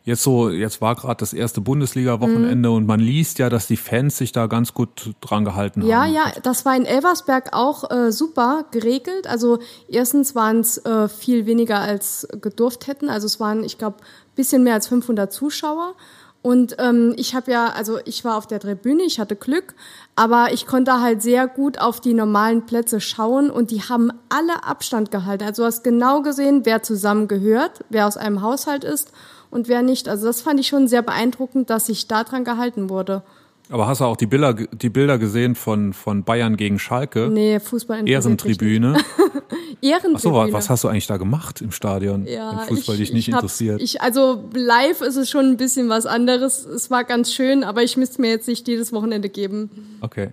jetzt 0.09 0.23
so, 0.23 0.49
jetzt 0.49 0.81
war 0.81 0.95
gerade 0.97 1.19
das 1.19 1.33
erste 1.33 1.61
Bundesliga-Wochenende 1.61 2.71
und 2.71 2.87
man 2.87 2.99
liest 2.99 3.39
ja, 3.39 3.51
dass 3.51 3.67
die 3.67 3.77
Fans 3.77 4.17
sich 4.17 4.33
da 4.33 4.47
ganz 4.47 4.73
gut 4.73 5.15
dran 5.21 5.45
gehalten 5.45 5.83
Ja, 5.87 6.05
haben. 6.05 6.15
ja, 6.15 6.33
das 6.43 6.65
war 6.65 6.75
in 6.75 6.87
Elversberg 6.87 7.51
auch 7.53 7.91
äh, 7.91 8.11
super 8.11 8.65
geregelt. 8.71 9.27
Also 9.27 9.59
erstens 9.87 10.35
waren 10.35 10.61
es 10.61 10.79
äh, 10.79 11.09
viel 11.09 11.47
weniger 11.47 11.79
als 11.81 12.27
gedurft 12.41 12.87
hätten. 12.87 13.11
Also 13.11 13.27
es 13.27 13.39
waren, 13.39 13.63
ich 13.63 13.77
glaube, 13.79 13.99
bisschen 14.35 14.63
mehr 14.63 14.75
als 14.75 14.89
500 14.89 15.33
Zuschauer. 15.33 15.95
Und 16.41 16.77
ähm, 16.79 17.15
ich 17.17 17.35
habe 17.35 17.51
ja, 17.51 17.67
also 17.71 17.99
ich 18.05 18.25
war 18.25 18.37
auf 18.37 18.47
der 18.47 18.61
Tribüne, 18.61 19.03
ich 19.03 19.19
hatte 19.19 19.35
Glück, 19.37 19.75
aber 20.15 20.53
ich 20.53 20.67
konnte 20.67 21.03
halt 21.03 21.21
sehr 21.21 21.49
gut 21.49 21.81
auf 21.81 22.01
die 22.01 22.15
normalen 22.15 22.65
Plätze 22.65 23.01
schauen 23.01 23.51
und 23.51 23.73
die 23.73 23.83
haben 23.83 24.11
alle 24.29 24.65
Abstand 24.65 25.11
gehalten. 25.11 25.45
Also 25.45 25.63
du 25.63 25.67
hast 25.67 25.83
genau 25.83 26.23
gesehen, 26.23 26.61
wer 26.65 26.83
zusammen 26.83 27.27
gehört, 27.27 27.85
wer 27.91 28.07
aus 28.07 28.17
einem 28.17 28.41
Haushalt 28.41 28.85
ist 28.85 29.13
und 29.51 29.69
wer 29.69 29.83
nicht. 29.83 30.09
Also 30.09 30.27
das 30.27 30.41
fand 30.41 30.61
ich 30.61 30.69
schon 30.69 30.89
sehr 30.89 31.03
beeindruckend, 31.03 31.71
dass 31.71 31.87
sich 31.87 32.07
daran 32.09 32.45
gehalten 32.45 32.89
wurde. 32.91 33.23
Aber 33.71 33.87
hast 33.87 34.01
du 34.01 34.05
auch 34.07 34.17
die 34.17 34.27
Bilder, 34.27 34.55
die 34.55 34.89
Bilder 34.89 35.19
gesehen 35.19 35.55
von, 35.55 35.93
von 35.93 36.25
Bayern 36.25 36.57
gegen 36.57 36.79
Schalke? 36.79 37.29
Nee, 37.31 37.61
Fußball. 37.61 38.09
Ehrentribüne. 38.09 38.97
Ehrentribüne. 39.83 40.15
Achso, 40.17 40.33
wa- 40.33 40.49
was 40.51 40.71
hast 40.71 40.85
du 40.85 40.89
eigentlich 40.89 41.07
da 41.07 41.19
gemacht 41.19 41.61
im 41.61 41.71
Stadion? 41.71 42.27
Ja, 42.27 42.65
wenn 42.67 42.77
Fußball 42.77 42.97
dich 42.97 43.13
nicht 43.13 43.29
ich 43.29 43.35
hab's- 43.35 43.43
interessiert. 43.43 43.83
Ich, 43.83 44.01
also 44.01 44.45
live 44.55 45.03
ist 45.03 45.17
es 45.17 45.29
schon 45.31 45.45
ein 45.51 45.57
bisschen 45.59 45.89
was 45.91 46.07
anderes. 46.07 46.65
Es 46.65 46.91
war 46.91 47.05
ganz 47.05 47.33
schön, 47.33 47.63
aber 47.63 47.83
ich 47.83 47.97
müsste 47.97 48.21
mir 48.23 48.31
jetzt 48.31 48.49
nicht 48.49 48.67
jedes 48.69 48.93
Wochenende 48.93 49.29
geben. 49.29 49.71
Okay. 50.01 50.31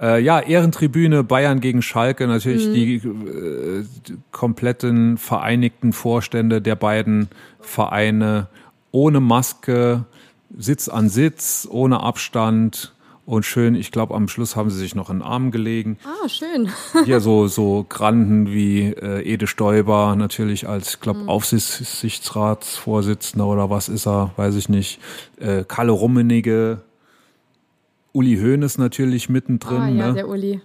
Äh, 0.00 0.22
ja, 0.22 0.40
Ehrentribüne, 0.40 1.22
Bayern 1.24 1.60
gegen 1.60 1.82
Schalke, 1.82 2.26
natürlich 2.26 2.68
Mhm. 2.68 2.72
die, 2.74 2.94
äh, 2.96 3.84
die 4.08 4.16
kompletten 4.32 5.18
vereinigten 5.18 5.92
Vorstände 5.92 6.62
der 6.62 6.76
beiden 6.76 7.28
Vereine 7.60 8.48
ohne 8.92 9.20
Maske, 9.20 10.04
Sitz 10.56 10.88
an 10.88 11.08
Sitz, 11.08 11.68
ohne 11.70 12.02
Abstand 12.02 12.92
und 13.26 13.44
schön, 13.44 13.74
ich 13.76 13.92
glaube, 13.92 14.14
am 14.16 14.26
Schluss 14.26 14.56
haben 14.56 14.70
sie 14.70 14.78
sich 14.78 14.96
noch 14.96 15.08
in 15.10 15.18
den 15.18 15.22
Arm 15.22 15.52
gelegen. 15.52 15.98
Ah, 16.04 16.28
schön. 16.28 16.68
Hier 17.04 17.20
so, 17.20 17.46
so 17.46 17.86
Granden 17.88 18.50
wie 18.50 18.86
äh, 18.86 19.22
Ede 19.22 19.46
Stoiber 19.46 20.16
natürlich 20.16 20.66
als, 20.66 20.94
ich 20.94 21.00
glaube, 21.00 21.20
mhm. 21.20 21.28
Aufsichtsratsvorsitzender 21.28 23.46
oder 23.46 23.70
was 23.70 23.88
ist 23.88 24.08
er, 24.08 24.32
weiß 24.36 24.56
ich 24.56 24.68
nicht. 24.68 24.98
Äh, 25.38 25.62
Kalle 25.68 25.92
Rummenigge, 25.92 26.80
Uli 28.12 28.36
Hoeneß 28.36 28.78
natürlich 28.78 29.28
mittendrin. 29.28 29.80
Ah, 29.80 29.88
ja, 29.88 30.06
ne? 30.08 30.14
der 30.14 30.28
Uli. 30.28 30.60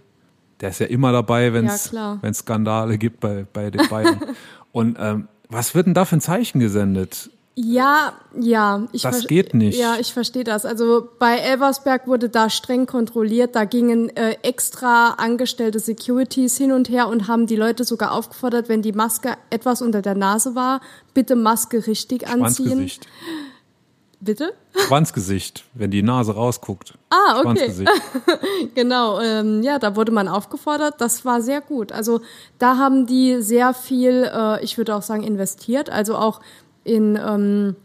Der 0.61 0.69
ist 0.69 0.79
ja 0.79 0.87
immer 0.87 1.11
dabei, 1.11 1.53
wenn 1.53 1.67
es 1.67 1.91
ja, 1.91 2.19
Skandale 2.33 2.97
gibt 2.97 3.19
bei, 3.19 3.45
bei 3.51 3.69
den 3.69 3.87
beiden. 3.89 4.19
und 4.71 4.97
ähm, 4.99 5.27
was 5.49 5.75
wird 5.75 5.87
denn 5.87 5.93
da 5.93 6.05
für 6.05 6.15
ein 6.15 6.21
Zeichen 6.21 6.59
gesendet? 6.59 7.29
Ja, 7.57 8.13
ja. 8.37 8.85
Ich 8.91 9.03
das 9.03 9.27
geht 9.27 9.53
nicht. 9.53 9.79
Ja, 9.79 9.95
ich 9.97 10.13
verstehe 10.13 10.43
das. 10.43 10.65
Also 10.65 11.07
bei 11.19 11.37
Elversberg 11.37 12.05
wurde 12.05 12.27
da 12.27 12.49
streng 12.49 12.85
kontrolliert. 12.85 13.55
Da 13.55 13.63
gingen 13.63 14.09
äh, 14.17 14.35
extra 14.43 15.11
angestellte 15.11 15.79
Securities 15.79 16.57
hin 16.57 16.73
und 16.73 16.89
her 16.89 17.07
und 17.07 17.29
haben 17.29 17.47
die 17.47 17.55
Leute 17.55 17.85
sogar 17.85 18.11
aufgefordert, 18.11 18.67
wenn 18.67 18.81
die 18.81 18.91
Maske 18.91 19.35
etwas 19.49 19.81
unter 19.81 20.01
der 20.01 20.15
Nase 20.15 20.53
war, 20.55 20.81
bitte 21.13 21.37
Maske 21.37 21.87
richtig 21.87 22.27
anziehen. 22.27 22.91
Bitte? 24.19 24.53
Schwanzgesicht, 24.87 25.63
wenn 25.73 25.91
die 25.91 26.01
Nase 26.01 26.33
rausguckt. 26.33 26.93
Ah, 27.09 27.41
okay. 27.43 27.71
genau, 28.75 29.19
ähm, 29.19 29.61
ja, 29.61 29.79
da 29.79 29.95
wurde 29.95 30.11
man 30.11 30.27
aufgefordert. 30.27 30.95
Das 30.99 31.25
war 31.25 31.41
sehr 31.41 31.61
gut. 31.61 31.91
Also 31.91 32.21
da 32.57 32.77
haben 32.77 33.05
die 33.05 33.41
sehr 33.41 33.73
viel, 33.73 34.29
äh, 34.33 34.63
ich 34.63 34.77
würde 34.77 34.95
auch 34.95 35.01
sagen, 35.01 35.23
investiert. 35.23 35.89
Also 35.89 36.15
auch 36.15 36.41
in 36.83 37.17
ähm, 37.17 37.75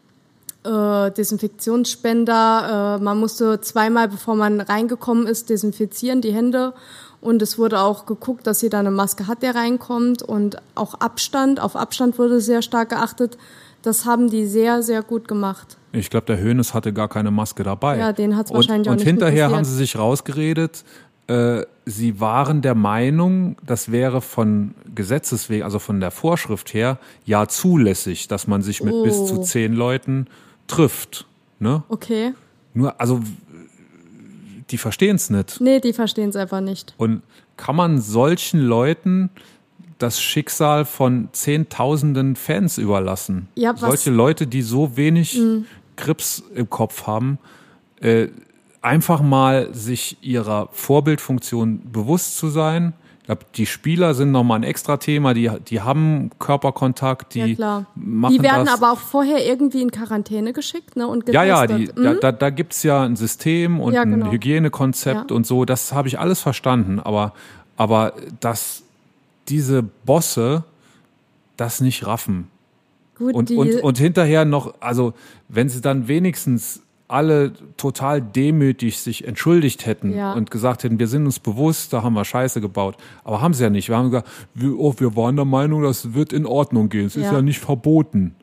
äh, 0.65 1.11
Desinfektionsspender. 1.11 2.99
Äh, 2.99 3.03
man 3.03 3.19
musste 3.19 3.61
zweimal, 3.61 4.09
bevor 4.09 4.35
man 4.35 4.61
reingekommen 4.61 5.27
ist, 5.27 5.51
desinfizieren 5.51 6.21
die 6.21 6.33
Hände. 6.33 6.75
Und 7.21 7.43
es 7.43 7.59
wurde 7.59 7.81
auch 7.81 8.07
geguckt, 8.07 8.47
dass 8.47 8.63
jeder 8.63 8.79
eine 8.79 8.91
Maske 8.91 9.27
hat, 9.27 9.43
der 9.43 9.55
reinkommt. 9.55 10.23
Und 10.23 10.57
auch 10.75 10.95
Abstand, 10.95 11.61
auf 11.61 11.77
Abstand 11.77 12.19
wurde 12.19 12.41
sehr 12.41 12.63
stark 12.63 12.91
geachtet. 12.91 13.37
Das 13.83 14.05
haben 14.05 14.31
die 14.31 14.47
sehr, 14.47 14.83
sehr 14.83 15.03
gut 15.03 15.27
gemacht. 15.27 15.79
Ich 15.93 16.11
glaube, 16.11 16.27
der 16.27 16.41
Hönes 16.41 16.75
hatte 16.75 16.93
gar 16.93 17.09
keine 17.09 17.31
Maske 17.31 17.63
dabei. 17.63 17.99
Ja, 17.99 18.13
den 18.13 18.37
hat 18.37 18.47
es 18.47 18.53
wahrscheinlich 18.53 18.89
und, 18.89 18.95
auch 18.95 18.97
nicht 18.97 19.07
Und 19.07 19.21
hinterher 19.21 19.51
haben 19.51 19.65
sie 19.65 19.75
sich 19.75 19.99
rausgeredet, 19.99 20.85
äh, 21.27 21.65
sie 21.87 22.21
waren 22.21 22.61
der 22.61 22.75
Meinung, 22.75 23.57
das 23.65 23.93
wäre 23.93 24.21
von 24.21 24.75
Gesetzes 24.95 25.49
wegen, 25.49 25.63
also 25.63 25.79
von 25.79 26.01
der 26.01 26.11
Vorschrift 26.11 26.75
her, 26.75 26.99
ja 27.25 27.47
zulässig, 27.47 28.27
dass 28.27 28.47
man 28.47 28.63
sich 28.63 28.83
mit 28.83 28.93
oh. 28.93 29.05
bis 29.05 29.27
zu 29.27 29.39
oh. 29.39 29.43
zehn 29.43 29.75
Leuten 29.75 30.27
trifft. 30.67 31.27
Ne? 31.61 31.85
Okay. 31.89 32.35
Nur, 32.75 33.01
also 33.01 33.21
die 34.71 34.79
verstehen 34.79 35.17
es 35.17 35.31
nicht. 35.31 35.61
Nee, 35.61 35.81
die 35.81 35.93
verstehen 35.93 36.31
es 36.31 36.37
einfach 36.37 36.61
nicht. 36.61 36.95
Und 36.97 37.23
kann 37.57 37.77
man 37.77 38.01
solchen 38.01 38.61
Leuten 38.61 39.31
das 40.03 40.21
Schicksal 40.21 40.85
von 40.85 41.29
Zehntausenden 41.33 42.37
Fans 42.37 42.79
überlassen? 42.79 43.49
Ja? 43.55 43.77
Solche 43.77 44.11
Leute, 44.11 44.47
die 44.47 44.63
so 44.63 44.97
wenig 44.97 45.39
mhm. 45.39 45.67
Grips 45.97 46.43
im 46.55 46.69
Kopf 46.69 47.07
haben, 47.07 47.39
äh, 48.01 48.29
einfach 48.83 49.21
mal 49.21 49.73
sich 49.75 50.17
ihrer 50.23 50.69
Vorbildfunktion 50.73 51.93
bewusst 51.93 52.39
zu 52.39 52.49
sein. 52.49 52.95
Ich 53.21 53.27
glaube, 53.27 53.45
die 53.55 53.67
Spieler 53.67 54.15
sind 54.15 54.33
nochmal 54.33 54.59
ein 54.59 54.63
extra 54.65 54.97
Thema, 54.97 55.35
die, 55.35 55.51
die 55.69 55.83
haben 55.83 56.31
Körperkontakt, 56.39 57.35
die 57.35 57.53
ja, 57.53 57.85
machen 57.95 58.35
Die 58.35 58.43
werden 58.43 58.67
das. 58.67 58.75
aber 58.75 58.93
auch 58.93 58.99
vorher 58.99 59.47
irgendwie 59.47 59.83
in 59.83 59.91
Quarantäne 59.91 60.53
geschickt 60.53 60.97
ne, 60.97 61.07
und 61.07 61.27
getestet. 61.27 61.35
Ja, 61.35 61.65
ja, 61.65 61.67
die, 61.67 61.91
mhm. 61.95 62.03
da, 62.03 62.15
da, 62.15 62.33
da 62.33 62.51
gibt 62.51 62.83
ja 62.83 63.03
ein 63.03 63.17
System 63.17 63.79
und 63.79 63.93
ja, 63.93 64.05
genau. 64.05 64.27
ein 64.27 64.33
Hygienekonzept 64.33 65.31
ja. 65.31 65.37
und 65.37 65.47
so, 65.47 65.65
das 65.65 65.93
habe 65.93 66.09
ich 66.09 66.19
alles 66.19 66.41
verstanden. 66.41 66.99
Aber, 66.99 67.35
aber 67.77 68.15
dass 68.41 68.83
diese 69.49 69.83
Bosse 69.83 70.65
das 71.57 71.81
nicht 71.81 72.07
raffen. 72.07 72.49
Gut, 73.17 73.35
und, 73.35 73.51
und, 73.51 73.75
und 73.83 73.99
hinterher 73.99 74.45
noch, 74.45 74.75
also 74.81 75.13
wenn 75.49 75.69
sie 75.69 75.81
dann 75.81 76.09
wenigstens 76.09 76.83
alle 77.11 77.53
total 77.77 78.23
demütig 78.23 78.99
sich 79.01 79.27
entschuldigt 79.27 79.85
hätten 79.85 80.15
ja. 80.17 80.33
und 80.33 80.51
gesagt 80.51 80.85
hätten, 80.85 80.99
wir 80.99 81.09
sind 81.09 81.27
uns 81.27 81.41
bewusst, 81.41 81.93
da 81.93 82.03
haben 82.03 82.15
wir 82.15 82.25
Scheiße 82.25 82.61
gebaut. 82.61 82.97
Aber 83.25 83.41
haben 83.41 83.53
sie 83.53 83.65
ja 83.65 83.71
nicht. 83.71 83.89
Wir 83.89 83.97
haben 83.97 84.11
gesagt, 84.11 84.29
wir, 84.55 84.79
oh, 84.79 84.95
wir 84.97 85.17
waren 85.17 85.35
der 85.35 85.45
Meinung, 85.45 85.83
das 85.83 86.15
wird 86.15 86.33
in 86.33 86.47
Ordnung 86.47 86.89
gehen. 86.89 87.07
Es 87.07 87.17
ja. 87.17 87.23
ist 87.23 87.33
ja 87.33 87.43
nicht 87.43 87.59
verboten. 87.59 88.37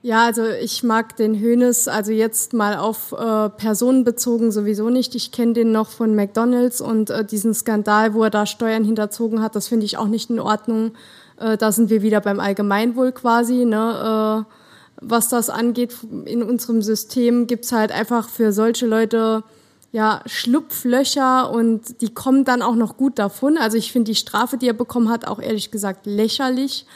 Ja, 0.00 0.24
also 0.24 0.44
ich 0.44 0.84
mag 0.84 1.16
den 1.16 1.40
Hönes, 1.40 1.88
also 1.88 2.12
jetzt 2.12 2.52
mal 2.52 2.76
auf 2.76 3.12
äh, 3.12 3.48
Personen 3.48 4.04
bezogen 4.04 4.52
sowieso 4.52 4.90
nicht. 4.90 5.16
Ich 5.16 5.32
kenne 5.32 5.54
den 5.54 5.72
noch 5.72 5.88
von 5.90 6.14
McDonalds 6.14 6.80
und 6.80 7.10
äh, 7.10 7.24
diesen 7.24 7.52
Skandal, 7.52 8.14
wo 8.14 8.22
er 8.22 8.30
da 8.30 8.46
Steuern 8.46 8.84
hinterzogen 8.84 9.42
hat, 9.42 9.56
das 9.56 9.66
finde 9.66 9.86
ich 9.86 9.96
auch 9.98 10.06
nicht 10.06 10.30
in 10.30 10.38
Ordnung. 10.38 10.92
Äh, 11.40 11.56
da 11.56 11.72
sind 11.72 11.90
wir 11.90 12.02
wieder 12.02 12.20
beim 12.20 12.38
Allgemeinwohl 12.38 13.10
quasi. 13.10 13.64
Ne? 13.64 14.46
Äh, 14.46 14.54
was 15.00 15.28
das 15.28 15.50
angeht 15.50 15.96
in 16.24 16.42
unserem 16.44 16.80
System, 16.80 17.48
gibt's 17.48 17.72
halt 17.72 17.90
einfach 17.90 18.28
für 18.28 18.52
solche 18.52 18.86
Leute 18.86 19.42
ja 19.90 20.22
Schlupflöcher 20.26 21.50
und 21.50 22.00
die 22.02 22.12
kommen 22.12 22.44
dann 22.44 22.62
auch 22.62 22.74
noch 22.74 22.96
gut 22.96 23.18
davon. 23.18 23.56
Also 23.56 23.76
ich 23.76 23.90
finde 23.90 24.12
die 24.12 24.16
Strafe, 24.16 24.58
die 24.58 24.68
er 24.68 24.74
bekommen 24.74 25.08
hat, 25.08 25.26
auch 25.26 25.40
ehrlich 25.40 25.70
gesagt 25.70 26.06
lächerlich. 26.06 26.86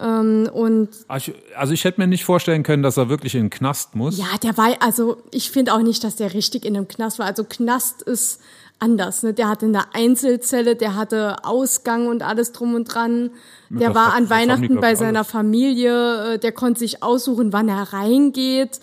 Ähm, 0.00 0.48
und 0.52 0.88
also 1.06 1.72
ich 1.72 1.84
hätte 1.84 2.00
mir 2.00 2.06
nicht 2.06 2.24
vorstellen 2.24 2.62
können, 2.62 2.82
dass 2.82 2.96
er 2.96 3.08
wirklich 3.08 3.34
in 3.34 3.44
den 3.44 3.50
Knast 3.50 3.94
muss. 3.94 4.18
Ja, 4.18 4.26
der 4.42 4.56
war, 4.56 4.70
also 4.80 5.18
ich 5.30 5.50
finde 5.50 5.72
auch 5.72 5.82
nicht, 5.82 6.02
dass 6.02 6.16
der 6.16 6.34
richtig 6.34 6.64
in 6.64 6.76
einem 6.76 6.88
Knast 6.88 7.18
war. 7.18 7.26
Also 7.26 7.44
Knast 7.44 8.02
ist 8.02 8.40
anders. 8.80 9.22
Ne? 9.22 9.34
Der 9.34 9.48
hatte 9.48 9.66
eine 9.66 9.94
Einzelzelle, 9.94 10.76
der 10.76 10.96
hatte 10.96 11.44
Ausgang 11.44 12.08
und 12.08 12.22
alles 12.22 12.52
drum 12.52 12.74
und 12.74 12.84
dran. 12.84 13.30
Der 13.70 13.88
das 13.88 13.96
war 13.96 14.14
an 14.14 14.30
Weihnachten 14.30 14.80
bei 14.80 14.94
seiner 14.94 15.24
Familie, 15.24 16.34
äh, 16.34 16.38
der 16.38 16.52
konnte 16.52 16.80
sich 16.80 17.02
aussuchen, 17.02 17.52
wann 17.52 17.68
er 17.68 17.92
reingeht. 17.92 18.80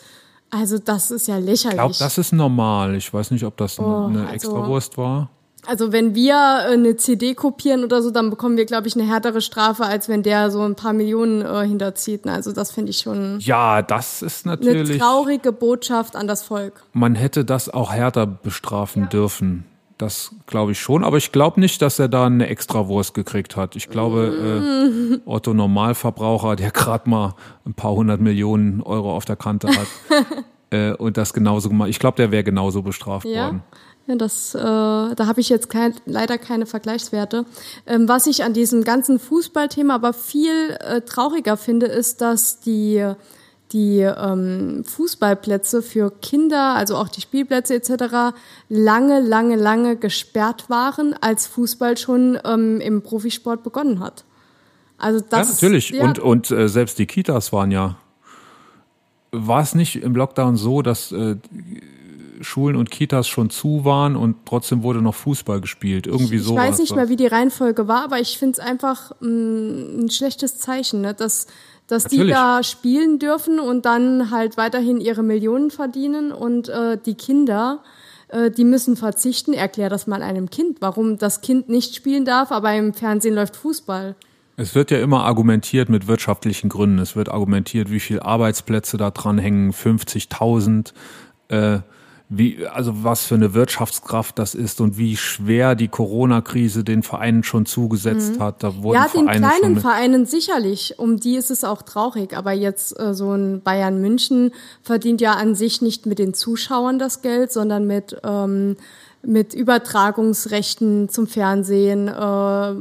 Also 0.50 0.80
das 0.80 1.12
ist 1.12 1.28
ja 1.28 1.38
lächerlich. 1.38 1.66
Ich 1.66 1.72
glaube, 1.72 1.96
das 1.98 2.18
ist 2.18 2.34
normal. 2.34 2.96
Ich 2.96 3.14
weiß 3.14 3.32
nicht, 3.32 3.44
ob 3.46 3.56
das 3.58 3.80
oh, 3.80 4.08
eine 4.08 4.22
also, 4.22 4.34
Extrawurst 4.34 4.98
war. 4.98 5.30
Also 5.68 5.92
wenn 5.92 6.16
wir 6.16 6.34
äh, 6.34 6.74
eine 6.74 6.96
CD 6.96 7.36
kopieren 7.36 7.84
oder 7.84 8.02
so, 8.02 8.10
dann 8.10 8.30
bekommen 8.30 8.58
wir, 8.58 8.66
glaube 8.66 8.88
ich, 8.88 8.96
eine 8.96 9.08
härtere 9.08 9.42
Strafe, 9.42 9.84
als 9.84 10.10
wenn 10.10 10.24
der 10.24 10.50
so 10.50 10.62
ein 10.62 10.76
paar 10.76 10.94
Millionen 10.94 11.42
äh, 11.42 11.68
hinterzieht. 11.68 12.26
Also 12.28 12.52
das 12.52 12.72
finde 12.72 12.90
ich 12.90 12.98
schon. 12.98 13.40
Ja, 13.40 13.82
das 13.82 14.22
ist 14.22 14.46
natürlich 14.46 14.90
eine 14.90 15.00
traurige 15.00 15.52
Botschaft 15.52 16.16
an 16.16 16.28
das 16.28 16.44
Volk. 16.44 16.84
Man 16.94 17.16
hätte 17.16 17.46
das 17.46 17.70
auch 17.70 17.92
härter 17.92 18.26
bestrafen 18.26 19.04
ja. 19.04 19.10
dürfen. 19.10 19.66
Das 19.98 20.34
glaube 20.48 20.72
ich 20.72 20.80
schon, 20.80 21.04
aber 21.04 21.18
ich 21.18 21.32
glaube 21.32 21.60
nicht, 21.60 21.80
dass 21.84 22.00
er 22.00 22.08
da 22.08 22.26
eine 22.26 22.48
Extrawurst 22.48 23.14
gekriegt 23.14 23.56
hat. 23.56 23.76
Ich 23.76 23.88
glaube, 23.88 25.20
äh, 25.24 25.30
Otto 25.30 25.54
Normalverbraucher, 25.54 26.56
der 26.56 26.72
gerade 26.72 27.08
mal 27.08 27.36
ein 27.68 27.76
paar 27.76 27.92
hundert 27.92 28.20
Millionen 28.20 28.82
Euro 28.82 29.16
auf 29.16 29.26
der 29.26 29.36
Kante 29.36 29.68
hat 29.68 29.88
äh, 30.72 30.94
und 30.94 31.18
das 31.18 31.34
genauso 31.34 31.70
gemacht. 31.70 31.90
Ich 31.90 32.00
glaube, 32.00 32.18
der 32.18 32.32
wäre 32.32 32.44
genauso 32.44 32.82
bestraft 32.82 33.28
ja? 33.28 33.46
worden. 33.46 33.64
Ja, 34.12 34.18
das, 34.18 34.54
äh, 34.54 34.60
da 34.60 35.26
habe 35.26 35.40
ich 35.40 35.48
jetzt 35.48 35.70
kein, 35.70 35.96
leider 36.06 36.38
keine 36.38 36.66
Vergleichswerte. 36.66 37.46
Ähm, 37.88 38.10
was 38.10 38.28
ich 38.28 38.44
an 38.44 38.54
diesem 38.54 38.84
ganzen 38.84 39.20
Fußballthema 39.20 39.96
aber 39.96 40.12
viel 40.12 40.78
äh, 40.82 41.00
trauriger 41.00 41.56
finde, 41.56 41.86
ist, 41.86 42.20
dass 42.20 42.60
die 42.60 43.14
die 43.72 44.00
ähm, 44.00 44.84
Fußballplätze 44.84 45.82
für 45.82 46.12
Kinder, 46.12 46.76
also 46.76 46.98
auch 46.98 47.08
die 47.08 47.22
Spielplätze 47.22 47.74
etc., 47.74 48.36
lange, 48.68 49.22
lange, 49.22 49.56
lange 49.56 49.96
gesperrt 49.96 50.70
waren, 50.70 51.16
als 51.22 51.48
Fußball 51.48 51.96
schon 51.96 52.38
ähm, 52.44 52.82
im 52.82 53.02
Profisport 53.02 53.64
begonnen 53.64 54.02
hat. 54.02 54.26
Also 54.98 55.22
das, 55.22 55.48
ja, 55.48 55.54
natürlich. 55.54 55.90
Ja. 55.92 56.04
Und, 56.04 56.20
und 56.20 56.52
äh, 56.52 56.68
selbst 56.68 57.00
die 57.00 57.06
Kitas 57.06 57.54
waren 57.54 57.72
ja. 57.72 57.96
War 59.32 59.62
es 59.62 59.74
nicht 59.74 60.04
im 60.04 60.18
Lockdown 60.18 60.58
so, 60.58 60.82
dass 60.82 61.14
äh, 61.14 61.38
Schulen 62.42 62.76
und 62.76 62.92
Kitas 62.92 63.28
schon 63.28 63.50
zu 63.50 63.86
waren 63.86 64.16
und 64.16 64.38
trotzdem 64.46 64.84
wurde 64.84 65.02
noch 65.02 65.16
Fußball 65.16 65.62
gespielt? 65.62 66.08
Irgendwie 66.08 66.40
so. 66.40 66.54
Ich 66.54 66.60
weiß 66.60 66.80
nicht 66.80 66.96
mehr, 66.96 67.10
wie 67.10 67.16
die 67.16 67.28
Reihenfolge 67.28 67.88
war, 67.88 68.04
aber 68.04 68.20
ich 68.20 68.38
finde 68.38 68.54
es 68.54 68.60
einfach 68.60 69.12
mh, 69.20 69.30
mm, 69.30 70.06
ein 70.06 70.10
schlechtes 70.10 70.58
Zeichen, 70.60 71.02
ne? 71.02 71.14
dass 71.14 71.48
dass 71.92 72.06
Natürlich. 72.06 72.28
die 72.28 72.32
da 72.32 72.64
spielen 72.64 73.20
dürfen 73.20 73.60
und 73.60 73.86
dann 73.86 74.32
halt 74.32 74.56
weiterhin 74.56 75.02
ihre 75.02 75.24
Millionen 75.24 75.72
verdienen 75.72 76.32
und 76.32 76.70
äh, 76.70 76.98
die 76.98 77.16
Kinder, 77.16 77.84
äh, 78.30 78.50
die 78.50 78.64
müssen 78.64 78.96
verzichten. 78.96 79.54
Erklär 79.54 79.90
das 79.90 80.08
mal 80.08 80.24
einem 80.24 80.50
Kind, 80.50 80.78
warum 80.80 81.18
das 81.18 81.42
Kind 81.42 81.68
nicht 81.68 81.94
spielen 81.94 82.24
darf, 82.24 82.54
aber 82.54 82.74
im 82.74 82.94
Fernsehen 82.94 83.36
läuft 83.36 83.58
Fußball. 83.58 84.16
Es 84.56 84.74
wird 84.74 84.90
ja 84.92 85.00
immer 85.00 85.26
argumentiert 85.26 85.90
mit 85.90 86.08
wirtschaftlichen 86.08 86.70
Gründen. 86.70 87.00
Es 87.00 87.18
wird 87.18 87.28
argumentiert, 87.28 87.92
wie 87.92 88.00
viele 88.00 88.24
Arbeitsplätze 88.24 88.96
da 88.96 89.12
dran 89.12 89.38
hängen, 89.38 89.74
50.000. 89.74 90.94
Äh, 91.50 91.80
wie, 92.34 92.66
also 92.66 93.04
was 93.04 93.26
für 93.26 93.36
eine 93.36 93.54
Wirtschaftskraft 93.54 94.40
das 94.40 94.56
ist 94.56 94.80
und 94.80 94.98
wie 94.98 95.18
schwer 95.18 95.76
die 95.76 95.90
Corona-Krise 95.90 96.86
den 96.86 97.04
Vereinen 97.04 97.44
schon 97.44 97.66
zugesetzt 97.66 98.38
mhm. 98.38 98.40
hat. 98.40 98.64
Da 98.64 98.82
wurden 98.82 98.96
ja, 98.96 99.08
den 99.10 99.26
Vereine 99.26 99.48
kleinen 99.48 99.80
Vereinen 99.80 100.26
sicherlich, 100.26 100.96
um 100.98 101.18
die 101.18 101.36
ist 101.36 101.52
es 101.52 101.66
auch 101.66 101.82
traurig. 101.82 102.38
Aber 102.38 102.54
jetzt 102.54 102.98
äh, 102.98 103.14
so 103.14 103.34
ein 103.34 103.62
Bayern 103.62 104.00
München 104.00 104.52
verdient 104.82 105.20
ja 105.20 105.34
an 105.34 105.56
sich 105.56 105.82
nicht 105.82 106.06
mit 106.06 106.20
den 106.20 106.34
Zuschauern 106.34 107.00
das 107.00 107.22
Geld, 107.22 107.52
sondern 107.52 107.86
mit 107.86 108.16
ähm, 108.24 108.78
mit 109.24 109.54
Übertragungsrechten 109.54 111.10
zum 111.10 111.28
Fernsehen, 111.28 112.08
äh, 112.08 112.74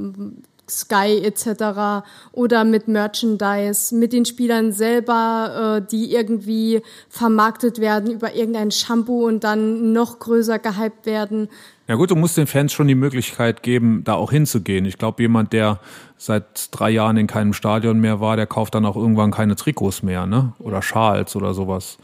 Sky 0.70 1.20
etc. 1.22 2.06
oder 2.32 2.64
mit 2.64 2.88
Merchandise, 2.88 3.94
mit 3.94 4.12
den 4.12 4.24
Spielern 4.24 4.72
selber, 4.72 5.80
äh, 5.82 5.90
die 5.90 6.14
irgendwie 6.14 6.82
vermarktet 7.08 7.80
werden 7.80 8.10
über 8.10 8.34
irgendein 8.34 8.70
Shampoo 8.70 9.26
und 9.26 9.44
dann 9.44 9.92
noch 9.92 10.18
größer 10.18 10.58
gehypt 10.58 11.06
werden. 11.06 11.48
Ja 11.88 11.96
gut, 11.96 12.12
du 12.12 12.16
musst 12.16 12.36
den 12.36 12.46
Fans 12.46 12.72
schon 12.72 12.86
die 12.86 12.94
Möglichkeit 12.94 13.64
geben, 13.64 14.02
da 14.04 14.14
auch 14.14 14.30
hinzugehen. 14.30 14.84
Ich 14.84 14.96
glaube, 14.96 15.22
jemand, 15.22 15.52
der 15.52 15.80
seit 16.16 16.68
drei 16.70 16.90
Jahren 16.90 17.16
in 17.16 17.26
keinem 17.26 17.52
Stadion 17.52 17.98
mehr 17.98 18.20
war, 18.20 18.36
der 18.36 18.46
kauft 18.46 18.76
dann 18.76 18.84
auch 18.86 18.96
irgendwann 18.96 19.32
keine 19.32 19.56
Trikots 19.56 20.02
mehr, 20.02 20.24
ne? 20.26 20.52
Oder 20.60 20.82
Schals 20.82 21.34
oder 21.34 21.52
sowas. 21.52 21.98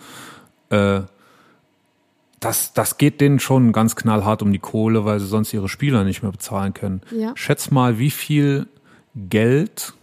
Äh, 0.70 1.02
das, 2.46 2.72
das 2.72 2.96
geht 2.96 3.20
denen 3.20 3.40
schon 3.40 3.72
ganz 3.72 3.96
knallhart 3.96 4.40
um 4.40 4.52
die 4.52 4.60
Kohle, 4.60 5.04
weil 5.04 5.18
sie 5.18 5.26
sonst 5.26 5.52
ihre 5.52 5.68
Spieler 5.68 6.04
nicht 6.04 6.22
mehr 6.22 6.30
bezahlen 6.30 6.74
können. 6.74 7.00
Ja. 7.10 7.32
Schätz 7.34 7.72
mal, 7.72 7.98
wie 7.98 8.12
viel 8.12 8.68
Geld 9.16 9.94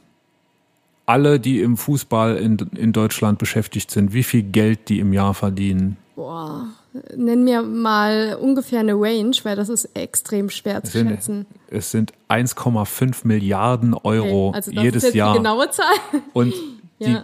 alle, 1.05 1.39
die 1.39 1.61
im 1.61 1.77
Fußball 1.77 2.35
in, 2.35 2.57
in 2.75 2.91
Deutschland 2.91 3.39
beschäftigt 3.39 3.91
sind, 3.91 4.13
wie 4.13 4.23
viel 4.23 4.43
Geld 4.43 4.89
die 4.89 4.99
im 4.99 5.13
Jahr 5.13 5.33
verdienen? 5.33 5.95
Boah, 6.17 6.67
nenn 7.15 7.45
mir 7.45 7.61
mal 7.61 8.37
ungefähr 8.39 8.81
eine 8.81 8.93
Range, 8.93 9.35
weil 9.43 9.55
das 9.55 9.69
ist 9.69 9.85
extrem 9.93 10.49
schwer 10.49 10.81
es 10.83 10.91
zu 10.91 10.97
sind, 10.97 11.09
schätzen. 11.09 11.45
Es 11.69 11.91
sind 11.91 12.11
1,5 12.27 13.25
Milliarden 13.25 13.93
Euro 13.93 14.49
okay, 14.49 14.57
also 14.57 14.71
das 14.71 14.83
jedes 14.83 15.03
ist 15.03 15.07
jetzt 15.09 15.15
Jahr. 15.15 15.33
Die 15.33 15.37
genaue 15.39 15.69
Zahl. 15.71 15.95
Und 16.33 16.53
ja. 16.99 17.07
die 17.07 17.17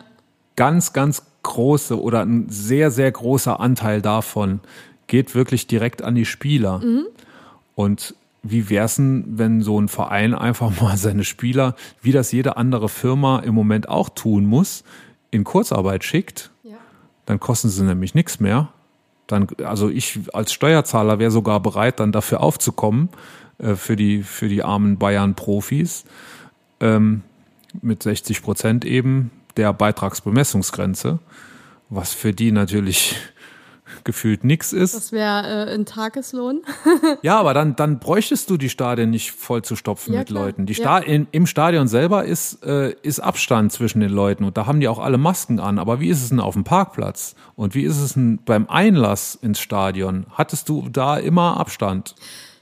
ganz, 0.55 0.93
ganz 0.93 1.23
große 1.43 1.99
oder 1.99 2.21
ein 2.21 2.47
sehr, 2.49 2.91
sehr 2.91 3.11
großer 3.11 3.59
Anteil 3.59 4.01
davon 4.01 4.59
geht 5.09 5.35
wirklich 5.35 5.67
direkt 5.67 6.01
an 6.01 6.15
die 6.15 6.25
Spieler. 6.25 6.79
Mhm. 6.79 7.07
Und 7.75 8.15
wie 8.41 8.69
wär's 8.69 8.95
denn, 8.95 9.25
wenn 9.37 9.61
so 9.61 9.79
ein 9.79 9.89
Verein 9.89 10.33
einfach 10.33 10.79
mal 10.81 10.95
seine 10.95 11.25
Spieler, 11.25 11.75
wie 12.01 12.13
das 12.13 12.31
jede 12.31 12.55
andere 12.55 12.87
Firma 12.87 13.39
im 13.39 13.53
Moment 13.53 13.89
auch 13.89 14.07
tun 14.07 14.45
muss, 14.45 14.85
in 15.31 15.43
Kurzarbeit 15.43 16.05
schickt? 16.05 16.51
Ja. 16.63 16.77
Dann 17.25 17.41
kosten 17.41 17.67
sie 17.67 17.83
nämlich 17.83 18.15
nichts 18.15 18.39
mehr. 18.39 18.69
Dann, 19.27 19.47
also 19.63 19.89
ich 19.89 20.19
als 20.33 20.53
Steuerzahler 20.53 21.19
wäre 21.19 21.31
sogar 21.31 21.59
bereit, 21.59 21.99
dann 21.99 22.11
dafür 22.11 22.41
aufzukommen, 22.41 23.09
äh, 23.57 23.75
für, 23.75 23.95
die, 23.95 24.23
für 24.23 24.47
die 24.47 24.63
armen 24.63 24.97
Bayern-Profis, 24.97 26.05
ähm, 26.79 27.21
mit 27.81 28.01
60 28.01 28.41
Prozent 28.41 28.85
eben 28.85 29.31
der 29.57 29.73
Beitragsbemessungsgrenze, 29.73 31.19
was 31.89 32.13
für 32.13 32.33
die 32.33 32.51
natürlich 32.51 33.15
gefühlt 34.03 34.43
nichts 34.43 34.73
ist. 34.73 34.95
Das 34.95 35.11
wäre 35.11 35.67
äh, 35.67 35.73
ein 35.73 35.85
Tageslohn. 35.85 36.61
ja, 37.21 37.39
aber 37.39 37.53
dann, 37.53 37.75
dann 37.75 37.99
bräuchtest 37.99 38.49
du 38.49 38.57
die 38.57 38.69
Stadien 38.69 39.09
nicht 39.09 39.31
voll 39.31 39.61
zu 39.61 39.75
stopfen 39.75 40.13
ja, 40.13 40.19
mit 40.19 40.29
klar. 40.29 40.45
Leuten. 40.45 40.65
Die 40.65 40.75
Sta 40.75 40.99
ja. 40.99 41.05
in, 41.05 41.27
Im 41.31 41.45
Stadion 41.45 41.87
selber 41.87 42.25
ist, 42.25 42.63
äh, 42.63 42.93
ist 43.01 43.19
Abstand 43.19 43.71
zwischen 43.71 43.99
den 43.99 44.11
Leuten 44.11 44.43
und 44.43 44.57
da 44.57 44.65
haben 44.65 44.79
die 44.79 44.87
auch 44.87 44.99
alle 44.99 45.17
Masken 45.17 45.59
an. 45.59 45.79
Aber 45.79 45.99
wie 45.99 46.09
ist 46.09 46.23
es 46.23 46.29
denn 46.29 46.39
auf 46.39 46.53
dem 46.53 46.63
Parkplatz? 46.63 47.35
Und 47.55 47.75
wie 47.75 47.83
ist 47.83 47.99
es 47.99 48.13
denn 48.13 48.39
beim 48.45 48.69
Einlass 48.69 49.35
ins 49.35 49.59
Stadion? 49.59 50.25
Hattest 50.31 50.69
du 50.69 50.87
da 50.89 51.17
immer 51.17 51.57
Abstand? 51.57 52.15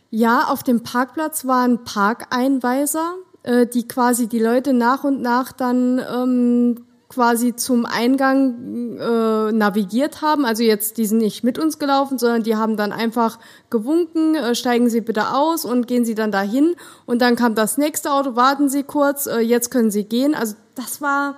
Ja, 0.09 0.45
auf 0.49 0.63
dem 0.63 0.83
Parkplatz 0.83 1.45
waren 1.45 1.83
Parkeinweiser, 1.83 3.15
äh, 3.43 3.67
die 3.67 3.87
quasi 3.87 4.27
die 4.27 4.39
Leute 4.39 4.73
nach 4.73 5.03
und 5.03 5.21
nach 5.21 5.51
dann 5.51 5.99
ähm, 5.99 6.86
quasi 7.17 7.55
zum 7.55 7.87
Eingang 7.87 8.95
äh, 8.99 9.51
navigiert 9.51 10.21
haben. 10.21 10.45
Also 10.45 10.61
jetzt, 10.61 10.99
die 10.99 11.07
sind 11.07 11.17
nicht 11.17 11.43
mit 11.43 11.57
uns 11.57 11.79
gelaufen, 11.79 12.19
sondern 12.19 12.43
die 12.43 12.55
haben 12.55 12.77
dann 12.77 12.91
einfach 12.91 13.39
gewunken, 13.71 14.35
äh, 14.35 14.53
steigen 14.53 14.87
Sie 14.87 15.01
bitte 15.01 15.33
aus 15.33 15.65
und 15.65 15.87
gehen 15.87 16.05
Sie 16.05 16.13
dann 16.13 16.31
dahin. 16.31 16.75
Und 17.07 17.23
dann 17.23 17.35
kam 17.35 17.55
das 17.55 17.79
nächste 17.79 18.11
Auto, 18.11 18.35
warten 18.35 18.69
Sie 18.69 18.83
kurz, 18.83 19.25
äh, 19.25 19.39
jetzt 19.39 19.71
können 19.71 19.89
Sie 19.89 20.03
gehen. 20.03 20.35
Also 20.35 20.57
das 20.75 21.01
war, 21.01 21.37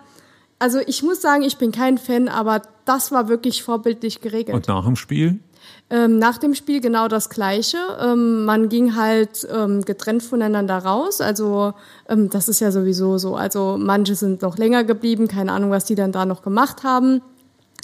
also 0.60 0.80
ich 0.86 1.02
muss 1.02 1.22
sagen, 1.22 1.44
ich 1.44 1.58
bin 1.58 1.72
kein 1.72 1.98
Fan, 1.98 2.28
aber 2.28 2.62
das 2.84 3.14
war 3.14 3.30
wirklich 3.30 3.64
vorbildlich 3.64 4.20
geregelt. 4.20 4.58
Und 4.58 4.68
nach 4.68 4.84
dem 4.84 4.98
Spiel? 4.98 5.40
Ähm, 5.92 6.20
nach 6.20 6.38
dem 6.38 6.54
Spiel 6.54 6.82
genau 6.82 7.08
das 7.08 7.30
Gleiche. 7.30 7.78
Ähm, 8.00 8.46
man 8.46 8.70
ging 8.70 8.96
halt 8.96 9.48
ähm, 9.52 9.84
getrennt 9.84 10.22
voneinander 10.22 10.78
raus. 10.78 11.20
Also 11.20 11.74
ähm, 12.08 12.30
das 12.30 12.48
ist 12.48 12.60
ja 12.60 12.72
sowieso 12.72 13.18
so. 13.18 13.36
Also 13.36 13.76
manche 13.80 14.14
sind 14.16 14.44
noch 14.44 14.58
länger 14.58 14.84
geblieben, 14.84 15.28
keine 15.28 15.52
Ahnung, 15.52 15.72
was 15.72 15.86
die 15.86 15.96
dann 15.96 16.12
da 16.12 16.26
noch 16.26 16.44
gemacht 16.44 16.84
haben. 16.84 17.22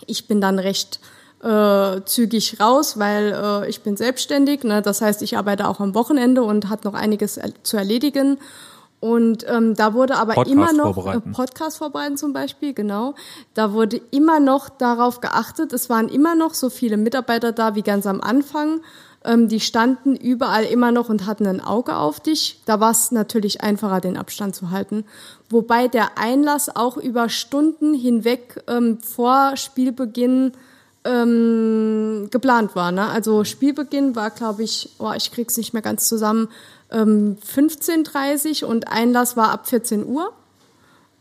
Ich 0.06 0.28
bin 0.28 0.40
dann 0.40 0.60
recht 0.60 1.00
äh, 1.42 2.02
zügig 2.06 2.60
raus, 2.60 3.00
weil 3.00 3.34
äh, 3.34 3.70
ich 3.70 3.82
bin 3.82 3.98
selbstständig. 3.98 4.64
Ne? 4.64 4.84
Das 4.84 5.02
heißt, 5.02 5.24
ich 5.24 5.38
arbeite 5.38 5.68
auch 5.68 5.80
am 5.80 5.96
Wochenende 5.96 6.44
und 6.44 6.70
hat 6.70 6.84
noch 6.84 6.94
einiges 6.94 7.40
zu 7.64 7.78
erledigen. 7.78 8.38
Und 9.06 9.46
ähm, 9.48 9.76
da 9.76 9.94
wurde 9.94 10.16
aber 10.16 10.34
Podcast 10.34 10.52
immer 10.52 10.74
noch 10.74 10.96
vorbereiten. 10.96 11.30
Äh, 11.30 11.34
Podcast 11.34 11.78
vorbereiten 11.78 12.18
zum 12.18 12.34
Beispiel, 12.34 12.74
genau. 12.74 13.14
Da 13.54 13.72
wurde 13.72 14.02
immer 14.10 14.40
noch 14.40 14.68
darauf 14.68 15.22
geachtet. 15.22 15.74
Es 15.74 15.92
waren 15.92 16.10
immer 16.10 16.34
noch 16.34 16.56
so 16.56 16.72
viele 16.72 16.98
Mitarbeiter 16.98 17.52
da 17.52 17.76
wie 17.76 17.84
ganz 17.84 18.08
am 18.08 18.20
Anfang. 18.20 18.82
Ähm, 19.24 19.48
die 19.48 19.60
standen 19.60 20.16
überall 20.16 20.64
immer 20.64 20.92
noch 20.92 21.10
und 21.10 21.28
hatten 21.28 21.46
ein 21.46 21.62
Auge 21.62 21.98
auf 21.98 22.20
dich. 22.20 22.64
Da 22.66 22.80
war 22.80 22.90
es 22.90 23.12
natürlich 23.12 23.62
einfacher, 23.62 24.02
den 24.02 24.18
Abstand 24.18 24.56
zu 24.56 24.72
halten. 24.72 25.06
Wobei 25.52 25.88
der 25.88 26.18
Einlass 26.18 26.76
auch 26.76 26.98
über 26.98 27.30
Stunden 27.30 27.94
hinweg 27.94 28.64
ähm, 28.68 28.98
vor 29.02 29.56
Spielbeginn 29.56 30.54
ähm, 31.04 32.28
geplant 32.32 32.76
war. 32.76 32.92
Ne? 32.92 33.06
Also 33.06 33.44
Spielbeginn 33.44 34.16
war, 34.16 34.32
glaube 34.32 34.64
ich, 34.64 34.90
oh, 34.98 35.12
ich 35.16 35.32
krieg's 35.32 35.58
nicht 35.58 35.74
mehr 35.74 35.84
ganz 35.84 36.10
zusammen, 36.10 36.50
ähm, 36.96 37.38
15.30 37.46 38.66
und 38.66 38.88
Einlass 38.88 39.36
war 39.36 39.52
ab 39.52 39.68
14 39.68 40.06
Uhr. 40.06 40.32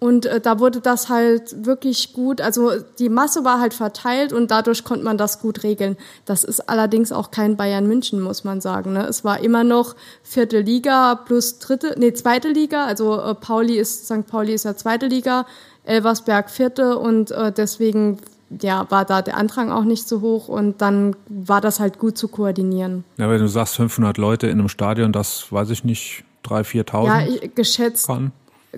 Und 0.00 0.26
äh, 0.26 0.40
da 0.40 0.60
wurde 0.60 0.80
das 0.80 1.08
halt 1.08 1.64
wirklich 1.64 2.12
gut, 2.12 2.42
also 2.42 2.72
die 2.98 3.08
Masse 3.08 3.42
war 3.44 3.58
halt 3.58 3.72
verteilt 3.72 4.34
und 4.34 4.50
dadurch 4.50 4.84
konnte 4.84 5.02
man 5.02 5.16
das 5.16 5.40
gut 5.40 5.62
regeln. 5.62 5.96
Das 6.26 6.44
ist 6.44 6.68
allerdings 6.68 7.10
auch 7.10 7.30
kein 7.30 7.56
Bayern 7.56 7.86
München, 7.86 8.20
muss 8.20 8.44
man 8.44 8.60
sagen. 8.60 8.92
Ne? 8.92 9.06
Es 9.06 9.24
war 9.24 9.40
immer 9.40 9.64
noch 9.64 9.94
vierte 10.22 10.60
Liga 10.60 11.14
plus 11.14 11.58
dritte, 11.58 11.94
nee, 11.96 12.12
zweite 12.12 12.48
Liga. 12.48 12.84
Also 12.84 13.18
äh, 13.18 13.34
Pauli 13.34 13.78
ist, 13.78 14.04
St. 14.04 14.26
Pauli 14.26 14.52
ist 14.52 14.64
ja 14.64 14.76
zweite 14.76 15.06
Liga, 15.06 15.46
Elversberg 15.84 16.50
vierte 16.50 16.98
und 16.98 17.30
äh, 17.30 17.50
deswegen 17.50 18.18
ja, 18.60 18.90
war 18.90 19.04
da 19.04 19.22
der 19.22 19.36
Andrang 19.36 19.70
auch 19.70 19.84
nicht 19.84 20.06
so 20.08 20.20
hoch 20.20 20.48
und 20.48 20.80
dann 20.80 21.16
war 21.28 21.60
das 21.60 21.80
halt 21.80 21.98
gut 21.98 22.16
zu 22.18 22.28
koordinieren. 22.28 23.04
Ja, 23.16 23.28
wenn 23.28 23.40
du 23.40 23.48
sagst 23.48 23.76
500 23.76 24.18
Leute 24.18 24.46
in 24.46 24.58
einem 24.58 24.68
Stadion, 24.68 25.12
das 25.12 25.50
weiß 25.50 25.70
ich 25.70 25.84
nicht, 25.84 26.24
3.000, 26.44 26.84
4.000 26.84 27.06
Ja, 27.06 27.48
geschätzt, 27.54 28.06
kann. 28.06 28.32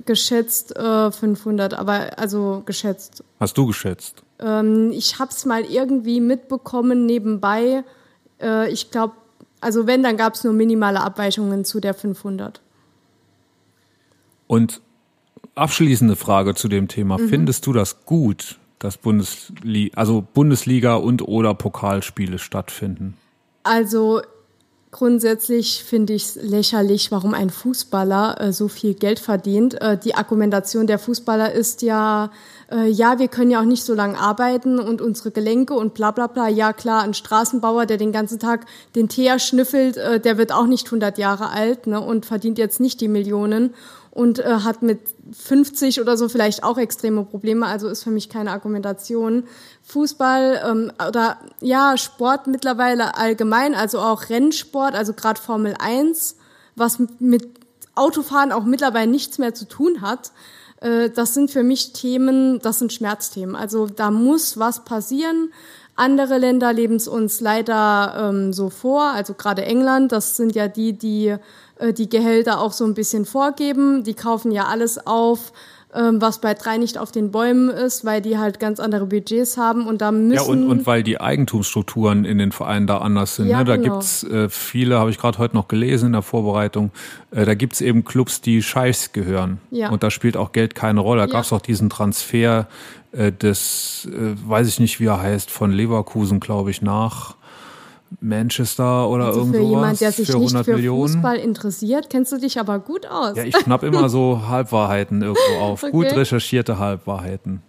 geschätzt 0.05 0.77
äh, 0.77 1.11
500, 1.11 1.75
aber 1.75 2.19
also 2.19 2.63
geschätzt. 2.65 3.25
Hast 3.41 3.59
du 3.59 3.67
geschätzt? 3.67 4.23
Ähm, 4.39 4.91
ich 4.93 5.19
habe 5.19 5.31
es 5.31 5.45
mal 5.45 5.63
irgendwie 5.63 6.21
mitbekommen 6.21 7.07
nebenbei. 7.07 7.83
Äh, 8.41 8.71
ich 8.71 8.91
glaube, 8.91 9.15
also 9.61 9.87
wenn, 9.87 10.03
dann 10.03 10.17
gab 10.17 10.35
es 10.35 10.45
nur 10.45 10.53
minimale 10.53 11.01
Abweichungen 11.01 11.65
zu 11.65 11.81
der 11.81 11.95
500. 11.95 12.61
Und 14.47 14.81
abschließende 15.55 16.17
Frage 16.17 16.55
zu 16.55 16.69
dem 16.69 16.87
Thema. 16.87 17.19
Mhm. 17.19 17.29
Findest 17.29 17.67
du 17.67 17.73
das 17.73 18.05
gut, 18.05 18.59
dass 18.79 18.99
Bundesliga, 18.99 19.97
also 19.97 20.25
Bundesliga 20.35 20.97
und 20.97 21.23
oder 21.27 21.55
Pokalspiele 21.55 22.39
stattfinden? 22.39 23.17
Also 23.63 24.21
grundsätzlich 24.97 25.85
finde 25.85 26.15
ich 26.15 26.23
es 26.25 26.35
lächerlich, 26.37 27.11
warum 27.13 27.35
ein 27.35 27.51
Fußballer 27.51 28.41
äh, 28.41 28.53
so 28.53 28.69
viel 28.69 28.95
Geld 28.95 29.19
verdient. 29.19 29.81
Äh, 29.81 29.99
die 29.99 30.15
Argumentation 30.15 30.87
der 30.87 30.99
Fußballer 30.99 31.53
ist 31.53 31.83
ja, 31.83 32.31
äh, 32.71 32.89
ja, 32.89 33.19
wir 33.19 33.29
können 33.29 33.51
ja 33.51 33.61
auch 33.61 33.67
nicht 33.67 33.85
so 33.85 33.93
lange 33.93 34.19
arbeiten 34.19 34.79
und 34.79 35.03
unsere 35.03 35.33
Gelenke 35.33 35.75
und 35.75 35.93
bla 35.93 36.13
bla 36.13 36.29
bla. 36.29 36.49
Ja 36.49 36.73
klar, 36.73 37.03
ein 37.03 37.13
Straßenbauer, 37.13 37.85
der 37.85 37.99
den 37.99 38.13
ganzen 38.13 38.39
Tag 38.39 38.65
den 38.95 39.09
Teer 39.09 39.39
schnüffelt, 39.39 39.99
äh, 39.99 40.19
der 40.19 40.39
wird 40.39 40.53
auch 40.53 40.67
nicht 40.67 40.87
100 40.87 41.19
Jahre 41.19 41.51
alt 41.51 41.87
ne, 41.87 42.01
und 42.01 42.25
verdient 42.25 42.57
jetzt 42.57 42.81
nicht 42.81 43.01
die 43.01 43.09
Millionen 43.09 43.75
und 44.17 44.39
äh, 44.39 44.61
hat 44.65 44.81
mit 44.81 45.01
50 45.31 46.01
oder 46.01 46.17
so 46.17 46.31
vielleicht 46.31 46.65
auch 46.65 46.79
extreme 46.79 47.25
Probleme, 47.25 47.67
also 47.67 47.87
ist 47.89 48.03
für 48.03 48.11
mich 48.11 48.31
keine 48.31 48.51
Argumentation. 48.51 49.45
Fußball 49.83 50.63
ähm, 50.65 50.93
oder 51.07 51.37
ja, 51.61 51.99
Sport 51.99 52.47
mittlerweile 52.47 53.19
allgemein, 53.19 53.75
also 53.75 53.99
auch 53.99 54.31
Rennsport, 54.31 54.95
also 54.95 55.13
gerade 55.13 55.39
Formel 55.39 55.75
1, 55.79 56.37
was 56.77 56.99
mit 57.19 57.47
Autofahren 57.95 58.53
auch 58.53 58.65
mittlerweile 58.65 59.11
nichts 59.11 59.37
mehr 59.37 59.55
zu 59.55 59.67
tun 59.67 60.01
hat. 60.01 60.33
Äh, 60.81 61.11
das 61.11 61.35
sind 61.35 61.51
für 61.51 61.63
mich 61.63 61.93
Themen, 61.93 62.59
das 62.61 62.79
sind 62.79 62.95
Schmerzthemen. 62.95 63.55
Also 63.55 63.87
da 63.87 64.11
muss 64.11 64.59
was 64.59 64.85
passieren. 64.85 65.53
Andere 65.95 66.39
Länder 66.39 66.73
leben 66.73 66.97
es 66.97 67.07
uns 67.07 67.41
leider 67.43 68.31
ähm, 68.31 68.55
so 68.55 68.71
vor, 68.71 69.11
also 69.11 69.35
gerade 69.35 69.65
England, 69.65 70.13
das 70.13 70.39
sind 70.39 70.55
ja 70.55 70.69
die, 70.69 70.95
die 70.95 71.37
die 71.97 72.09
Gehälter 72.09 72.61
auch 72.61 72.73
so 72.73 72.85
ein 72.85 72.95
bisschen 72.95 73.25
vorgeben. 73.25 74.05
Die 74.05 74.15
kaufen 74.15 74.51
ja 74.51 74.65
alles 74.65 75.07
auf, 75.07 75.53
ähm, 75.95 76.21
was 76.21 76.41
bei 76.41 76.55
drei 76.55 76.77
nicht 76.79 76.99
auf 76.99 77.11
den 77.13 77.31
Bäumen 77.31 77.69
ist, 77.69 78.05
weil 78.05 78.21
die 78.21 78.39
halt 78.39 78.61
ganz 78.61 78.81
andere 78.81 79.07
Budgets 79.07 79.57
haben 79.57 79.87
und 79.87 80.01
da 80.01 80.13
müssen. 80.13 80.33
Ja, 80.35 80.43
und, 80.43 80.67
und 80.69 80.87
weil 80.87 81.03
die 81.03 81.21
Eigentumsstrukturen 81.21 82.25
in 82.25 82.39
den 82.39 82.53
Vereinen 82.53 82.87
da 82.87 82.99
anders 82.99 83.37
sind. 83.37 83.49
Ja, 83.49 83.59
ne? 83.59 83.65
Da 83.65 83.77
genau. 83.77 83.95
gibt's 83.95 84.23
äh, 84.25 84.49
viele, 84.49 84.99
habe 84.99 85.11
ich 85.11 85.19
gerade 85.19 85.39
heute 85.39 85.55
noch 85.55 85.69
gelesen 85.69 86.07
in 86.07 86.13
der 86.13 86.23
Vorbereitung, 86.23 86.91
äh, 87.31 87.45
da 87.45 87.55
gibt's 87.55 87.81
eben 87.81 88.05
Clubs, 88.05 88.41
die 88.41 88.63
Scheichs 88.63 89.13
gehören. 89.13 89.61
Ja. 89.71 89.91
Und 89.91 90.03
da 90.03 90.11
spielt 90.11 90.37
auch 90.37 90.53
Geld 90.53 90.75
keine 90.75 91.01
Rolle. 91.01 91.23
Da 91.23 91.29
ja. 91.29 91.33
gab's 91.33 91.53
auch 91.53 91.63
diesen 91.63 91.89
Transfer 91.89 92.67
äh, 93.13 93.33
des, 93.33 94.09
äh, 94.13 94.35
weiß 94.47 94.69
ich 94.69 94.81
nicht, 94.81 95.01
wie 95.01 95.07
er 95.07 95.21
heißt, 95.21 95.51
von 95.51 95.71
Leverkusen, 95.71 96.41
glaube 96.41 96.71
ich, 96.71 96.83
nach 96.83 97.36
Manchester 98.21 99.09
oder 99.09 99.27
also 99.27 99.41
irgendwas. 99.41 99.61
Für 99.61 99.67
jemand, 99.67 100.01
der 100.01 100.13
sich 100.13 100.35
nicht 100.35 100.65
für 100.65 100.75
Millionen. 100.75 101.15
Fußball 101.15 101.37
interessiert, 101.37 102.11
kennst 102.11 102.33
du 102.33 102.39
dich 102.39 102.59
aber 102.59 102.79
gut 102.79 103.07
aus. 103.07 103.37
Ja, 103.37 103.45
ich 103.45 103.57
schnapp 103.57 103.83
immer 103.83 104.09
so 104.09 104.43
Halbwahrheiten 104.49 105.23
irgendwo 105.23 105.61
auf. 105.61 105.83
Okay. 105.83 105.93
Gut 105.93 106.07
recherchierte 106.07 106.79
Halbwahrheiten. 106.79 107.63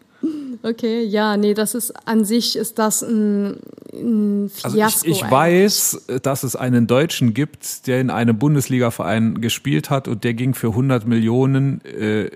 Okay, 0.64 1.04
ja, 1.04 1.38
nee, 1.38 1.54
das 1.54 1.76
ist 1.76 1.94
an 2.08 2.26
sich 2.26 2.56
ist 2.56 2.80
das 2.80 3.04
ein, 3.04 3.58
ein 3.94 4.50
Fiasko. 4.50 4.84
Also 4.84 5.06
ich, 5.06 5.22
ich 5.22 5.32
weiß, 5.32 6.06
dass 6.24 6.44
es 6.44 6.56
einen 6.56 6.88
Deutschen 6.88 7.34
gibt, 7.34 7.88
der 7.88 8.02
in 8.02 8.10
einem 8.10 8.38
Bundesliga-Verein 8.40 9.40
gespielt 9.40 9.90
hat 9.90 10.08
und 10.08 10.24
der 10.24 10.34
ging 10.34 10.56
für 10.56 10.70
100 10.70 11.06
Millionen 11.06 11.82
äh, 11.86 12.30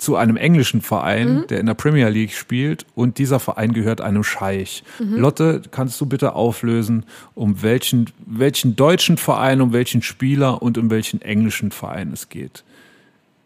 zu 0.00 0.16
einem 0.16 0.36
englischen 0.36 0.80
Verein, 0.80 1.34
mhm. 1.34 1.46
der 1.48 1.60
in 1.60 1.66
der 1.66 1.74
Premier 1.74 2.08
League 2.08 2.32
spielt 2.32 2.86
und 2.94 3.18
dieser 3.18 3.38
Verein 3.38 3.72
gehört 3.72 4.00
einem 4.00 4.24
Scheich. 4.24 4.82
Mhm. 4.98 5.16
Lotte, 5.16 5.62
kannst 5.70 6.00
du 6.00 6.06
bitte 6.06 6.34
auflösen, 6.34 7.04
um 7.34 7.62
welchen, 7.62 8.10
welchen 8.26 8.76
deutschen 8.76 9.18
Verein, 9.18 9.60
um 9.60 9.72
welchen 9.72 10.02
Spieler 10.02 10.62
und 10.62 10.78
um 10.78 10.90
welchen 10.90 11.20
englischen 11.20 11.70
Verein 11.70 12.12
es 12.12 12.28
geht? 12.28 12.64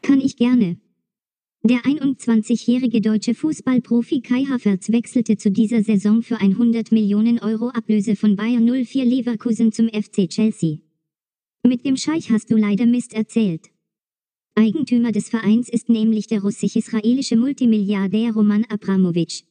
Kann 0.03 0.21
ich 0.21 0.37
gerne. 0.37 0.77
Der 1.67 1.79
21-jährige 1.79 3.01
deutsche 3.01 3.35
Fußballprofi 3.35 4.21
Kai 4.21 4.45
Havertz 4.45 4.93
wechselte 4.93 5.39
zu 5.39 5.51
dieser 5.51 5.83
Saison 5.83 6.23
für 6.23 6.37
100 6.37 6.93
Millionen 6.93 7.39
Euro 7.39 7.71
Ablöse 7.71 8.17
von 8.17 8.37
Bayern 8.37 8.67
04 8.67 9.05
Leverkusen 9.05 9.73
zum 9.73 9.89
FC 9.89 10.29
Chelsea. 10.29 10.77
Mit 11.67 11.87
dem 11.87 11.97
Scheich 11.97 12.31
hast 12.31 12.51
du 12.51 12.57
leider 12.57 12.85
Mist 12.85 13.15
erzählt. 13.15 13.71
Eigentümer 14.57 15.13
des 15.13 15.29
Vereins 15.29 15.69
ist 15.69 15.89
nämlich 15.89 16.27
der 16.27 16.43
russisch-israelische 16.43 17.37
Multimilliardär 17.37 18.33
Roman 18.33 18.65
Abramowitsch. 18.69 19.43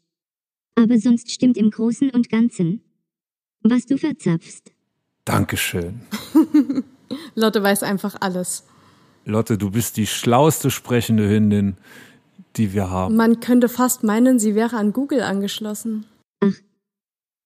Aber 0.76 0.98
sonst 0.98 1.32
stimmt 1.32 1.58
im 1.58 1.72
Großen 1.72 2.10
und 2.10 2.30
Ganzen, 2.30 2.82
was 3.62 3.86
du 3.86 3.98
verzapfst. 3.98 4.72
Dankeschön. 5.26 6.02
Lotte 7.36 7.62
weiß 7.62 7.84
einfach 7.84 8.16
alles. 8.20 8.66
Lotte, 9.26 9.58
du 9.58 9.72
bist 9.72 9.98
die 9.98 10.08
schlauste 10.08 10.72
sprechende 10.72 11.30
Hündin, 11.30 11.78
die 12.56 12.74
wir 12.74 12.90
haben. 12.90 13.16
Man 13.16 13.40
könnte 13.40 13.70
fast 13.70 14.04
meinen, 14.04 14.40
sie 14.40 14.56
wäre 14.56 14.78
an 14.78 14.94
Google 14.94 15.22
angeschlossen. 15.22 16.06
Ach, 16.42 16.54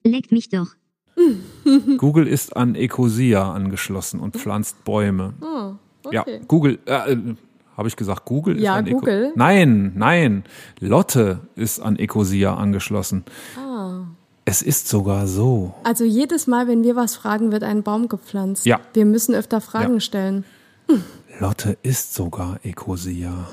leck 0.04 0.32
mich 0.32 0.50
doch. 0.50 0.68
Google 1.98 2.28
ist 2.28 2.56
an 2.56 2.76
Ecosia 2.76 3.52
angeschlossen 3.52 4.20
und 4.20 4.36
pflanzt 4.36 4.84
Bäume. 4.84 5.34
Oh, 5.42 5.74
okay. 6.04 6.16
Ja, 6.16 6.26
Google, 6.48 6.80
äh, 6.86 7.14
äh 7.14 7.36
habe 7.78 7.88
ich 7.88 7.96
gesagt, 7.96 8.26
Google 8.26 8.60
ja, 8.60 8.74
ist 8.74 8.80
an 8.80 8.86
Google. 8.92 9.26
Eco 9.26 9.34
Nein, 9.36 9.94
nein. 9.96 10.44
Lotte 10.80 11.42
ist 11.56 11.80
an 11.80 11.98
Ecosia 11.98 12.56
angeschlossen. 12.56 13.24
Ah. 13.56 14.00
Es 14.46 14.62
ist 14.62 14.88
sogar 14.88 15.28
so. 15.28 15.76
Also 15.84 16.04
jedes 16.04 16.48
Mal, 16.48 16.68
wenn 16.68 16.84
wir 16.84 16.96
was 16.96 17.16
fragen, 17.16 17.52
wird 17.52 17.64
ein 17.64 17.84
Baum 17.84 18.08
gepflanzt. 18.10 18.66
Ja. 18.66 18.80
Wir 18.94 19.06
müssen 19.06 19.36
öfter 19.36 19.62
Fragen 19.62 19.96
ja. 19.96 20.00
stellen. 20.00 20.46
Hm. 20.90 21.04
Lotte 21.40 21.78
ist 21.84 22.16
sogar 22.16 22.60
Ecosia. 22.64 23.48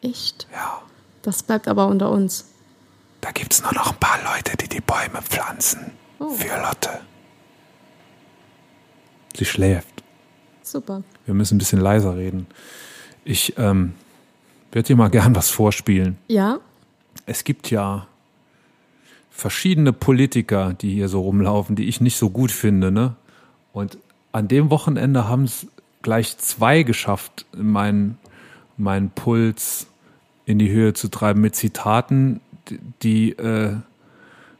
Echt? 0.00 0.48
Ja. 0.52 0.82
Das 1.22 1.42
bleibt 1.42 1.68
aber 1.68 1.86
unter 1.86 2.10
uns. 2.10 2.46
Da 3.20 3.30
gibt 3.30 3.52
es 3.52 3.62
nur 3.62 3.72
noch 3.72 3.92
ein 3.92 3.98
paar 3.98 4.18
Leute, 4.34 4.56
die 4.56 4.68
die 4.68 4.80
Bäume 4.80 5.22
pflanzen. 5.22 5.92
Oh. 6.18 6.30
Für 6.30 6.60
Lotte. 6.60 7.00
Sie 9.36 9.44
schläft. 9.44 10.02
Super. 10.62 11.02
Wir 11.24 11.34
müssen 11.34 11.56
ein 11.56 11.58
bisschen 11.58 11.80
leiser 11.80 12.16
reden. 12.16 12.46
Ich 13.24 13.54
ähm, 13.56 13.94
würde 14.72 14.86
dir 14.86 14.96
mal 14.96 15.08
gern 15.08 15.34
was 15.34 15.50
vorspielen. 15.50 16.16
Ja. 16.28 16.58
Es 17.26 17.44
gibt 17.44 17.70
ja 17.70 18.06
verschiedene 19.30 19.92
Politiker, 19.92 20.74
die 20.74 20.94
hier 20.94 21.08
so 21.08 21.22
rumlaufen, 21.22 21.76
die 21.76 21.88
ich 21.88 22.00
nicht 22.00 22.16
so 22.16 22.30
gut 22.30 22.52
finde, 22.52 22.90
ne? 22.90 23.16
Und 23.72 23.98
an 24.32 24.46
dem 24.48 24.70
Wochenende 24.70 25.28
haben 25.28 25.44
es 25.44 25.66
gleich 26.02 26.38
zwei 26.38 26.82
geschafft, 26.82 27.46
meinen 27.56 28.18
meinen 28.76 29.10
Puls 29.10 29.86
in 30.46 30.58
die 30.58 30.70
Höhe 30.70 30.94
zu 30.94 31.08
treiben 31.08 31.40
mit 31.40 31.54
Zitaten, 31.54 32.40
die, 33.02 33.30
äh, 33.30 33.76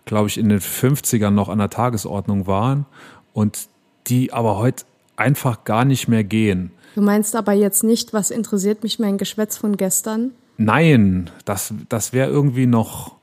glaube 0.04 0.28
ich, 0.28 0.38
in 0.38 0.48
den 0.48 0.60
50ern 0.60 1.30
noch 1.30 1.48
an 1.48 1.58
der 1.58 1.70
Tagesordnung 1.70 2.46
waren 2.46 2.86
und 3.32 3.68
die 4.06 4.32
aber 4.32 4.58
heute 4.58 4.84
einfach 5.16 5.64
gar 5.64 5.84
nicht 5.84 6.08
mehr 6.08 6.24
gehen. 6.24 6.72
Du 6.94 7.02
meinst 7.02 7.34
aber 7.34 7.52
jetzt 7.52 7.82
nicht, 7.82 8.12
was 8.12 8.30
interessiert 8.30 8.82
mich 8.82 8.98
mein 8.98 9.18
Geschwätz 9.18 9.56
von 9.56 9.76
gestern? 9.76 10.30
Nein, 10.56 11.30
das, 11.44 11.74
das 11.88 12.12
wäre 12.12 12.30
irgendwie 12.30 12.66
noch. 12.66 13.16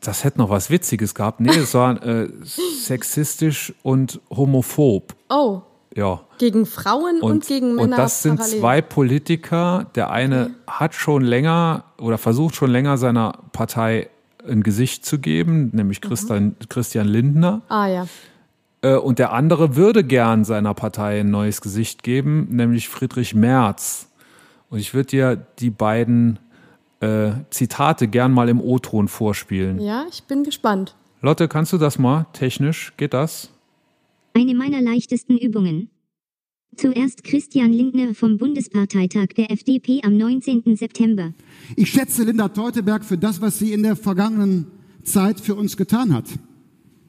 Das 0.00 0.24
hätte 0.24 0.38
noch 0.38 0.48
was 0.48 0.70
Witziges 0.70 1.14
gehabt. 1.14 1.40
Nee, 1.40 1.50
es 1.50 1.74
war 1.74 2.02
äh, 2.02 2.30
sexistisch 2.42 3.74
und 3.82 4.18
homophob. 4.30 5.14
Oh. 5.28 5.60
Ja. 5.94 6.22
Gegen 6.38 6.64
Frauen 6.64 7.20
und, 7.20 7.30
und 7.30 7.46
gegen 7.46 7.74
Männer. 7.74 7.82
Und 7.82 7.90
das 7.90 8.22
sind 8.22 8.36
parallel. 8.36 8.60
zwei 8.60 8.80
Politiker. 8.80 9.86
Der 9.94 10.10
eine 10.10 10.44
okay. 10.44 10.54
hat 10.66 10.94
schon 10.94 11.22
länger 11.22 11.84
oder 11.98 12.16
versucht 12.16 12.56
schon 12.56 12.70
länger 12.70 12.96
seiner 12.96 13.38
Partei 13.52 14.08
ein 14.48 14.62
Gesicht 14.62 15.04
zu 15.04 15.18
geben, 15.18 15.70
nämlich 15.72 16.02
mhm. 16.02 16.08
Christian, 16.08 16.56
Christian 16.68 17.06
Lindner. 17.06 17.62
Ah 17.68 17.86
ja. 17.86 18.06
Äh, 18.84 18.96
und 18.96 19.18
der 19.18 19.32
andere 19.32 19.76
würde 19.76 20.04
gern 20.04 20.44
seiner 20.44 20.74
Partei 20.74 21.20
ein 21.20 21.30
neues 21.30 21.60
Gesicht 21.60 22.02
geben, 22.02 22.48
nämlich 22.50 22.88
Friedrich 22.88 23.34
Merz. 23.34 24.08
Und 24.68 24.78
ich 24.78 24.92
würde 24.92 25.08
dir 25.08 25.46
die 25.58 25.70
beiden 25.70 26.38
äh, 27.00 27.32
Zitate 27.50 28.08
gern 28.08 28.32
mal 28.32 28.48
im 28.48 28.60
O-Ton 28.60 29.08
vorspielen. 29.08 29.80
Ja, 29.80 30.04
ich 30.10 30.24
bin 30.24 30.44
gespannt. 30.44 30.94
Lotte, 31.22 31.48
kannst 31.48 31.72
du 31.72 31.78
das 31.78 31.98
mal 31.98 32.26
technisch? 32.34 32.92
Geht 32.98 33.14
das? 33.14 33.50
Eine 34.34 34.54
meiner 34.54 34.82
leichtesten 34.82 35.38
Übungen. 35.38 35.88
Zuerst 36.76 37.22
Christian 37.24 37.72
Lindner 37.72 38.14
vom 38.14 38.36
Bundesparteitag 38.36 39.28
der 39.36 39.50
FDP 39.50 40.00
am 40.04 40.16
19. 40.16 40.76
September. 40.76 41.32
Ich 41.76 41.90
schätze 41.90 42.24
Linda 42.24 42.48
Teuteberg 42.48 43.04
für 43.04 43.16
das, 43.16 43.40
was 43.40 43.60
sie 43.60 43.72
in 43.72 43.84
der 43.84 43.94
vergangenen 43.94 44.66
Zeit 45.04 45.40
für 45.40 45.54
uns 45.54 45.76
getan 45.76 46.12
hat. 46.12 46.26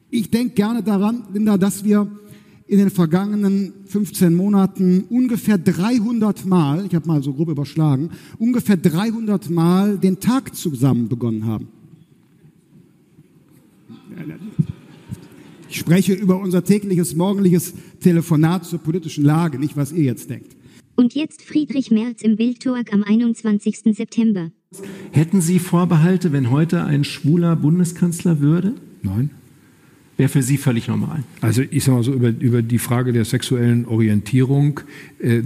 Ich 0.09 0.29
denke 0.29 0.55
gerne 0.55 0.83
daran, 0.83 1.23
Linda, 1.33 1.57
dass 1.57 1.83
wir 1.83 2.09
in 2.67 2.79
den 2.79 2.89
vergangenen 2.89 3.73
15 3.85 4.33
Monaten 4.33 5.05
ungefähr 5.09 5.57
300 5.57 6.45
Mal, 6.45 6.85
ich 6.85 6.95
habe 6.95 7.07
mal 7.07 7.21
so 7.21 7.33
grob 7.33 7.49
überschlagen, 7.49 8.09
ungefähr 8.39 8.77
300 8.77 9.49
Mal 9.49 9.97
den 9.97 10.19
Tag 10.19 10.55
zusammen 10.55 11.07
begonnen 11.07 11.45
haben. 11.45 11.67
Ich 15.69 15.77
spreche 15.77 16.13
über 16.13 16.39
unser 16.39 16.63
tägliches 16.63 17.15
morgendliches 17.15 17.73
Telefonat 17.99 18.65
zur 18.65 18.79
politischen 18.79 19.25
Lage, 19.25 19.59
nicht 19.59 19.75
was 19.75 19.91
ihr 19.91 20.03
jetzt 20.03 20.29
denkt. 20.29 20.55
Und 20.95 21.13
jetzt 21.13 21.41
Friedrich 21.41 21.91
Merz 21.91 22.21
im 22.21 22.39
Wildtalk 22.39 22.93
am 22.93 23.03
21. 23.03 23.95
September. 23.95 24.51
Hätten 25.11 25.41
Sie 25.41 25.59
Vorbehalte, 25.59 26.31
wenn 26.31 26.49
heute 26.49 26.83
ein 26.83 27.03
schwuler 27.03 27.55
Bundeskanzler 27.57 28.39
würde? 28.39 28.75
Nein 29.03 29.29
wäre 30.17 30.29
für 30.29 30.41
Sie 30.41 30.57
völlig 30.57 30.87
normal. 30.87 31.23
Also 31.41 31.61
ich 31.69 31.83
sage 31.83 31.97
mal 31.97 32.03
so, 32.03 32.13
über, 32.13 32.29
über 32.29 32.61
die 32.61 32.79
Frage 32.79 33.13
der 33.13 33.25
sexuellen 33.25 33.85
Orientierung, 33.85 34.79
äh, 35.19 35.41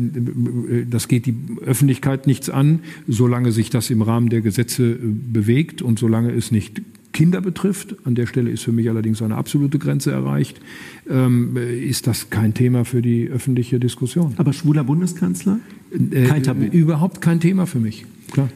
das 0.90 1.08
geht 1.08 1.26
die 1.26 1.36
Öffentlichkeit 1.66 2.28
nichts 2.28 2.50
an, 2.50 2.80
solange 3.08 3.52
sich 3.52 3.70
das 3.70 3.90
im 3.90 4.02
Rahmen 4.02 4.30
der 4.30 4.42
Gesetze 4.42 4.92
äh, 4.92 4.98
bewegt 5.02 5.82
und 5.82 6.00
solange 6.00 6.32
es 6.32 6.52
nicht 6.52 6.82
Kinder 7.12 7.42
betrifft, 7.42 7.96
an 8.06 8.14
der 8.16 8.28
Stelle 8.28 8.52
ist 8.52 8.64
für 8.64 8.72
mich 8.72 8.88
allerdings 8.88 9.22
eine 9.22 9.36
absolute 9.36 9.80
Grenze 9.80 10.12
erreicht, 10.12 10.62
ähm, 11.10 11.58
ist 11.58 12.06
das 12.06 12.30
kein 12.30 12.54
Thema 12.54 12.86
für 12.86 13.02
die 13.02 13.28
öffentliche 13.28 13.80
Diskussion. 13.80 14.34
Aber 14.38 14.54
schwuler 14.54 14.84
Bundeskanzler? 14.84 15.60
Äh, 15.92 16.26
kein 16.26 16.44
Tabu. 16.44 16.66
Überhaupt 16.66 17.22
kein 17.22 17.40
Thema 17.40 17.66
für 17.66 17.80
mich, 17.80 18.06
klar. 18.32 18.50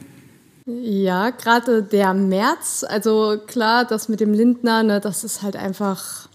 Ja, 0.66 1.28
gerade 1.30 1.82
der 1.82 2.14
März, 2.14 2.84
also 2.88 3.36
klar, 3.46 3.84
das 3.84 4.08
mit 4.08 4.20
dem 4.20 4.32
Lindner, 4.32 4.82
ne, 4.82 4.98
das 5.00 5.22
ist 5.22 5.42
halt 5.42 5.56
einfach, 5.56 6.26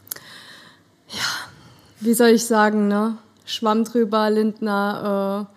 ja, 1.09 1.23
wie 1.99 2.13
soll 2.13 2.29
ich 2.29 2.45
sagen, 2.45 2.87
ne? 2.87 3.17
Schwamm 3.45 3.83
drüber, 3.85 4.29
Lindner, 4.29 5.47
äh, 5.49 5.55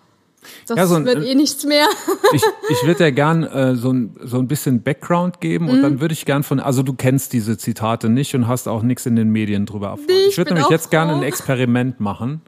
Das 0.67 0.77
Ja, 0.77 0.87
so 0.87 0.95
ein- 0.95 1.05
wird 1.05 1.23
eh 1.23 1.35
nichts 1.35 1.63
mehr. 1.65 1.85
Ich, 2.33 2.41
ich 2.69 2.83
würde 2.87 3.03
ja 3.03 3.11
gern 3.11 3.43
äh, 3.43 3.75
so, 3.75 3.91
ein, 3.93 4.15
so 4.23 4.39
ein 4.39 4.47
bisschen 4.47 4.81
Background 4.81 5.39
geben 5.39 5.65
Mhm. 5.65 5.71
und 5.71 5.81
dann 5.83 6.01
würde 6.01 6.13
ich 6.13 6.25
gern 6.25 6.41
von, 6.41 6.59
also 6.59 6.81
du 6.81 6.93
kennst 6.93 7.31
diese 7.33 7.57
Zitate 7.59 8.09
nicht 8.09 8.33
und 8.33 8.47
hast 8.47 8.67
auch 8.67 8.81
nichts 8.81 9.05
in 9.05 9.15
den 9.15 9.29
Medien 9.29 9.67
drüber 9.67 9.89
erfahren. 9.89 10.07
Nee, 10.07 10.13
ich 10.23 10.27
ich 10.29 10.37
würde 10.39 10.55
nämlich 10.55 10.69
jetzt 10.71 10.89
gerne 10.89 11.13
ein 11.13 11.21
Experiment 11.23 11.99
machen. 11.99 12.41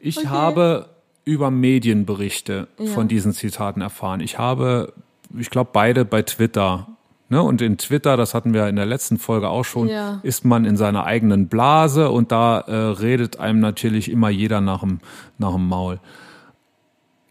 Ich 0.00 0.26
habe 0.28 0.90
über 1.24 1.50
Medienberichte 1.50 2.68
von 2.94 3.08
diesen 3.08 3.32
Zitaten 3.32 3.80
erfahren. 3.80 4.20
Ich 4.20 4.38
habe, 4.38 4.92
ich 5.38 5.50
glaube, 5.50 5.70
beide 5.72 6.04
bei 6.04 6.22
Twitter. 6.22 6.86
Ne? 7.28 7.42
Und 7.42 7.62
in 7.62 7.78
Twitter, 7.78 8.16
das 8.16 8.34
hatten 8.34 8.52
wir 8.52 8.68
in 8.68 8.76
der 8.76 8.86
letzten 8.86 9.18
Folge 9.18 9.48
auch 9.48 9.64
schon, 9.64 9.88
Ja. 9.88 10.20
ist 10.22 10.44
man 10.44 10.64
in 10.64 10.76
seiner 10.76 11.04
eigenen 11.04 11.48
Blase 11.48 12.10
und 12.10 12.30
da 12.32 12.60
äh, 12.60 12.74
redet 12.74 13.38
einem 13.40 13.60
natürlich 13.60 14.10
immer 14.10 14.28
jeder 14.28 14.60
nach 14.60 14.80
dem, 14.80 15.00
nach 15.38 15.52
dem 15.54 15.66
Maul. 15.66 15.98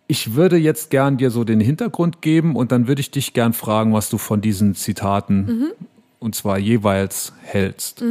Ich 0.07 0.33
würde 0.35 0.57
jetzt 0.57 0.89
gern 0.89 1.17
dir 1.17 1.31
so 1.31 1.43
den 1.43 1.59
Hintergrund 1.61 2.21
geben 2.21 2.55
und 2.55 2.71
dann 2.71 2.87
würde 2.87 2.99
ich 2.99 3.11
dich 3.11 3.33
gern 3.33 3.53
fragen, 3.53 3.93
was 3.93 4.09
du 4.09 4.17
von 4.17 4.41
diesen 4.41 4.75
Zitaten 4.75 5.71
und 6.19 6.35
zwar 6.35 6.57
jeweils 6.57 7.31
hältst. 7.43 8.03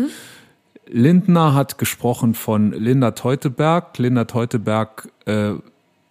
Lindner 0.86 1.55
hat 1.55 1.76
gesprochen 1.78 2.34
von 2.34 2.72
Linda 2.72 3.11
Teuteberg. 3.12 3.99
Linda 3.99 4.24
Teuteberg 4.24 5.09
äh, 5.26 5.53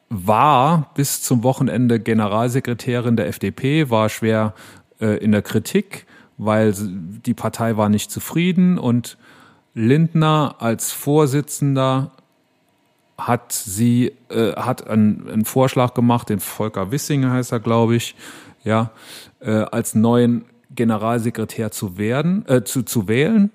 war 0.09 0.89
bis 0.95 1.21
zum 1.21 1.43
Wochenende 1.43 1.99
Generalsekretärin 1.99 3.15
der 3.15 3.27
FDP, 3.27 3.89
war 3.89 4.09
schwer 4.09 4.53
äh, 4.99 5.17
in 5.23 5.31
der 5.31 5.41
Kritik, 5.41 6.05
weil 6.37 6.73
die 6.75 7.33
Partei 7.33 7.77
war 7.77 7.89
nicht 7.89 8.11
zufrieden 8.11 8.77
und 8.77 9.17
Lindner 9.73 10.55
als 10.59 10.91
Vorsitzender 10.91 12.11
hat 13.17 13.51
sie 13.51 14.13
äh, 14.29 14.53
hat 14.53 14.87
einen, 14.87 15.29
einen 15.29 15.45
Vorschlag 15.45 15.93
gemacht, 15.93 16.29
den 16.29 16.39
Volker 16.39 16.91
Wissing 16.91 17.29
heißt 17.29 17.51
er, 17.51 17.59
glaube 17.59 17.95
ich, 17.95 18.15
ja, 18.63 18.91
äh, 19.39 19.51
als 19.51 19.95
neuen 19.95 20.45
Generalsekretär 20.71 21.71
zu 21.71 21.97
werden, 21.97 22.45
äh, 22.47 22.63
zu, 22.63 22.83
zu 22.83 23.07
wählen. 23.07 23.51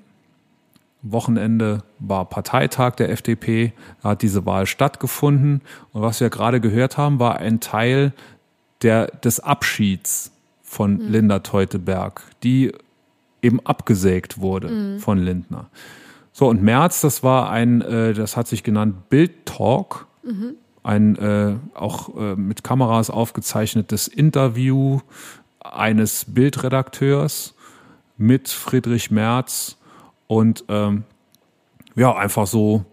Wochenende 1.04 1.82
war 1.98 2.24
Parteitag 2.24 2.96
der 2.96 3.10
FDP, 3.10 3.72
da 4.02 4.10
hat 4.10 4.22
diese 4.22 4.46
Wahl 4.46 4.66
stattgefunden. 4.66 5.60
Und 5.92 6.02
was 6.02 6.20
wir 6.20 6.30
gerade 6.30 6.60
gehört 6.60 6.96
haben, 6.96 7.18
war 7.18 7.36
ein 7.36 7.60
Teil 7.60 8.12
der, 8.82 9.06
des 9.08 9.40
Abschieds 9.40 10.32
von 10.62 10.98
Linda 10.98 11.40
Teuteberg, 11.40 12.22
die 12.42 12.72
eben 13.42 13.60
abgesägt 13.60 14.40
wurde 14.40 14.98
von 14.98 15.18
Lindner. 15.18 15.68
So, 16.32 16.48
und 16.48 16.62
März, 16.62 17.02
das 17.02 17.22
war 17.22 17.50
ein, 17.50 17.82
äh, 17.82 18.12
das 18.14 18.36
hat 18.36 18.48
sich 18.48 18.64
genannt 18.64 19.08
Bild 19.08 19.46
Talk, 19.46 20.06
ein 20.82 21.16
äh, 21.16 21.54
auch 21.74 22.16
äh, 22.16 22.34
mit 22.36 22.64
Kameras 22.64 23.10
aufgezeichnetes 23.10 24.08
Interview 24.08 25.00
eines 25.60 26.26
Bildredakteurs 26.28 27.54
mit 28.16 28.48
Friedrich 28.48 29.10
Merz 29.10 29.76
und 30.26 30.64
ähm, 30.68 31.04
ja, 31.96 32.14
einfach 32.14 32.46
so 32.46 32.84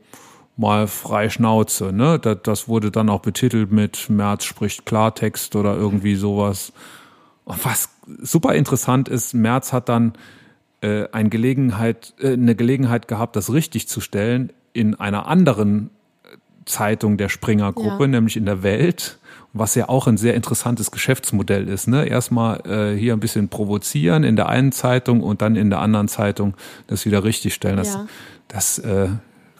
mal 0.58 0.88
frei 0.88 1.30
Schnauze. 1.30 1.92
Ne? 1.92 2.20
Das, 2.20 2.38
das 2.44 2.68
wurde 2.68 2.92
dann 2.92 3.10
auch 3.10 3.22
betitelt 3.22 3.72
mit 3.72 4.10
Merz 4.10 4.44
spricht 4.46 4.86
Klartext 4.86 5.56
oder 5.56 5.76
irgendwie 5.76 6.16
sowas. 6.16 6.74
Und 7.46 7.66
was 7.66 7.90
super 8.22 8.54
interessant 8.54 9.10
ist, 9.10 9.34
Merz 9.34 9.74
hat 9.74 9.90
dann 9.90 10.14
äh, 10.82 11.08
eine, 11.12 11.30
Gelegenheit, 11.30 12.14
äh, 12.20 12.34
eine 12.34 12.56
Gelegenheit 12.56 13.08
gehabt, 13.08 13.36
das 13.36 13.52
richtig 13.52 13.88
zu 13.88 14.02
stellen 14.02 14.54
in 14.74 14.96
einer 14.96 15.28
anderen 15.28 15.90
Zeitung 16.66 17.18
der 17.18 17.30
Springer-Gruppe, 17.30 18.04
Ja. 18.04 18.08
nämlich 18.08 18.38
in 18.38 18.46
der 18.46 18.64
Welt, 18.64 19.18
was 19.54 19.76
ja 19.76 19.90
auch 19.90 20.08
ein 20.08 20.18
sehr 20.18 20.34
interessantes 20.36 20.92
Geschäftsmodell 20.92 21.68
ist. 21.68 21.88
Ne? 21.88 22.06
Erstmal 22.06 22.62
äh, 22.66 22.98
hier 22.98 23.14
ein 23.14 23.20
bisschen 23.20 23.50
provozieren 23.50 24.24
in 24.24 24.36
der 24.36 24.48
einen 24.50 24.72
Zeitung 24.72 25.22
und 25.22 25.42
dann 25.42 25.56
in 25.56 25.70
der 25.70 25.80
anderen 25.80 26.08
Zeitung 26.08 26.54
das 26.88 27.06
wieder 27.06 27.24
richtig 27.24 27.54
stellen. 27.54 27.78
Das, 27.78 27.94
Ja. 27.96 28.06
das 28.48 28.80
äh, 28.80 29.10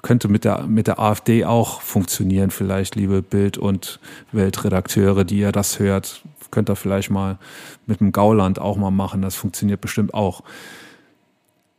könnte 0.02 0.30
mit 0.30 0.46
der, 0.46 0.64
mit 0.64 0.88
der 0.88 1.00
AfD 1.00 1.44
auch 1.46 1.82
funktionieren, 1.82 2.52
vielleicht, 2.52 2.96
liebe 2.96 3.22
Bild- 3.22 3.58
und 3.58 4.00
Weltredakteure, 4.32 5.24
die 5.26 5.40
ihr 5.40 5.52
das 5.52 5.80
hört. 5.80 6.24
Könnt 6.52 6.70
ihr 6.70 6.76
vielleicht 6.76 7.10
mal 7.12 7.38
mit 7.86 8.00
dem 8.00 8.12
Gauland 8.12 8.60
auch 8.60 8.78
mal 8.78 8.92
machen. 8.92 9.22
Das 9.22 9.36
funktioniert 9.36 9.80
bestimmt 9.82 10.14
auch. 10.14 10.42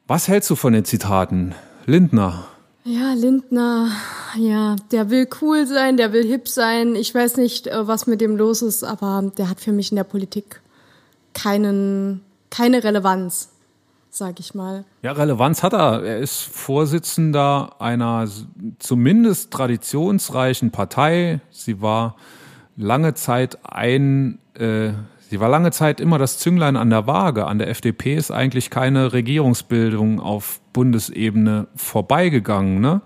Was 0.06 0.28
hältst 0.28 0.50
du 0.50 0.56
von 0.56 0.72
den 0.72 0.84
Zitaten? 0.84 1.54
Lindner. 1.86 2.44
Ja, 2.84 3.12
Lindner, 3.12 3.90
ja, 4.36 4.74
der 4.90 5.08
will 5.08 5.28
cool 5.40 5.66
sein, 5.66 5.96
der 5.96 6.12
will 6.12 6.26
hip 6.26 6.48
sein. 6.48 6.96
Ich 6.96 7.14
weiß 7.14 7.36
nicht, 7.36 7.68
äh, 7.68 7.86
was 7.86 8.08
mit 8.08 8.20
dem 8.20 8.36
los 8.36 8.60
ist, 8.60 8.82
aber 8.82 9.30
der 9.38 9.48
hat 9.48 9.60
für 9.60 9.72
mich 9.72 9.92
in 9.92 9.96
der 9.96 10.04
Politik 10.04 10.60
keinen, 11.32 12.22
keine 12.50 12.82
Relevanz, 12.82 13.50
sag 14.10 14.40
ich 14.40 14.54
mal. 14.54 14.84
Ja, 15.02 15.12
Relevanz 15.12 15.62
hat 15.62 15.74
er. 15.74 16.02
Er 16.02 16.18
ist 16.18 16.40
Vorsitzender 16.40 17.76
einer 17.78 18.28
zumindest 18.80 19.52
traditionsreichen 19.52 20.72
Partei. 20.72 21.40
Sie 21.50 21.80
war 21.80 22.16
lange 22.76 23.14
Zeit 23.14 23.58
ein, 23.64 24.40
äh, 24.54 24.90
sie 25.32 25.40
war 25.40 25.48
lange 25.48 25.70
Zeit 25.70 25.98
immer 25.98 26.18
das 26.18 26.36
Zünglein 26.36 26.76
an 26.76 26.90
der 26.90 27.06
Waage. 27.06 27.46
An 27.46 27.58
der 27.58 27.70
FDP 27.70 28.16
ist 28.16 28.30
eigentlich 28.30 28.68
keine 28.68 29.14
Regierungsbildung 29.14 30.20
auf 30.20 30.60
Bundesebene 30.74 31.68
vorbeigegangen. 31.74 32.82
Ne? 32.82 33.00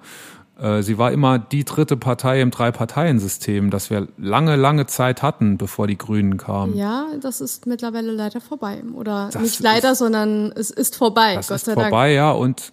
Äh, 0.61 0.83
Sie 0.83 0.99
war 0.99 1.13
immer 1.13 1.39
die 1.39 1.65
dritte 1.65 1.97
Partei 1.97 2.41
im 2.41 2.51
Drei-Parteien-System, 2.51 3.71
das 3.71 3.91
wir 3.91 4.09
lange, 4.19 4.57
lange 4.57 4.87
Zeit 4.87 5.23
hatten, 5.23 5.57
bevor 5.57 5.87
die 5.87 5.97
Grünen 5.97 6.37
kamen. 6.37 6.77
Ja, 6.77 7.07
das 7.21 7.41
ist 7.41 7.65
mittlerweile 7.67 8.11
leider 8.11 8.41
vorbei. 8.41 8.83
Oder 8.93 9.31
Das 9.33 9.41
nicht 9.41 9.61
leider, 9.61 9.95
sondern 9.95 10.51
es 10.51 10.73
ist 10.73 10.97
vorbei, 10.97 11.37
Das 11.37 11.47
Gott 11.47 11.59
ist 11.59 11.67
sei 11.67 11.75
vorbei, 11.75 12.13
ja. 12.13 12.33
Und 12.33 12.73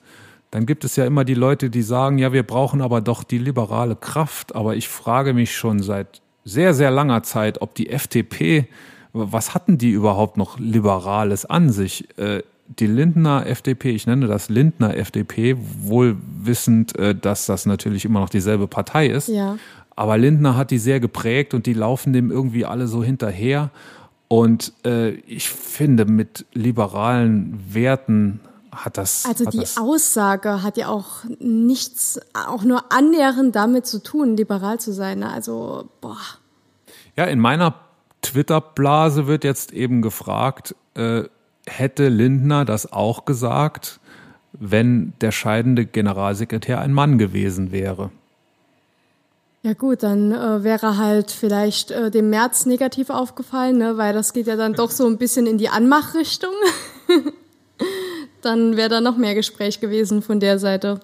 dann 0.49 0.65
gibt 0.65 0.83
es 0.83 0.95
ja 0.95 1.05
immer 1.05 1.25
die 1.25 1.35
Leute, 1.35 1.69
die 1.69 1.83
sagen, 1.83 2.17
ja, 2.17 2.33
wir 2.33 2.41
brauchen 2.41 2.81
aber 2.81 3.01
doch 3.01 3.23
die 3.23 3.37
liberale 3.37 3.95
Kraft. 3.95 4.55
Aber 4.55 4.75
ich 4.75 4.89
frage 4.89 5.35
mich 5.35 5.55
schon 5.55 5.83
seit 5.83 6.23
sehr, 6.43 6.73
sehr 6.73 6.89
langer 6.89 7.21
Zeit, 7.21 7.61
ob 7.61 7.75
die 7.75 7.91
FDP, 7.91 8.67
was 9.13 9.53
hatten 9.53 9.77
die 9.77 9.91
überhaupt 9.91 10.37
noch 10.37 10.59
Liberales 10.59 11.45
an 11.45 11.69
sich? 11.69 12.07
Äh, 12.17 12.43
Die 12.79 12.87
Lindner 12.87 13.45
FDP, 13.45 13.91
ich 13.91 14.07
nenne 14.07 14.27
das 14.27 14.49
Lindner 14.49 14.95
FDP, 14.97 15.55
wohl 15.81 16.17
wissend, 16.41 16.97
äh, 16.97 17.13
dass 17.13 17.45
das 17.45 17.65
natürlich 17.65 18.05
immer 18.05 18.19
noch 18.19 18.29
dieselbe 18.29 18.67
Partei 18.67 19.07
ist. 19.07 19.27
Ja. 19.27 19.57
Aber 19.95 20.17
Lindner 20.17 20.57
hat 20.57 20.71
die 20.71 20.79
sehr 20.79 20.99
geprägt 20.99 21.53
und 21.53 21.65
die 21.65 21.73
laufen 21.73 22.13
dem 22.13 22.31
irgendwie 22.31 22.65
alle 22.65 22.87
so 22.87 23.03
hinterher. 23.03 23.69
Und 24.27 24.73
äh, 24.85 25.09
ich 25.27 25.49
finde, 25.49 26.05
mit 26.05 26.45
liberalen 26.53 27.59
Werten 27.71 28.39
hat 28.71 28.97
das. 28.97 29.25
Also 29.27 29.45
hat 29.45 29.53
die 29.53 29.59
das, 29.59 29.77
Aussage 29.77 30.63
hat 30.63 30.77
ja 30.77 30.87
auch 30.87 31.25
nichts, 31.39 32.19
auch 32.33 32.63
nur 32.63 32.91
annähernd 32.91 33.55
damit 33.55 33.85
zu 33.85 34.01
tun, 34.01 34.35
liberal 34.35 34.79
zu 34.79 34.91
sein. 34.93 35.21
Also, 35.21 35.89
boah. 36.01 36.17
Ja, 37.15 37.25
in 37.25 37.37
meiner 37.39 37.75
Twitter-Blase 38.23 39.27
wird 39.27 39.43
jetzt 39.43 39.71
eben 39.71 40.01
gefragt, 40.01 40.75
äh, 40.95 41.23
hätte 41.67 42.09
Lindner 42.09 42.65
das 42.65 42.91
auch 42.91 43.25
gesagt, 43.25 43.99
wenn 44.53 45.13
der 45.21 45.31
scheidende 45.31 45.85
Generalsekretär 45.85 46.79
ein 46.79 46.93
Mann 46.93 47.17
gewesen 47.17 47.71
wäre? 47.71 48.11
Ja 49.61 49.73
gut, 49.73 50.03
dann 50.03 50.33
äh, 50.33 50.63
wäre 50.63 50.97
halt 50.97 51.31
vielleicht 51.31 51.91
äh, 51.91 52.11
dem 52.11 52.29
März 52.29 52.65
negativ 52.65 53.09
aufgefallen, 53.09 53.77
ne? 53.77 53.97
weil 53.97 54.13
das 54.13 54.33
geht 54.33 54.47
ja 54.47 54.57
dann 54.57 54.73
doch 54.73 54.91
so 54.91 55.07
ein 55.07 55.17
bisschen 55.17 55.47
in 55.47 55.57
die 55.57 55.69
Anmachrichtung. 55.69 56.53
dann 58.41 58.75
wäre 58.75 58.89
da 58.89 59.01
noch 59.01 59.15
mehr 59.15 59.35
Gespräch 59.35 59.79
gewesen 59.79 60.21
von 60.21 60.41
der 60.41 60.59
Seite. 60.59 60.99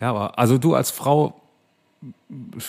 Ja, 0.00 0.10
aber 0.10 0.38
also 0.38 0.58
du 0.58 0.74
als 0.74 0.90
Frau, 0.90 1.40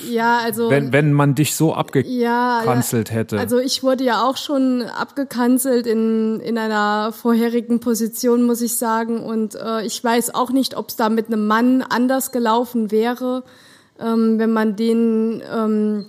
Ja, 0.09 0.39
also 0.39 0.69
wenn, 0.71 0.91
wenn 0.91 1.13
man 1.13 1.35
dich 1.35 1.55
so 1.55 1.75
ja, 2.03 2.57
abgekanzelt 2.57 3.11
hätte. 3.11 3.37
Also 3.39 3.59
ich 3.59 3.83
wurde 3.83 4.03
ja 4.03 4.27
auch 4.27 4.37
schon 4.37 4.81
abgekanzelt 4.81 5.85
in, 5.85 6.39
in 6.39 6.57
einer 6.57 7.11
vorherigen 7.11 7.79
Position, 7.79 8.43
muss 8.43 8.61
ich 8.61 8.75
sagen. 8.77 9.21
Und 9.21 9.55
äh, 9.55 9.85
ich 9.85 10.03
weiß 10.03 10.33
auch 10.33 10.49
nicht, 10.49 10.75
ob 10.75 10.89
es 10.89 10.95
da 10.95 11.09
mit 11.09 11.27
einem 11.27 11.45
Mann 11.45 11.83
anders 11.83 12.31
gelaufen 12.31 12.89
wäre, 12.89 13.43
ähm, 13.99 14.39
wenn 14.39 14.51
man 14.51 14.75
den 14.75 15.43
ähm, 15.53 16.07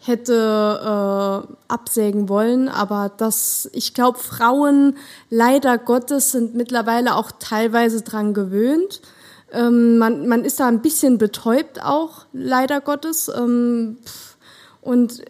hätte 0.00 1.46
äh, 1.48 1.54
absägen 1.68 2.28
wollen. 2.28 2.68
Aber 2.68 3.10
das, 3.16 3.70
ich 3.72 3.94
glaube, 3.94 4.18
Frauen 4.18 4.96
leider 5.30 5.78
Gottes 5.78 6.32
sind 6.32 6.54
mittlerweile 6.54 7.14
auch 7.14 7.30
teilweise 7.38 8.02
dran 8.02 8.34
gewöhnt. 8.34 9.00
Ähm, 9.52 9.98
man, 9.98 10.28
man 10.28 10.44
ist 10.44 10.60
da 10.60 10.68
ein 10.68 10.82
bisschen 10.82 11.18
betäubt 11.18 11.82
auch, 11.82 12.26
leider 12.32 12.80
Gottes. 12.80 13.30
Ähm, 13.34 13.98
und 14.80 15.22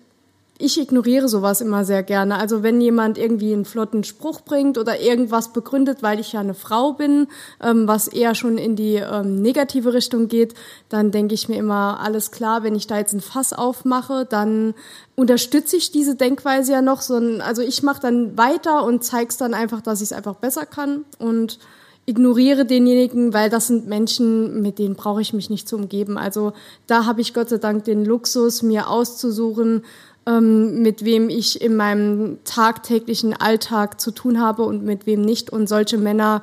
ich 0.60 0.78
ignoriere 0.78 1.28
sowas 1.28 1.60
immer 1.60 1.84
sehr 1.84 2.02
gerne. 2.02 2.38
Also 2.38 2.62
wenn 2.62 2.80
jemand 2.80 3.16
irgendwie 3.16 3.52
einen 3.52 3.64
flotten 3.64 4.04
Spruch 4.04 4.42
bringt 4.42 4.76
oder 4.76 5.00
irgendwas 5.00 5.52
begründet, 5.52 6.02
weil 6.02 6.20
ich 6.20 6.34
ja 6.34 6.40
eine 6.40 6.54
Frau 6.54 6.92
bin, 6.92 7.28
ähm, 7.62 7.88
was 7.88 8.08
eher 8.08 8.34
schon 8.34 8.58
in 8.58 8.76
die 8.76 8.96
ähm, 8.96 9.40
negative 9.40 9.94
Richtung 9.94 10.28
geht, 10.28 10.54
dann 10.90 11.10
denke 11.10 11.34
ich 11.34 11.48
mir 11.48 11.56
immer, 11.56 12.00
alles 12.00 12.30
klar, 12.30 12.62
wenn 12.62 12.74
ich 12.74 12.86
da 12.86 12.98
jetzt 12.98 13.14
ein 13.14 13.22
Fass 13.22 13.52
aufmache, 13.52 14.26
dann 14.26 14.74
unterstütze 15.16 15.76
ich 15.76 15.92
diese 15.92 16.14
Denkweise 16.14 16.72
ja 16.72 16.82
noch. 16.82 17.00
So 17.00 17.16
ein, 17.16 17.40
also 17.40 17.62
ich 17.62 17.82
mache 17.82 18.02
dann 18.02 18.36
weiter 18.36 18.84
und 18.84 19.02
zeige 19.02 19.30
es 19.30 19.38
dann 19.38 19.54
einfach, 19.54 19.80
dass 19.80 20.02
ich 20.02 20.10
es 20.10 20.12
einfach 20.12 20.34
besser 20.34 20.66
kann 20.66 21.06
und 21.18 21.58
ignoriere 22.06 22.64
denjenigen, 22.64 23.32
weil 23.32 23.50
das 23.50 23.68
sind 23.68 23.86
Menschen, 23.86 24.62
mit 24.62 24.78
denen 24.78 24.94
brauche 24.94 25.20
ich 25.20 25.32
mich 25.32 25.50
nicht 25.50 25.68
zu 25.68 25.76
umgeben. 25.76 26.18
Also 26.18 26.52
da 26.86 27.06
habe 27.06 27.20
ich 27.20 27.34
Gott 27.34 27.48
sei 27.48 27.58
Dank 27.58 27.84
den 27.84 28.04
Luxus, 28.04 28.62
mir 28.62 28.88
auszusuchen, 28.88 29.84
ähm, 30.26 30.82
mit 30.82 31.04
wem 31.04 31.28
ich 31.28 31.60
in 31.60 31.76
meinem 31.76 32.38
tagtäglichen 32.44 33.34
Alltag 33.34 34.00
zu 34.00 34.10
tun 34.10 34.40
habe 34.40 34.62
und 34.62 34.84
mit 34.84 35.06
wem 35.06 35.22
nicht. 35.22 35.50
Und 35.50 35.68
solche 35.68 35.98
Männer, 35.98 36.42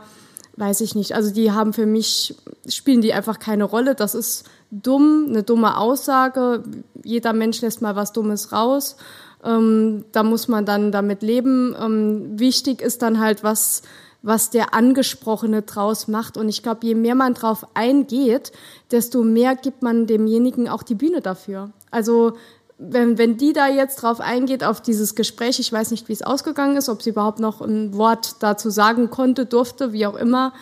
weiß 0.55 0.81
ich 0.81 0.95
nicht. 0.95 1.13
Also 1.13 1.33
die 1.33 1.51
haben 1.51 1.73
für 1.73 1.85
mich, 1.85 2.35
spielen 2.67 3.01
die 3.01 3.13
einfach 3.13 3.39
keine 3.39 3.63
Rolle. 3.63 3.93
Das 3.93 4.15
ist 4.15 4.45
dumm, 4.71 5.27
eine 5.29 5.43
dumme 5.43 5.77
Aussage. 5.77 6.63
Jeder 7.03 7.33
Mensch 7.33 7.61
lässt 7.61 7.81
mal 7.81 7.95
was 7.95 8.13
Dummes 8.13 8.51
raus. 8.51 8.97
Ähm, 9.43 10.05
da 10.11 10.23
muss 10.23 10.47
man 10.47 10.65
dann 10.65 10.91
damit 10.91 11.21
leben. 11.21 11.75
Ähm, 11.79 12.39
wichtig 12.39 12.81
ist 12.81 13.01
dann 13.01 13.19
halt, 13.19 13.43
was, 13.43 13.83
was 14.27 14.49
der 14.49 14.73
Angesprochene 14.73 15.61
draus 15.61 16.09
macht. 16.09 16.35
Und 16.35 16.49
ich 16.49 16.61
glaube, 16.61 16.85
je 16.85 16.95
mehr 16.95 17.15
man 17.15 17.33
drauf 17.33 17.65
eingeht, 17.75 18.51
desto 18.91 19.23
mehr 19.23 19.55
gibt 19.55 19.81
man 19.83 20.05
demjenigen 20.05 20.67
auch 20.67 20.83
die 20.83 20.95
Bühne 20.95 21.21
dafür. 21.21 21.71
Also 21.91 22.33
wenn, 22.77 23.17
wenn 23.17 23.37
die 23.37 23.53
da 23.53 23.69
jetzt 23.69 24.03
drauf 24.03 24.19
eingeht, 24.19 24.65
auf 24.65 24.81
dieses 24.81 25.15
Gespräch, 25.15 25.59
ich 25.59 25.71
weiß 25.71 25.91
nicht, 25.91 26.09
wie 26.09 26.13
es 26.13 26.23
ausgegangen 26.23 26.75
ist, 26.75 26.89
ob 26.89 27.01
sie 27.01 27.11
überhaupt 27.11 27.39
noch 27.39 27.61
ein 27.61 27.95
Wort 27.95 28.35
dazu 28.41 28.69
sagen 28.69 29.09
konnte, 29.09 29.45
durfte, 29.45 29.93
wie 29.93 30.05
auch 30.05 30.15
immer, 30.15 30.53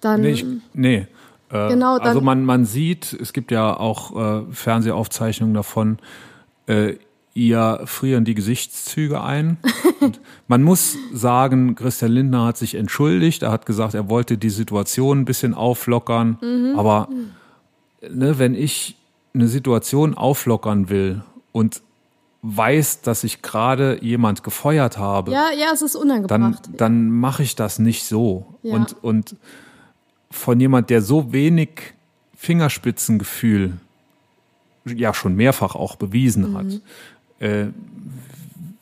dann. 0.00 0.22
Nee, 0.22 0.30
ich, 0.32 0.46
nee. 0.74 1.06
Äh, 1.48 1.68
genau, 1.68 1.98
dann, 1.98 2.08
also 2.08 2.20
man, 2.20 2.44
man 2.44 2.64
sieht, 2.64 3.12
es 3.12 3.32
gibt 3.32 3.52
ja 3.52 3.78
auch 3.78 4.16
äh, 4.16 4.52
Fernsehaufzeichnungen 4.52 5.54
davon, 5.54 5.98
äh, 6.66 6.96
ihr 7.34 7.80
frieren 7.86 8.24
die 8.24 8.34
Gesichtszüge 8.34 9.22
ein. 9.22 9.58
Und 10.00 10.20
man 10.48 10.62
muss 10.62 10.96
sagen, 11.12 11.74
Christian 11.74 12.12
Lindner 12.12 12.46
hat 12.46 12.56
sich 12.56 12.74
entschuldigt, 12.74 13.42
er 13.42 13.52
hat 13.52 13.66
gesagt, 13.66 13.94
er 13.94 14.08
wollte 14.08 14.36
die 14.38 14.50
Situation 14.50 15.20
ein 15.20 15.24
bisschen 15.24 15.54
auflockern, 15.54 16.38
mhm. 16.40 16.78
aber 16.78 17.08
ne, 18.08 18.38
wenn 18.38 18.54
ich 18.54 18.96
eine 19.34 19.48
Situation 19.48 20.14
auflockern 20.14 20.90
will 20.90 21.22
und 21.52 21.82
weiß, 22.42 23.02
dass 23.02 23.24
ich 23.24 23.40
gerade 23.40 23.98
jemand 24.02 24.42
gefeuert 24.42 24.98
habe. 24.98 25.30
Ja, 25.30 25.50
ja, 25.56 25.70
es 25.72 25.80
ist 25.80 25.94
unangebracht. 25.94 26.66
Dann, 26.66 26.76
dann 26.76 27.10
mache 27.10 27.44
ich 27.44 27.54
das 27.54 27.78
nicht 27.78 28.04
so. 28.04 28.46
Ja. 28.62 28.74
Und, 28.74 28.96
und 29.02 29.36
von 30.30 30.58
jemand, 30.58 30.90
der 30.90 31.02
so 31.02 31.32
wenig 31.32 31.94
Fingerspitzengefühl 32.34 33.74
ja 34.84 35.14
schon 35.14 35.36
mehrfach 35.36 35.76
auch 35.76 35.94
bewiesen 35.94 36.50
mhm. 36.50 36.56
hat, 36.56 36.80
äh, 37.42 37.66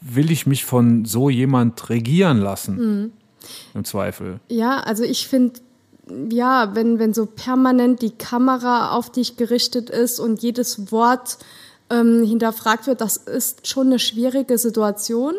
will 0.00 0.30
ich 0.30 0.46
mich 0.46 0.64
von 0.64 1.04
so 1.04 1.30
jemand 1.30 1.88
regieren 1.88 2.38
lassen. 2.38 2.76
Mhm. 2.76 3.12
Im 3.74 3.84
Zweifel. 3.84 4.40
Ja, 4.48 4.80
also 4.80 5.02
ich 5.02 5.26
finde, 5.26 5.60
ja, 6.30 6.74
wenn, 6.74 6.98
wenn 6.98 7.14
so 7.14 7.26
permanent 7.26 8.02
die 8.02 8.10
Kamera 8.10 8.90
auf 8.90 9.10
dich 9.10 9.36
gerichtet 9.36 9.88
ist 9.88 10.20
und 10.20 10.42
jedes 10.42 10.92
Wort 10.92 11.38
ähm, 11.88 12.24
hinterfragt 12.24 12.86
wird, 12.86 13.00
das 13.00 13.16
ist 13.16 13.66
schon 13.66 13.86
eine 13.86 13.98
schwierige 13.98 14.58
Situation. 14.58 15.34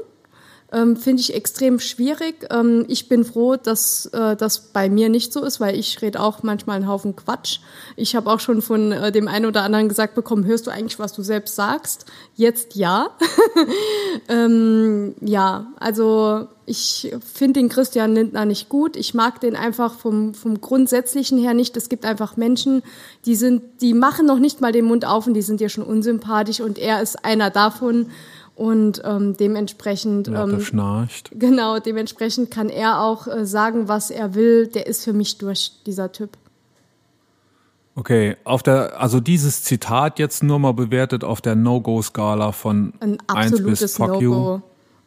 Ähm, 0.74 0.96
Finde 0.96 1.22
ich 1.22 1.34
extrem 1.34 1.80
schwierig. 1.80 2.48
Ähm, 2.50 2.86
ich 2.88 3.10
bin 3.10 3.26
froh, 3.26 3.58
dass 3.58 4.06
äh, 4.08 4.38
das 4.38 4.60
bei 4.72 4.90
mir 4.90 5.10
nicht 5.10 5.34
so 5.34 5.44
ist, 5.44 5.60
weil 5.60 5.78
ich 5.78 6.02
rede 6.02 6.22
auch 6.22 6.44
manchmal 6.44 6.78
einen 6.78 6.88
Haufen 6.88 7.16
Quatsch. 7.16 7.60
Ich 7.98 8.16
habe 8.16 8.32
auch 8.32 8.40
schon 8.40 8.62
von 8.62 8.94
äh, 8.94 9.12
dem 9.12 9.28
einen 9.28 9.46
oder 9.46 9.64
anderen 9.64 9.90
gesagt 9.90 10.16
bekommen, 10.16 10.46
hörst 10.46 10.68
du 10.68 10.72
eigentlich, 10.72 10.98
was 10.98 11.12
du 11.12 11.24
selbst 11.24 11.56
sagst? 11.56 12.06
Jetzt 12.36 12.76
ja. 12.76 13.10
ähm, 14.30 15.14
ja, 15.20 15.68
also 15.78 16.48
ich 16.66 17.14
finde 17.34 17.60
den 17.60 17.68
Christian 17.68 18.16
Lindner 18.16 18.46
nicht 18.46 18.70
gut. 18.70 18.96
Ich 18.96 19.14
mag 19.14 19.42
den 19.42 19.58
einfach 19.58 19.96
vom, 19.96 20.34
vom 20.34 20.62
Grundsätzlichen 20.62 21.38
her 21.38 21.54
nicht. 21.54 21.76
Es 21.76 21.90
gibt 21.90 22.06
einfach 22.06 22.38
Menschen, 22.38 22.82
die 23.26 23.36
sind, 23.36 23.82
die 23.82 23.94
machen 23.94 24.26
noch 24.26 24.40
nicht 24.40 24.62
mal 24.62 24.72
den 24.72 24.86
Mund 24.86 25.06
auf 25.06 25.28
und 25.28 25.34
die 25.34 25.42
sind 25.42 25.60
dir 25.60 25.68
schon 25.68 25.84
unsympathisch 25.84 26.62
und 26.62 26.80
er 26.80 27.02
ist 27.02 27.26
einer 27.26 27.50
davon. 27.50 28.10
Und 28.62 29.02
ähm, 29.04 29.36
dementsprechend. 29.36 30.28
Ja, 30.28 30.44
ähm, 30.44 30.62
schnarcht. 30.62 31.32
Genau, 31.34 31.80
dementsprechend 31.80 32.52
kann 32.52 32.70
er 32.70 33.02
auch 33.02 33.26
äh, 33.26 33.44
sagen, 33.44 33.88
was 33.88 34.12
er 34.12 34.36
will. 34.36 34.68
Der 34.68 34.86
ist 34.86 35.04
für 35.04 35.14
mich 35.14 35.40
durch, 35.40 35.72
dieser 35.88 36.12
Typ. 36.12 36.38
Okay, 37.96 38.38
auf 38.44 38.62
der, 38.62 39.02
also 39.02 39.20
dieses 39.20 39.64
Zitat 39.64 40.20
jetzt 40.20 40.44
nur 40.44 40.60
mal 40.60 40.76
bewertet 40.76 41.24
auf 41.24 41.42
der 41.42 41.56
No-Go-Skala 41.56 42.52
von 42.52 42.94
Ein 43.00 43.18
1 43.26 43.64
bis 43.64 43.96
Fuck 43.96 44.10
no 44.10 44.22
you. 44.22 44.60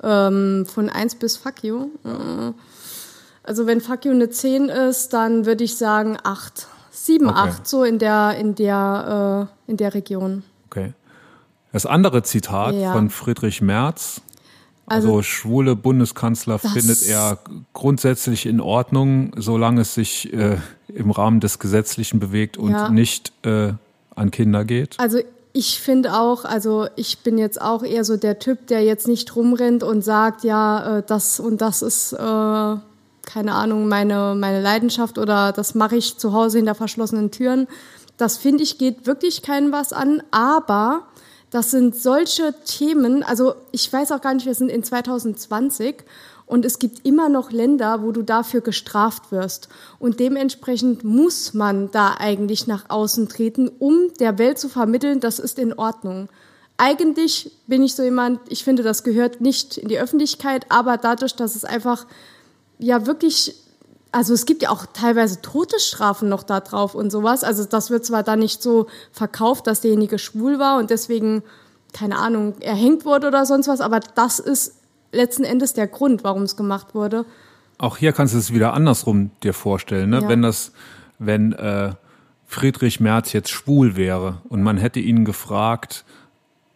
Ähm, 0.02 0.66
von 0.66 0.88
1 0.90 1.14
bis 1.14 1.36
Fuck 1.36 1.62
you. 1.62 1.90
Äh, 2.04 2.52
also 3.44 3.68
wenn 3.68 3.80
Fuck 3.80 4.04
you 4.04 4.10
eine 4.10 4.30
10 4.30 4.68
ist, 4.68 5.12
dann 5.12 5.46
würde 5.46 5.62
ich 5.62 5.76
sagen 5.76 6.18
8. 6.24 6.66
7, 6.90 7.28
okay. 7.28 7.38
8, 7.38 7.68
so 7.68 7.84
in 7.84 8.00
der, 8.00 8.36
in 8.36 8.56
der, 8.56 9.48
äh, 9.68 9.70
in 9.70 9.76
der 9.76 9.94
Region. 9.94 10.42
Okay. 10.66 10.92
Das 11.74 11.86
andere 11.86 12.22
Zitat 12.22 12.76
ja. 12.76 12.92
von 12.92 13.10
Friedrich 13.10 13.60
Merz, 13.60 14.22
also, 14.86 15.08
also 15.08 15.22
schwule 15.22 15.74
Bundeskanzler 15.74 16.60
findet 16.60 17.02
er 17.02 17.38
grundsätzlich 17.72 18.46
in 18.46 18.60
Ordnung, 18.60 19.32
solange 19.36 19.80
es 19.80 19.92
sich 19.92 20.32
äh, 20.32 20.58
im 20.86 21.10
Rahmen 21.10 21.40
des 21.40 21.58
Gesetzlichen 21.58 22.20
bewegt 22.20 22.58
und 22.58 22.70
ja. 22.70 22.88
nicht 22.90 23.32
äh, 23.44 23.72
an 24.14 24.30
Kinder 24.30 24.64
geht. 24.64 24.94
Also 24.98 25.18
ich 25.52 25.80
finde 25.80 26.14
auch, 26.14 26.44
also 26.44 26.86
ich 26.94 27.24
bin 27.24 27.38
jetzt 27.38 27.60
auch 27.60 27.82
eher 27.82 28.04
so 28.04 28.16
der 28.16 28.38
Typ, 28.38 28.68
der 28.68 28.84
jetzt 28.84 29.08
nicht 29.08 29.34
rumrennt 29.34 29.82
und 29.82 30.04
sagt, 30.04 30.44
ja, 30.44 30.98
äh, 30.98 31.02
das 31.04 31.40
und 31.40 31.60
das 31.60 31.82
ist, 31.82 32.12
äh, 32.12 32.16
keine 32.16 33.52
Ahnung, 33.52 33.88
meine, 33.88 34.36
meine 34.38 34.60
Leidenschaft 34.60 35.18
oder 35.18 35.50
das 35.50 35.74
mache 35.74 35.96
ich 35.96 36.18
zu 36.18 36.32
Hause 36.32 36.58
hinter 36.58 36.76
verschlossenen 36.76 37.32
Türen. 37.32 37.66
Das 38.16 38.36
finde 38.36 38.62
ich 38.62 38.78
geht 38.78 39.08
wirklich 39.08 39.42
keinem 39.42 39.72
was 39.72 39.92
an, 39.92 40.22
aber 40.30 41.02
das 41.54 41.70
sind 41.70 41.94
solche 41.94 42.52
Themen, 42.64 43.22
also 43.22 43.54
ich 43.70 43.90
weiß 43.92 44.10
auch 44.10 44.20
gar 44.20 44.34
nicht, 44.34 44.44
wir 44.44 44.56
sind 44.56 44.70
in 44.70 44.82
2020 44.82 46.02
und 46.46 46.64
es 46.64 46.80
gibt 46.80 47.06
immer 47.06 47.28
noch 47.28 47.52
Länder, 47.52 48.02
wo 48.02 48.10
du 48.10 48.22
dafür 48.22 48.60
gestraft 48.60 49.30
wirst. 49.30 49.68
Und 50.00 50.18
dementsprechend 50.18 51.04
muss 51.04 51.54
man 51.54 51.92
da 51.92 52.16
eigentlich 52.18 52.66
nach 52.66 52.90
außen 52.90 53.28
treten, 53.28 53.70
um 53.78 54.12
der 54.18 54.36
Welt 54.38 54.58
zu 54.58 54.68
vermitteln, 54.68 55.20
das 55.20 55.38
ist 55.38 55.60
in 55.60 55.72
Ordnung. 55.74 56.28
Eigentlich 56.76 57.52
bin 57.68 57.84
ich 57.84 57.94
so 57.94 58.02
jemand, 58.02 58.40
ich 58.48 58.64
finde, 58.64 58.82
das 58.82 59.04
gehört 59.04 59.40
nicht 59.40 59.78
in 59.78 59.86
die 59.86 60.00
Öffentlichkeit, 60.00 60.66
aber 60.70 60.96
dadurch, 60.96 61.36
dass 61.36 61.54
es 61.54 61.64
einfach 61.64 62.04
ja 62.80 63.06
wirklich 63.06 63.54
also 64.14 64.32
es 64.32 64.46
gibt 64.46 64.62
ja 64.62 64.70
auch 64.70 64.86
teilweise 64.92 65.42
Todesstrafen 65.42 66.28
noch 66.28 66.44
da 66.44 66.60
drauf 66.60 66.94
und 66.94 67.10
sowas. 67.10 67.42
Also 67.42 67.64
das 67.64 67.90
wird 67.90 68.06
zwar 68.06 68.22
da 68.22 68.36
nicht 68.36 68.62
so 68.62 68.86
verkauft, 69.10 69.66
dass 69.66 69.80
derjenige 69.80 70.20
schwul 70.20 70.60
war 70.60 70.78
und 70.78 70.90
deswegen, 70.90 71.42
keine 71.92 72.18
Ahnung, 72.18 72.54
erhängt 72.60 73.04
wurde 73.04 73.26
oder 73.26 73.44
sonst 73.44 73.66
was, 73.66 73.80
aber 73.80 73.98
das 73.98 74.38
ist 74.38 74.76
letzten 75.10 75.42
Endes 75.42 75.72
der 75.72 75.88
Grund, 75.88 76.22
warum 76.22 76.42
es 76.42 76.56
gemacht 76.56 76.94
wurde. 76.94 77.24
Auch 77.78 77.96
hier 77.96 78.12
kannst 78.12 78.34
du 78.34 78.38
es 78.38 78.52
wieder 78.52 78.72
andersrum 78.72 79.32
dir 79.42 79.52
vorstellen, 79.52 80.10
ne? 80.10 80.20
Ja. 80.22 80.28
Wenn 80.28 80.42
das, 80.42 80.70
wenn 81.18 81.52
äh, 81.52 81.92
Friedrich 82.46 83.00
Merz 83.00 83.32
jetzt 83.32 83.50
schwul 83.50 83.96
wäre 83.96 84.42
und 84.48 84.62
man 84.62 84.76
hätte 84.76 85.00
ihn 85.00 85.24
gefragt, 85.24 86.04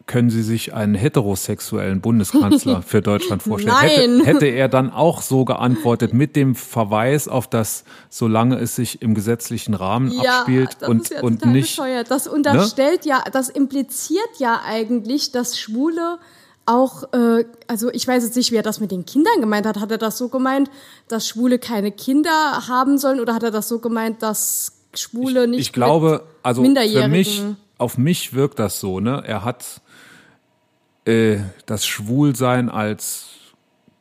können 0.09 0.31
Sie 0.31 0.41
sich 0.41 0.73
einen 0.73 0.95
heterosexuellen 0.95 2.01
Bundeskanzler 2.01 2.81
für 2.85 3.01
Deutschland 3.01 3.43
vorstellen? 3.43 4.21
Hätte, 4.21 4.25
hätte, 4.25 4.45
er 4.47 4.67
dann 4.67 4.91
auch 4.91 5.21
so 5.21 5.45
geantwortet 5.45 6.13
mit 6.13 6.35
dem 6.35 6.55
Verweis 6.55 7.27
auf 7.27 7.47
das, 7.47 7.83
solange 8.09 8.57
es 8.57 8.75
sich 8.75 9.03
im 9.03 9.13
gesetzlichen 9.13 9.75
Rahmen 9.75 10.11
ja, 10.11 10.39
abspielt 10.39 10.77
und, 10.87 11.11
ja 11.11 11.21
und 11.21 11.45
nicht. 11.45 11.77
Bescheuert. 11.77 12.09
Das 12.09 12.27
unterstellt 12.27 13.05
ne? 13.05 13.11
ja, 13.11 13.23
das 13.31 13.49
impliziert 13.49 14.29
ja 14.39 14.61
eigentlich, 14.65 15.31
dass 15.31 15.59
Schwule 15.59 16.17
auch, 16.65 17.13
äh, 17.13 17.45
also 17.67 17.91
ich 17.91 18.07
weiß 18.07 18.23
jetzt 18.23 18.35
nicht, 18.35 18.51
wie 18.51 18.55
er 18.55 18.63
das 18.63 18.79
mit 18.79 18.89
den 18.89 19.05
Kindern 19.05 19.39
gemeint 19.39 19.67
hat. 19.67 19.79
Hat 19.79 19.91
er 19.91 19.99
das 19.99 20.17
so 20.17 20.29
gemeint, 20.29 20.71
dass 21.07 21.27
Schwule 21.27 21.59
keine 21.59 21.91
Kinder 21.91 22.67
haben 22.67 22.97
sollen 22.97 23.19
oder 23.19 23.35
hat 23.35 23.43
er 23.43 23.51
das 23.51 23.67
so 23.67 23.77
gemeint, 23.77 24.23
dass 24.23 24.71
Schwule 24.95 25.47
nicht 25.47 25.59
ich, 25.59 25.67
ich 25.67 25.73
glaube, 25.73 26.23
also 26.41 26.63
für 26.63 27.07
mich, 27.07 27.43
auf 27.77 27.99
mich 27.99 28.33
wirkt 28.33 28.57
das 28.57 28.79
so, 28.79 28.99
ne? 28.99 29.21
Er 29.23 29.45
hat 29.45 29.81
äh, 31.05 31.37
das 31.65 31.85
Schwulsein 31.85 32.69
als 32.69 33.29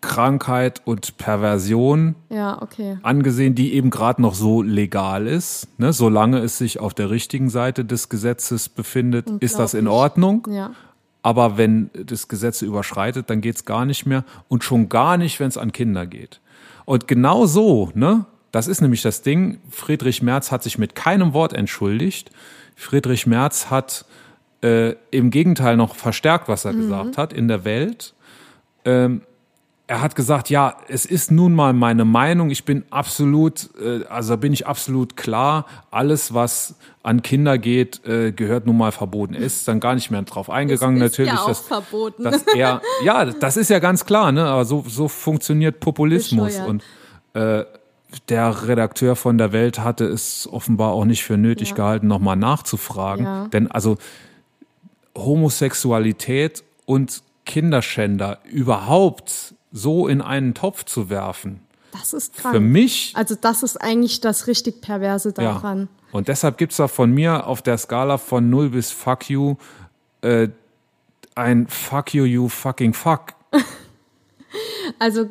Krankheit 0.01 0.83
und 0.85 1.19
Perversion 1.19 2.15
ja, 2.31 2.63
okay. 2.63 2.99
angesehen, 3.03 3.55
die 3.55 3.75
eben 3.75 3.91
gerade 3.91 4.23
noch 4.23 4.35
so 4.35 4.63
legal 4.63 5.27
ist. 5.27 5.67
Ne? 5.79 5.93
Solange 5.93 6.39
es 6.39 6.57
sich 6.57 6.79
auf 6.79 6.95
der 6.95 7.11
richtigen 7.11 7.51
Seite 7.51 7.85
des 7.85 8.09
Gesetzes 8.09 8.69
befindet, 8.69 9.29
ist 9.41 9.59
das 9.59 9.75
in 9.75 9.89
Ordnung. 9.89 10.47
Ja. 10.51 10.71
aber 11.23 11.59
wenn 11.59 11.91
das 11.93 12.29
Gesetze 12.29 12.65
überschreitet, 12.65 13.29
dann 13.29 13.41
geht's 13.41 13.65
gar 13.65 13.85
nicht 13.85 14.07
mehr 14.07 14.25
und 14.47 14.63
schon 14.63 14.89
gar 14.89 15.17
nicht, 15.17 15.41
wenn 15.41 15.49
es 15.49 15.59
an 15.59 15.73
Kinder 15.73 16.07
geht. 16.07 16.41
Und 16.85 17.09
genau 17.09 17.47
so, 17.47 17.91
ne, 17.95 18.25
das 18.53 18.69
ist 18.69 18.81
nämlich 18.81 19.03
das 19.03 19.23
Ding, 19.23 19.61
Friedrich 19.69 20.23
Merz 20.23 20.53
hat 20.53 20.63
sich 20.63 20.79
mit 20.79 20.95
keinem 20.95 21.35
Wort 21.35 21.53
entschuldigt. 21.53 22.31
Friedrich 22.77 23.27
Merz 23.27 23.69
hat 23.69 24.07
äh, 24.63 24.95
im 25.11 25.31
Gegenteil 25.31 25.77
noch 25.77 25.95
verstärkt, 25.95 26.49
was 26.49 26.65
er 26.65 26.73
mhm. 26.73 26.81
gesagt 26.83 27.19
hat 27.19 27.33
in 27.33 27.49
der 27.49 27.65
Welt. 27.65 28.15
Ähm, 28.85 29.23
er 29.89 30.03
hat 30.03 30.15
gesagt, 30.15 30.51
ja, 30.51 30.77
es 30.89 31.07
ist 31.07 31.31
nun 31.31 31.55
mal 31.55 31.73
meine 31.73 32.05
Meinung. 32.05 32.51
Ich 32.51 32.67
bin 32.67 32.85
absolut, 32.91 33.71
äh, 33.81 34.05
also 34.05 34.37
bin 34.37 34.53
ich 34.53 34.67
absolut 34.67 35.17
klar. 35.17 35.65
Alles, 35.91 36.35
was 36.35 36.75
an 37.03 37.23
Kinder 37.23 37.57
geht, 37.57 38.05
äh, 38.07 38.33
gehört 38.33 38.67
nun 38.67 38.77
mal 38.77 38.93
verboten. 38.93 39.33
Er 39.33 39.41
ist 39.41 39.67
dann 39.67 39.81
gar 39.81 39.95
nicht 39.95 40.11
mehr 40.11 40.21
drauf 40.23 40.51
eingegangen. 40.51 41.01
Das 41.01 41.13
ist 41.13 41.19
Natürlich, 41.19 41.33
ja 41.33 41.41
auch 41.41 41.49
dass, 41.49 41.61
verboten. 41.61 42.23
dass 42.23 42.43
er, 42.55 42.83
ja, 43.03 43.25
das 43.25 43.57
ist 43.57 43.71
ja 43.71 43.79
ganz 43.79 44.05
klar. 44.05 44.31
Ne? 44.31 44.45
Aber 44.45 44.67
so, 44.67 44.85
so 44.87 45.09
funktioniert 45.09 45.81
Populismus 45.81 46.59
Bescheuert. 46.59 46.69
und 46.69 46.83
äh, 47.33 47.65
der 48.29 48.69
Redakteur 48.69 49.17
von 49.17 49.39
der 49.39 49.53
Welt 49.53 49.79
hatte 49.79 50.05
es 50.05 50.47
offenbar 50.53 50.93
auch 50.93 51.07
nicht 51.07 51.25
für 51.25 51.39
nötig 51.39 51.71
Ja. 51.71 51.77
gehalten, 51.77 52.09
nochmal 52.09 52.37
nachzufragen. 52.37 53.25
Ja. 53.25 53.47
Denn 53.49 53.71
also 53.71 53.97
Homosexualität 55.25 56.65
und 56.87 57.23
Kinderschänder 57.45 58.39
überhaupt 58.51 59.55
so 59.73 60.09
in 60.09 60.21
einen 60.21 60.55
Topf 60.55 60.85
zu 60.85 61.11
werfen, 61.11 61.61
Das 61.93 62.13
ist 62.13 62.35
für 62.37 62.43
krank. 62.43 62.61
mich 62.65 63.13
Also 63.17 63.35
das 63.41 63.63
ist 63.63 63.77
eigentlich 63.79 64.21
das 64.21 64.47
richtig 64.47 64.81
Perverse 64.81 65.33
daran. 65.33 65.81
ja. 65.83 65.89
Und 66.13 66.29
deshalb 66.29 66.57
gibt's 66.57 66.77
da 66.77 66.89
von 66.89 67.11
mir 67.13 67.47
auf 67.47 67.61
der 67.63 67.77
Skala 67.79 68.17
von 68.19 68.49
0 68.49 68.71
bis 68.71 68.91
Fuck 68.91 69.29
you 69.29 69.57
äh, 70.23 70.49
ein 71.35 71.69
Fuck 71.69 72.15
you, 72.15 72.25
you 72.25 72.49
fucking 72.49 72.93
fuck. 72.95 73.35
Also 74.99 75.27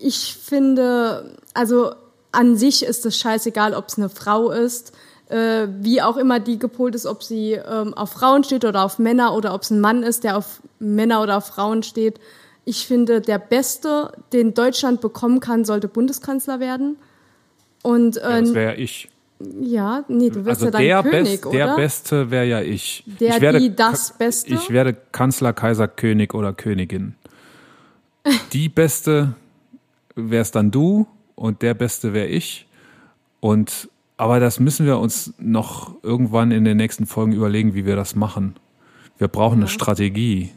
ich 0.00 0.34
finde, 0.34 1.36
also 1.54 1.92
an 2.30 2.56
sich 2.56 2.84
ist 2.84 3.04
es 3.04 3.18
scheißegal, 3.18 3.74
ob 3.74 3.88
es 3.88 3.98
eine 3.98 4.08
Frau 4.08 4.50
ist, 4.50 4.92
äh, 5.32 5.68
wie 5.80 6.02
auch 6.02 6.16
immer 6.16 6.38
die 6.40 6.58
gepolt 6.58 6.94
ist, 6.94 7.06
ob 7.06 7.22
sie 7.22 7.52
ähm, 7.52 7.94
auf 7.94 8.10
Frauen 8.10 8.44
steht 8.44 8.64
oder 8.64 8.84
auf 8.84 8.98
Männer 8.98 9.34
oder 9.34 9.54
ob 9.54 9.62
es 9.62 9.70
ein 9.70 9.80
Mann 9.80 10.02
ist, 10.02 10.24
der 10.24 10.36
auf 10.36 10.60
Männer 10.78 11.22
oder 11.22 11.38
auf 11.38 11.46
Frauen 11.46 11.82
steht. 11.82 12.20
Ich 12.64 12.86
finde, 12.86 13.20
der 13.20 13.38
Beste, 13.38 14.12
den 14.32 14.54
Deutschland 14.54 15.00
bekommen 15.00 15.40
kann, 15.40 15.64
sollte 15.64 15.88
Bundeskanzler 15.88 16.60
werden. 16.60 16.96
Und 17.82 18.16
Ja, 18.16 18.30
äh, 18.36 18.40
das 18.42 18.54
wäre 18.54 18.72
ja 18.74 18.78
ich. 18.78 19.08
ja, 19.60 20.04
nee, 20.06 20.30
du 20.30 20.44
wirst 20.44 20.62
Also 20.62 20.66
ja 20.66 20.70
dann 20.70 20.82
der, 20.82 21.02
König, 21.02 21.40
Best, 21.40 21.44
der 21.54 21.66
oder? 21.66 21.76
Beste 21.76 22.30
wäre 22.30 22.44
ja 22.46 22.60
ich. 22.60 23.02
Der, 23.18 23.34
ich 23.36 23.40
werde, 23.40 23.58
die, 23.58 23.74
das 23.74 24.16
Beste? 24.16 24.54
Ich 24.54 24.70
werde 24.70 24.94
Kanzler, 25.12 25.52
Kaiser, 25.52 25.88
König 25.88 26.34
oder 26.34 26.52
Königin. 26.52 27.14
Die 28.52 28.68
Beste 28.68 29.34
wär's 30.14 30.52
dann 30.52 30.70
du 30.70 31.08
und 31.34 31.62
der 31.62 31.74
Beste 31.74 32.12
wäre 32.12 32.28
ich. 32.28 32.68
Und 33.40 33.88
aber 34.22 34.38
das 34.40 34.60
müssen 34.60 34.86
wir 34.86 34.98
uns 34.98 35.34
noch 35.38 35.96
irgendwann 36.04 36.52
in 36.52 36.64
den 36.64 36.76
nächsten 36.76 37.06
Folgen 37.06 37.32
überlegen, 37.32 37.74
wie 37.74 37.84
wir 37.84 37.96
das 37.96 38.14
machen. 38.14 38.54
Wir 39.18 39.26
brauchen 39.28 39.58
eine 39.58 39.68
Strategie. 39.68 40.50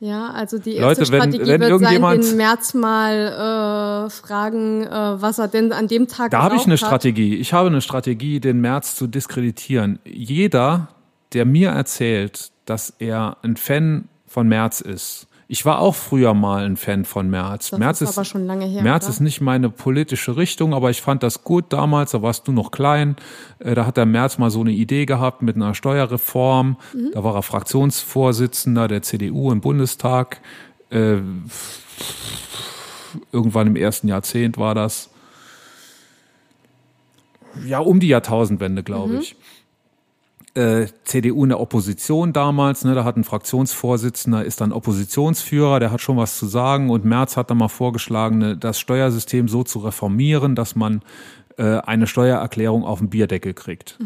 Ja, 0.00 0.30
also 0.30 0.58
die 0.58 0.74
erste 0.76 0.82
Leute, 0.82 1.00
wenn- 1.00 1.06
Strategie 1.32 1.38
wenn 1.40 1.46
wird 1.48 1.60
sein, 1.62 1.70
irgendjemand- 1.70 2.24
den 2.24 2.36
März 2.36 2.74
mal 2.74 4.06
äh, 4.06 4.10
fragen, 4.10 4.82
äh, 4.84 5.20
was 5.22 5.38
er 5.38 5.48
denn 5.48 5.72
an 5.72 5.88
dem 5.88 6.08
Tag 6.08 6.30
Da 6.30 6.42
habe 6.42 6.56
ich 6.56 6.64
eine 6.64 6.72
hat. 6.74 6.80
Strategie. 6.80 7.36
Ich 7.36 7.52
habe 7.52 7.68
eine 7.68 7.80
Strategie, 7.80 8.38
den 8.40 8.60
März 8.60 8.96
zu 8.96 9.06
diskreditieren. 9.06 9.98
Jeder, 10.04 10.88
der 11.32 11.44
mir 11.46 11.70
erzählt, 11.70 12.50
dass 12.64 12.94
er 12.98 13.36
ein 13.42 13.56
Fan 13.56 14.08
von 14.26 14.46
März 14.48 14.80
ist. 14.80 15.26
Ich 15.52 15.64
war 15.64 15.80
auch 15.80 15.96
früher 15.96 16.32
mal 16.32 16.64
ein 16.64 16.76
Fan 16.76 17.04
von 17.04 17.28
März. 17.28 17.70
Das 17.70 17.80
März 17.80 18.00
ist 18.02 18.34
lange 18.34 18.66
her, 18.66 18.84
März 18.84 19.06
oder? 19.06 19.10
ist 19.10 19.18
nicht 19.18 19.40
meine 19.40 19.68
politische 19.68 20.36
Richtung, 20.36 20.72
aber 20.72 20.90
ich 20.90 21.02
fand 21.02 21.24
das 21.24 21.42
gut 21.42 21.64
damals. 21.70 22.12
Da 22.12 22.22
warst 22.22 22.46
du 22.46 22.52
noch 22.52 22.70
klein. 22.70 23.16
Äh, 23.58 23.74
Da 23.74 23.84
hat 23.84 23.96
der 23.96 24.06
März 24.06 24.38
mal 24.38 24.52
so 24.52 24.60
eine 24.60 24.70
Idee 24.70 25.06
gehabt 25.06 25.42
mit 25.42 25.56
einer 25.56 25.74
Steuerreform. 25.74 26.76
Mhm. 26.94 27.10
Da 27.14 27.24
war 27.24 27.34
er 27.34 27.42
Fraktionsvorsitzender 27.42 28.86
der 28.86 29.02
CDU 29.02 29.50
im 29.50 29.60
Bundestag. 29.60 30.40
Äh, 30.90 31.16
Irgendwann 33.32 33.66
im 33.66 33.74
ersten 33.74 34.06
Jahrzehnt 34.06 34.56
war 34.56 34.76
das 34.76 35.10
ja, 37.66 37.80
um 37.80 37.98
die 37.98 38.06
Jahrtausendwende, 38.06 38.84
glaube 38.84 39.16
ich. 39.16 39.34
Äh, 40.54 40.86
CDU 41.04 41.44
in 41.44 41.50
der 41.50 41.60
Opposition 41.60 42.32
damals, 42.32 42.84
ne, 42.84 42.94
da 42.94 43.04
hat 43.04 43.16
ein 43.16 43.22
Fraktionsvorsitzender, 43.22 44.44
ist 44.44 44.60
dann 44.60 44.72
Oppositionsführer, 44.72 45.78
der 45.78 45.92
hat 45.92 46.00
schon 46.00 46.16
was 46.16 46.38
zu 46.38 46.46
sagen 46.46 46.90
und 46.90 47.04
Merz 47.04 47.36
hat 47.36 47.50
dann 47.50 47.58
mal 47.58 47.68
vorgeschlagen, 47.68 48.38
ne, 48.38 48.56
das 48.56 48.80
Steuersystem 48.80 49.46
so 49.46 49.62
zu 49.62 49.78
reformieren, 49.78 50.56
dass 50.56 50.74
man 50.74 51.02
äh, 51.56 51.78
eine 51.78 52.08
Steuererklärung 52.08 52.84
auf 52.84 52.98
den 52.98 53.10
Bierdeckel 53.10 53.54
kriegt. 53.54 53.96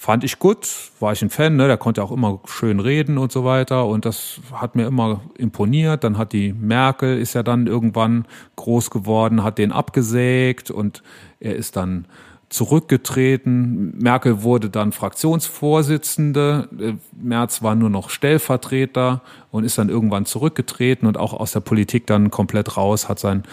Fand 0.00 0.22
ich 0.22 0.38
gut, 0.38 0.68
war 1.00 1.12
ich 1.12 1.22
ein 1.22 1.28
Fan, 1.30 1.56
ne? 1.56 1.66
der 1.66 1.76
konnte 1.76 2.04
auch 2.04 2.12
immer 2.12 2.40
schön 2.44 2.78
reden 2.78 3.18
und 3.18 3.32
so 3.32 3.44
weiter 3.44 3.84
und 3.84 4.04
das 4.04 4.40
hat 4.52 4.76
mir 4.76 4.86
immer 4.86 5.22
imponiert. 5.36 6.04
Dann 6.04 6.16
hat 6.16 6.32
die 6.32 6.52
Merkel, 6.52 7.18
ist 7.18 7.34
ja 7.34 7.42
dann 7.42 7.66
irgendwann 7.66 8.24
groß 8.54 8.90
geworden, 8.90 9.42
hat 9.42 9.58
den 9.58 9.72
abgesägt 9.72 10.70
und 10.70 11.02
er 11.40 11.56
ist 11.56 11.74
dann 11.74 12.06
zurückgetreten. 12.48 13.98
Merkel 13.98 14.42
wurde 14.42 14.70
dann 14.70 14.92
Fraktionsvorsitzende, 14.92 16.68
äh, 16.78 16.94
Merz 17.20 17.62
war 17.62 17.74
nur 17.74 17.90
noch 17.90 18.10
Stellvertreter 18.10 19.22
und 19.50 19.64
ist 19.64 19.78
dann 19.78 19.88
irgendwann 19.88 20.24
zurückgetreten 20.24 21.06
und 21.06 21.16
auch 21.18 21.34
aus 21.34 21.52
der 21.52 21.60
Politik 21.60 22.06
dann 22.06 22.30
komplett 22.30 22.76
raus, 22.76 23.08
hat 23.08 23.18
sein 23.18 23.44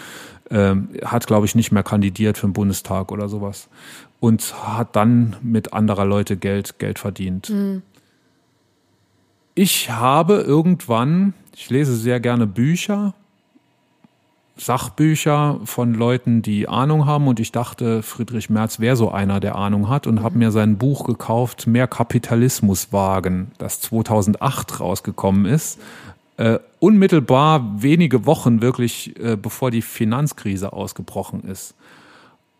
ähm, 0.50 0.90
hat, 1.04 1.26
glaube 1.26 1.46
ich, 1.46 1.54
nicht 1.54 1.72
mehr 1.72 1.82
kandidiert 1.82 2.38
für 2.38 2.46
den 2.46 2.52
Bundestag 2.52 3.10
oder 3.10 3.28
sowas. 3.28 3.68
Und 4.20 4.54
hat 4.66 4.94
dann 4.94 5.36
mit 5.42 5.72
anderer 5.72 6.04
Leute 6.04 6.36
Geld, 6.36 6.78
Geld 6.78 6.98
verdient. 6.98 7.52
Ich 9.54 9.90
habe 9.90 10.34
irgendwann, 10.34 11.34
ich 11.54 11.68
lese 11.70 11.96
sehr 11.96 12.20
gerne 12.20 12.46
Bücher, 12.46 13.14
Sachbücher 14.56 15.60
von 15.64 15.92
Leuten, 15.92 16.40
die 16.40 16.66
Ahnung 16.66 17.04
haben 17.04 17.28
und 17.28 17.40
ich 17.40 17.52
dachte, 17.52 18.02
Friedrich 18.02 18.48
Merz 18.48 18.80
wäre 18.80 18.96
so 18.96 19.10
einer, 19.10 19.38
der 19.38 19.56
Ahnung 19.56 19.88
hat 19.88 20.06
und 20.06 20.22
habe 20.22 20.38
mir 20.38 20.50
sein 20.50 20.78
Buch 20.78 21.04
gekauft, 21.04 21.66
Mehr 21.66 21.86
Kapitalismus 21.86 22.92
wagen, 22.92 23.52
das 23.58 23.80
2008 23.82 24.80
rausgekommen 24.80 25.44
ist. 25.44 25.78
Äh, 26.38 26.58
unmittelbar 26.78 27.82
wenige 27.82 28.24
Wochen 28.24 28.62
wirklich, 28.62 29.18
äh, 29.18 29.36
bevor 29.36 29.70
die 29.70 29.82
Finanzkrise 29.82 30.72
ausgebrochen 30.72 31.44
ist. 31.44 31.74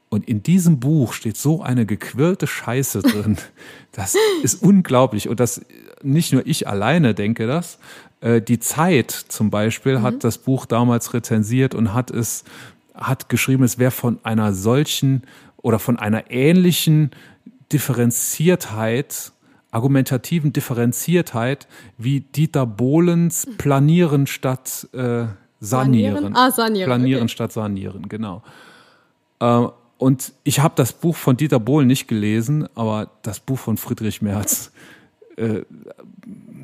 Und 0.09 0.29
in 0.29 0.43
diesem 0.43 0.79
Buch 0.79 1.13
steht 1.13 1.37
so 1.37 1.63
eine 1.63 1.85
gequirlte 1.85 2.47
Scheiße 2.47 3.03
drin. 3.03 3.37
Das 3.93 4.15
ist 4.43 4.63
unglaublich. 4.63 5.27
Und 5.27 5.41
das 5.41 5.63
nicht 6.03 6.31
nur 6.35 6.47
ich 6.47 6.69
alleine 6.69 7.15
denke 7.15 7.47
das. 7.47 7.79
Äh, 8.21 8.43
Die 8.43 8.59
Zeit 8.59 9.11
zum 9.11 9.49
Beispiel 9.49 10.03
hat 10.03 10.23
das 10.23 10.37
Buch 10.37 10.67
damals 10.67 11.15
rezensiert 11.15 11.75
und 11.75 11.95
hat 11.95 12.11
es, 12.11 12.45
hat 12.95 13.31
geschrieben, 13.31 13.65
es 13.65 13.79
wäre 13.79 13.91
von 13.91 14.19
einer 14.23 14.53
solchen 14.53 15.23
oder 15.57 15.79
von 15.79 15.99
einer 15.99 16.31
ähnlichen 16.31 17.11
Differenziertheit, 17.73 19.33
argumentativen 19.71 20.53
Differenziertheit 20.53 21.67
wie 21.97 22.21
Dieter 22.21 22.67
Bohlens 22.67 23.47
Planieren 23.57 24.27
statt 24.27 24.89
äh, 24.93 25.25
Sanieren. 25.59 26.19
Planieren? 26.19 26.37
Ah, 26.37 26.51
sanieren, 26.51 26.87
Planieren 26.87 27.23
okay. 27.23 27.33
statt 27.33 27.53
Sanieren, 27.53 28.09
genau. 28.09 28.43
Äh, 29.41 29.69
und 29.99 30.35
ich 30.45 30.61
habe 30.61 30.75
das 30.77 30.93
Buch 30.93 31.17
von 31.17 31.37
Dieter 31.37 31.61
Bohlen 31.61 31.87
nicht 31.87 32.07
gelesen, 32.07 32.69
aber 32.75 33.11
das 33.23 33.41
Buch 33.41 33.59
von 33.59 33.77
Friedrich 33.77 34.21
Merz, 34.21 34.73
äh, 35.37 35.63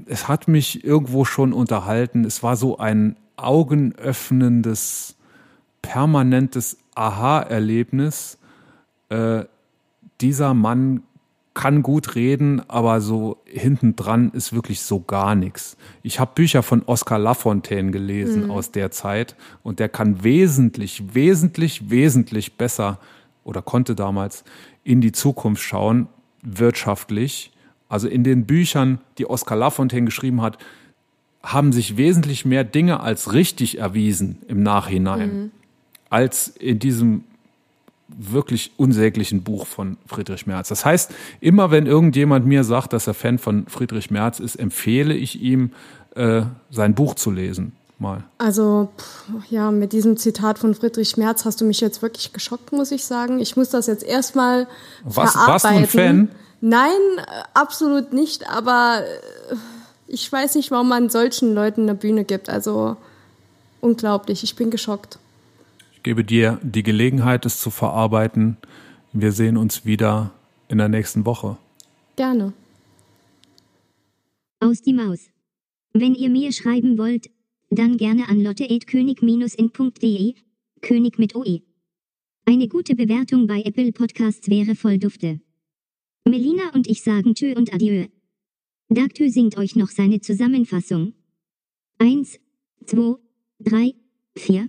es 0.07 0.29
hat 0.29 0.49
mich 0.49 0.85
irgendwo 0.85 1.25
schon 1.25 1.53
unterhalten. 1.53 2.25
Es 2.25 2.43
war 2.43 2.57
so 2.57 2.79
ein 2.79 3.17
augenöffnendes, 3.37 5.17
permanentes 5.81 6.77
Aha-Erlebnis. 6.95 8.39
Äh, 9.09 9.45
dieser 10.21 10.53
Mann 10.55 11.03
kann 11.55 11.83
gut 11.83 12.15
reden, 12.15 12.63
aber 12.69 13.01
so 13.01 13.39
hintendran 13.45 14.31
ist 14.31 14.55
wirklich 14.55 14.81
so 14.81 15.01
gar 15.01 15.35
nichts. 15.35 15.77
Ich 16.03 16.19
habe 16.19 16.33
Bücher 16.35 16.63
von 16.63 16.83
Oskar 16.83 17.19
Lafontaine 17.19 17.91
gelesen 17.91 18.51
aus 18.51 18.71
der 18.71 18.91
Zeit 18.91 19.37
und 19.63 19.79
der 19.79 19.91
kann 19.91 20.25
wesentlich, 20.25 21.15
wesentlich, 21.15 21.91
wesentlich 21.91 22.57
besser 22.57 22.99
oder 23.45 23.63
konnte 23.63 23.95
damals 23.95 24.45
in 24.85 25.01
die 25.01 25.13
Zukunft 25.13 25.63
schauen, 25.63 26.09
wirtschaftlich. 26.43 27.53
Also 27.89 28.09
in 28.09 28.25
den 28.25 28.47
Büchern, 28.47 28.99
die 29.19 29.29
Oskar 29.29 29.57
Lafontaine 29.57 30.07
geschrieben 30.07 30.43
hat, 30.43 30.59
haben 31.43 31.73
sich 31.73 31.97
wesentlich 31.97 32.45
mehr 32.45 32.65
Dinge 32.65 33.01
als 33.01 33.33
richtig 33.33 33.79
erwiesen 33.79 34.39
im 34.49 34.63
Nachhinein, 34.63 35.51
als 36.09 36.49
in 36.49 36.79
diesem 36.79 37.25
wirklich 38.09 38.73
unsäglichen 38.77 39.43
Buch 39.43 39.67
von 39.67 39.97
Friedrich 40.07 40.47
Merz. 40.47 40.69
Das 40.69 40.85
heißt, 40.85 41.13
immer 41.41 41.71
wenn 41.71 41.87
irgendjemand 41.87 42.47
mir 42.47 42.65
sagt, 42.65 42.93
dass 42.93 43.07
er 43.07 43.15
Fan 43.15 43.39
von 43.39 43.67
Friedrich 43.67 44.11
Merz 44.11 44.39
ist, 44.39 44.57
empfehle 44.57 45.15
ich 45.15 45.41
ihm, 45.41 45.73
äh, 46.15 46.43
sein 46.71 46.95
Buch 46.95 47.15
zu 47.15 47.31
lesen. 47.31 47.73
Mal. 48.03 48.25
Also, 48.37 48.91
pff, 48.99 49.51
ja, 49.51 49.71
mit 49.71 49.93
diesem 49.93 50.17
Zitat 50.19 50.59
von 50.59 50.75
Friedrich 50.75 51.17
Merz 51.17 51.45
hast 51.47 51.61
du 51.61 51.65
mich 51.65 51.81
jetzt 51.81 52.03
wirklich 52.03 52.33
geschockt, 52.33 52.73
muss 52.73 52.91
ich 52.91 53.05
sagen. 53.07 53.39
Ich 53.39 53.57
muss 53.57 53.71
das 53.71 53.87
jetzt 53.87 54.03
erstmal 54.03 54.67
Was, 55.05 55.33
verarbeiten. 55.33 55.53
warst 55.53 55.65
du 55.65 55.69
ein 55.69 55.87
Fan? 55.87 56.29
Nein, 56.61 56.91
äh, 57.19 57.43
absolut 57.55 58.13
nicht, 58.13 58.49
aber 58.51 59.03
äh, 59.51 59.55
ich 60.09 60.31
weiß 60.31 60.57
nicht, 60.57 60.71
warum 60.71 60.89
man 60.89 61.09
solchen 61.09 61.55
Leuten 61.55 61.83
eine 61.83 61.95
Bühne 61.95 62.25
gibt. 62.25 62.51
Also, 62.51 62.97
unglaublich. 63.81 64.45
Ich 64.45 64.57
bin 64.57 64.71
geschockt. 64.71 65.19
Ich 65.95 66.03
gebe 66.03 66.25
dir 66.25 66.59
die 66.63 66.83
Gelegenheit, 66.83 67.47
es 67.47 67.61
zu 67.61 67.71
verarbeiten. 67.71 68.57
Wir 69.13 69.33
sehen 69.33 69.57
uns 69.57 69.85
wieder 69.85 70.31
in 70.69 70.79
der 70.79 70.89
nächsten 70.89 71.25
Woche. 71.25 71.57
Gerne. 72.17 72.53
Aus 74.61 74.83
die 74.83 74.93
Maus. 74.93 75.21
Wenn 75.93 76.15
ihr 76.15 76.31
mir 76.31 76.53
schreiben 76.53 76.99
wollt, 76.99 77.31
dann 77.75 77.97
gerne 77.97 78.29
an 78.29 78.43
lotte.könig-in.de, 78.43 80.35
König 80.83 81.19
mit 81.19 81.35
OE. 81.35 81.63
Eine 82.45 82.69
gute 82.69 82.95
Bewertung 82.95 83.47
bei 83.47 83.63
Apple 83.63 83.93
Podcasts 83.93 84.49
wäre 84.49 84.75
voll 84.75 84.99
dufte. 84.99 85.41
Melina 86.29 86.71
und 86.75 86.87
ich 86.87 87.03
sagen 87.03 87.35
Tschö 87.35 87.55
und 87.57 87.73
Adieu. 87.73 88.07
Dagtö 88.89 89.29
singt 89.31 89.57
euch 89.57 89.75
noch 89.75 89.89
seine 89.89 90.21
Zusammenfassung. 90.21 91.15
Eins, 91.99 92.39
zwei, 92.85 93.15
drei, 93.59 93.95
vier. 94.37 94.69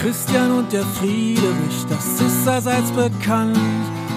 Christian 0.00 0.58
und 0.58 0.72
der 0.72 0.84
Friedrich, 0.84 1.84
das 1.88 2.20
ist 2.20 2.48
allseits 2.48 2.90
bekannt. 2.92 3.56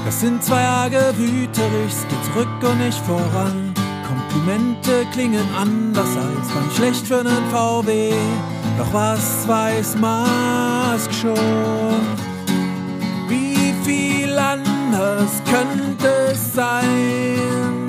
Das 0.08 0.22
sind 0.22 0.41
zwei 0.41 0.64
arge 0.66 1.14
Wüterichs, 1.18 2.08
geht 2.08 2.24
zurück 2.32 2.47
und 2.64 2.80
nicht 2.80 2.97
voran. 2.99 3.74
Komplimente 4.08 5.05
klingen 5.12 5.45
anders 5.53 6.08
als 6.16 6.47
beim 6.47 6.72
schlecht 6.74 7.05
für 7.05 7.26
nen 7.26 7.43
VW. 7.51 8.14
Doch 8.78 8.93
was 8.93 9.45
weiß 9.45 9.97
Mask 9.97 11.12
schon? 11.12 11.36
Wie 13.28 13.74
viel 13.84 14.39
anders 14.39 15.43
könnte 15.43 16.08
es 16.32 16.53
sein? 16.53 17.86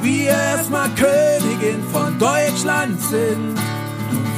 Wir 0.00 0.30
erstmal 0.30 0.88
Königin 0.94 1.82
von 1.92 2.18
Deutschland 2.18 2.98
sind. 2.98 3.71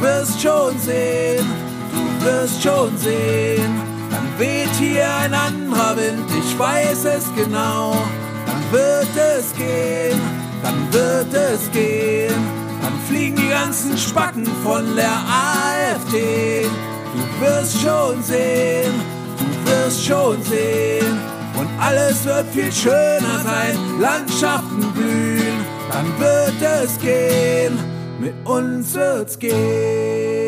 Du 0.01 0.07
wirst 0.07 0.41
schon 0.41 0.79
sehen, 0.79 1.47
du 1.93 2.25
wirst 2.25 2.63
schon 2.63 2.97
sehen. 2.99 3.81
Dann 4.11 4.39
weht 4.39 4.71
hier 4.79 5.07
ein 5.17 5.35
anderer 5.35 5.97
Wind, 5.97 6.29
ich 6.39 6.59
weiß 6.59 7.05
es 7.05 7.35
genau. 7.35 7.97
Dann 8.47 8.63
wird 8.73 9.09
es 9.17 9.55
gehen, 9.55 10.21
dann 10.63 10.93
wird 10.93 11.33
es 11.33 11.71
gehen. 11.73 12.35
Dann 12.83 12.99
fliegen 13.09 13.37
die 13.37 13.49
ganzen 13.49 13.97
Spacken 13.97 14.47
von 14.63 14.95
der 14.97 15.13
AfD. 15.13 16.67
Du 17.15 17.45
wirst 17.45 17.81
schon 17.81 18.23
sehen, 18.23 18.93
du 19.39 19.71
wirst 19.71 20.05
schon 20.05 20.43
sehen. 20.43 21.19
Und 21.57 21.69
alles 21.81 22.25
wird 22.25 22.47
viel 22.53 22.73
schöner 22.73 23.41
sein, 23.45 23.79
Landschaften 24.01 24.93
blühen, 24.93 25.65
dann 25.91 26.07
wird 26.19 26.61
es 26.61 26.99
gehen, 26.99 27.79
mit 28.21 28.35
uns 28.47 28.95
wird's 28.95 29.39
gehen. 29.39 30.44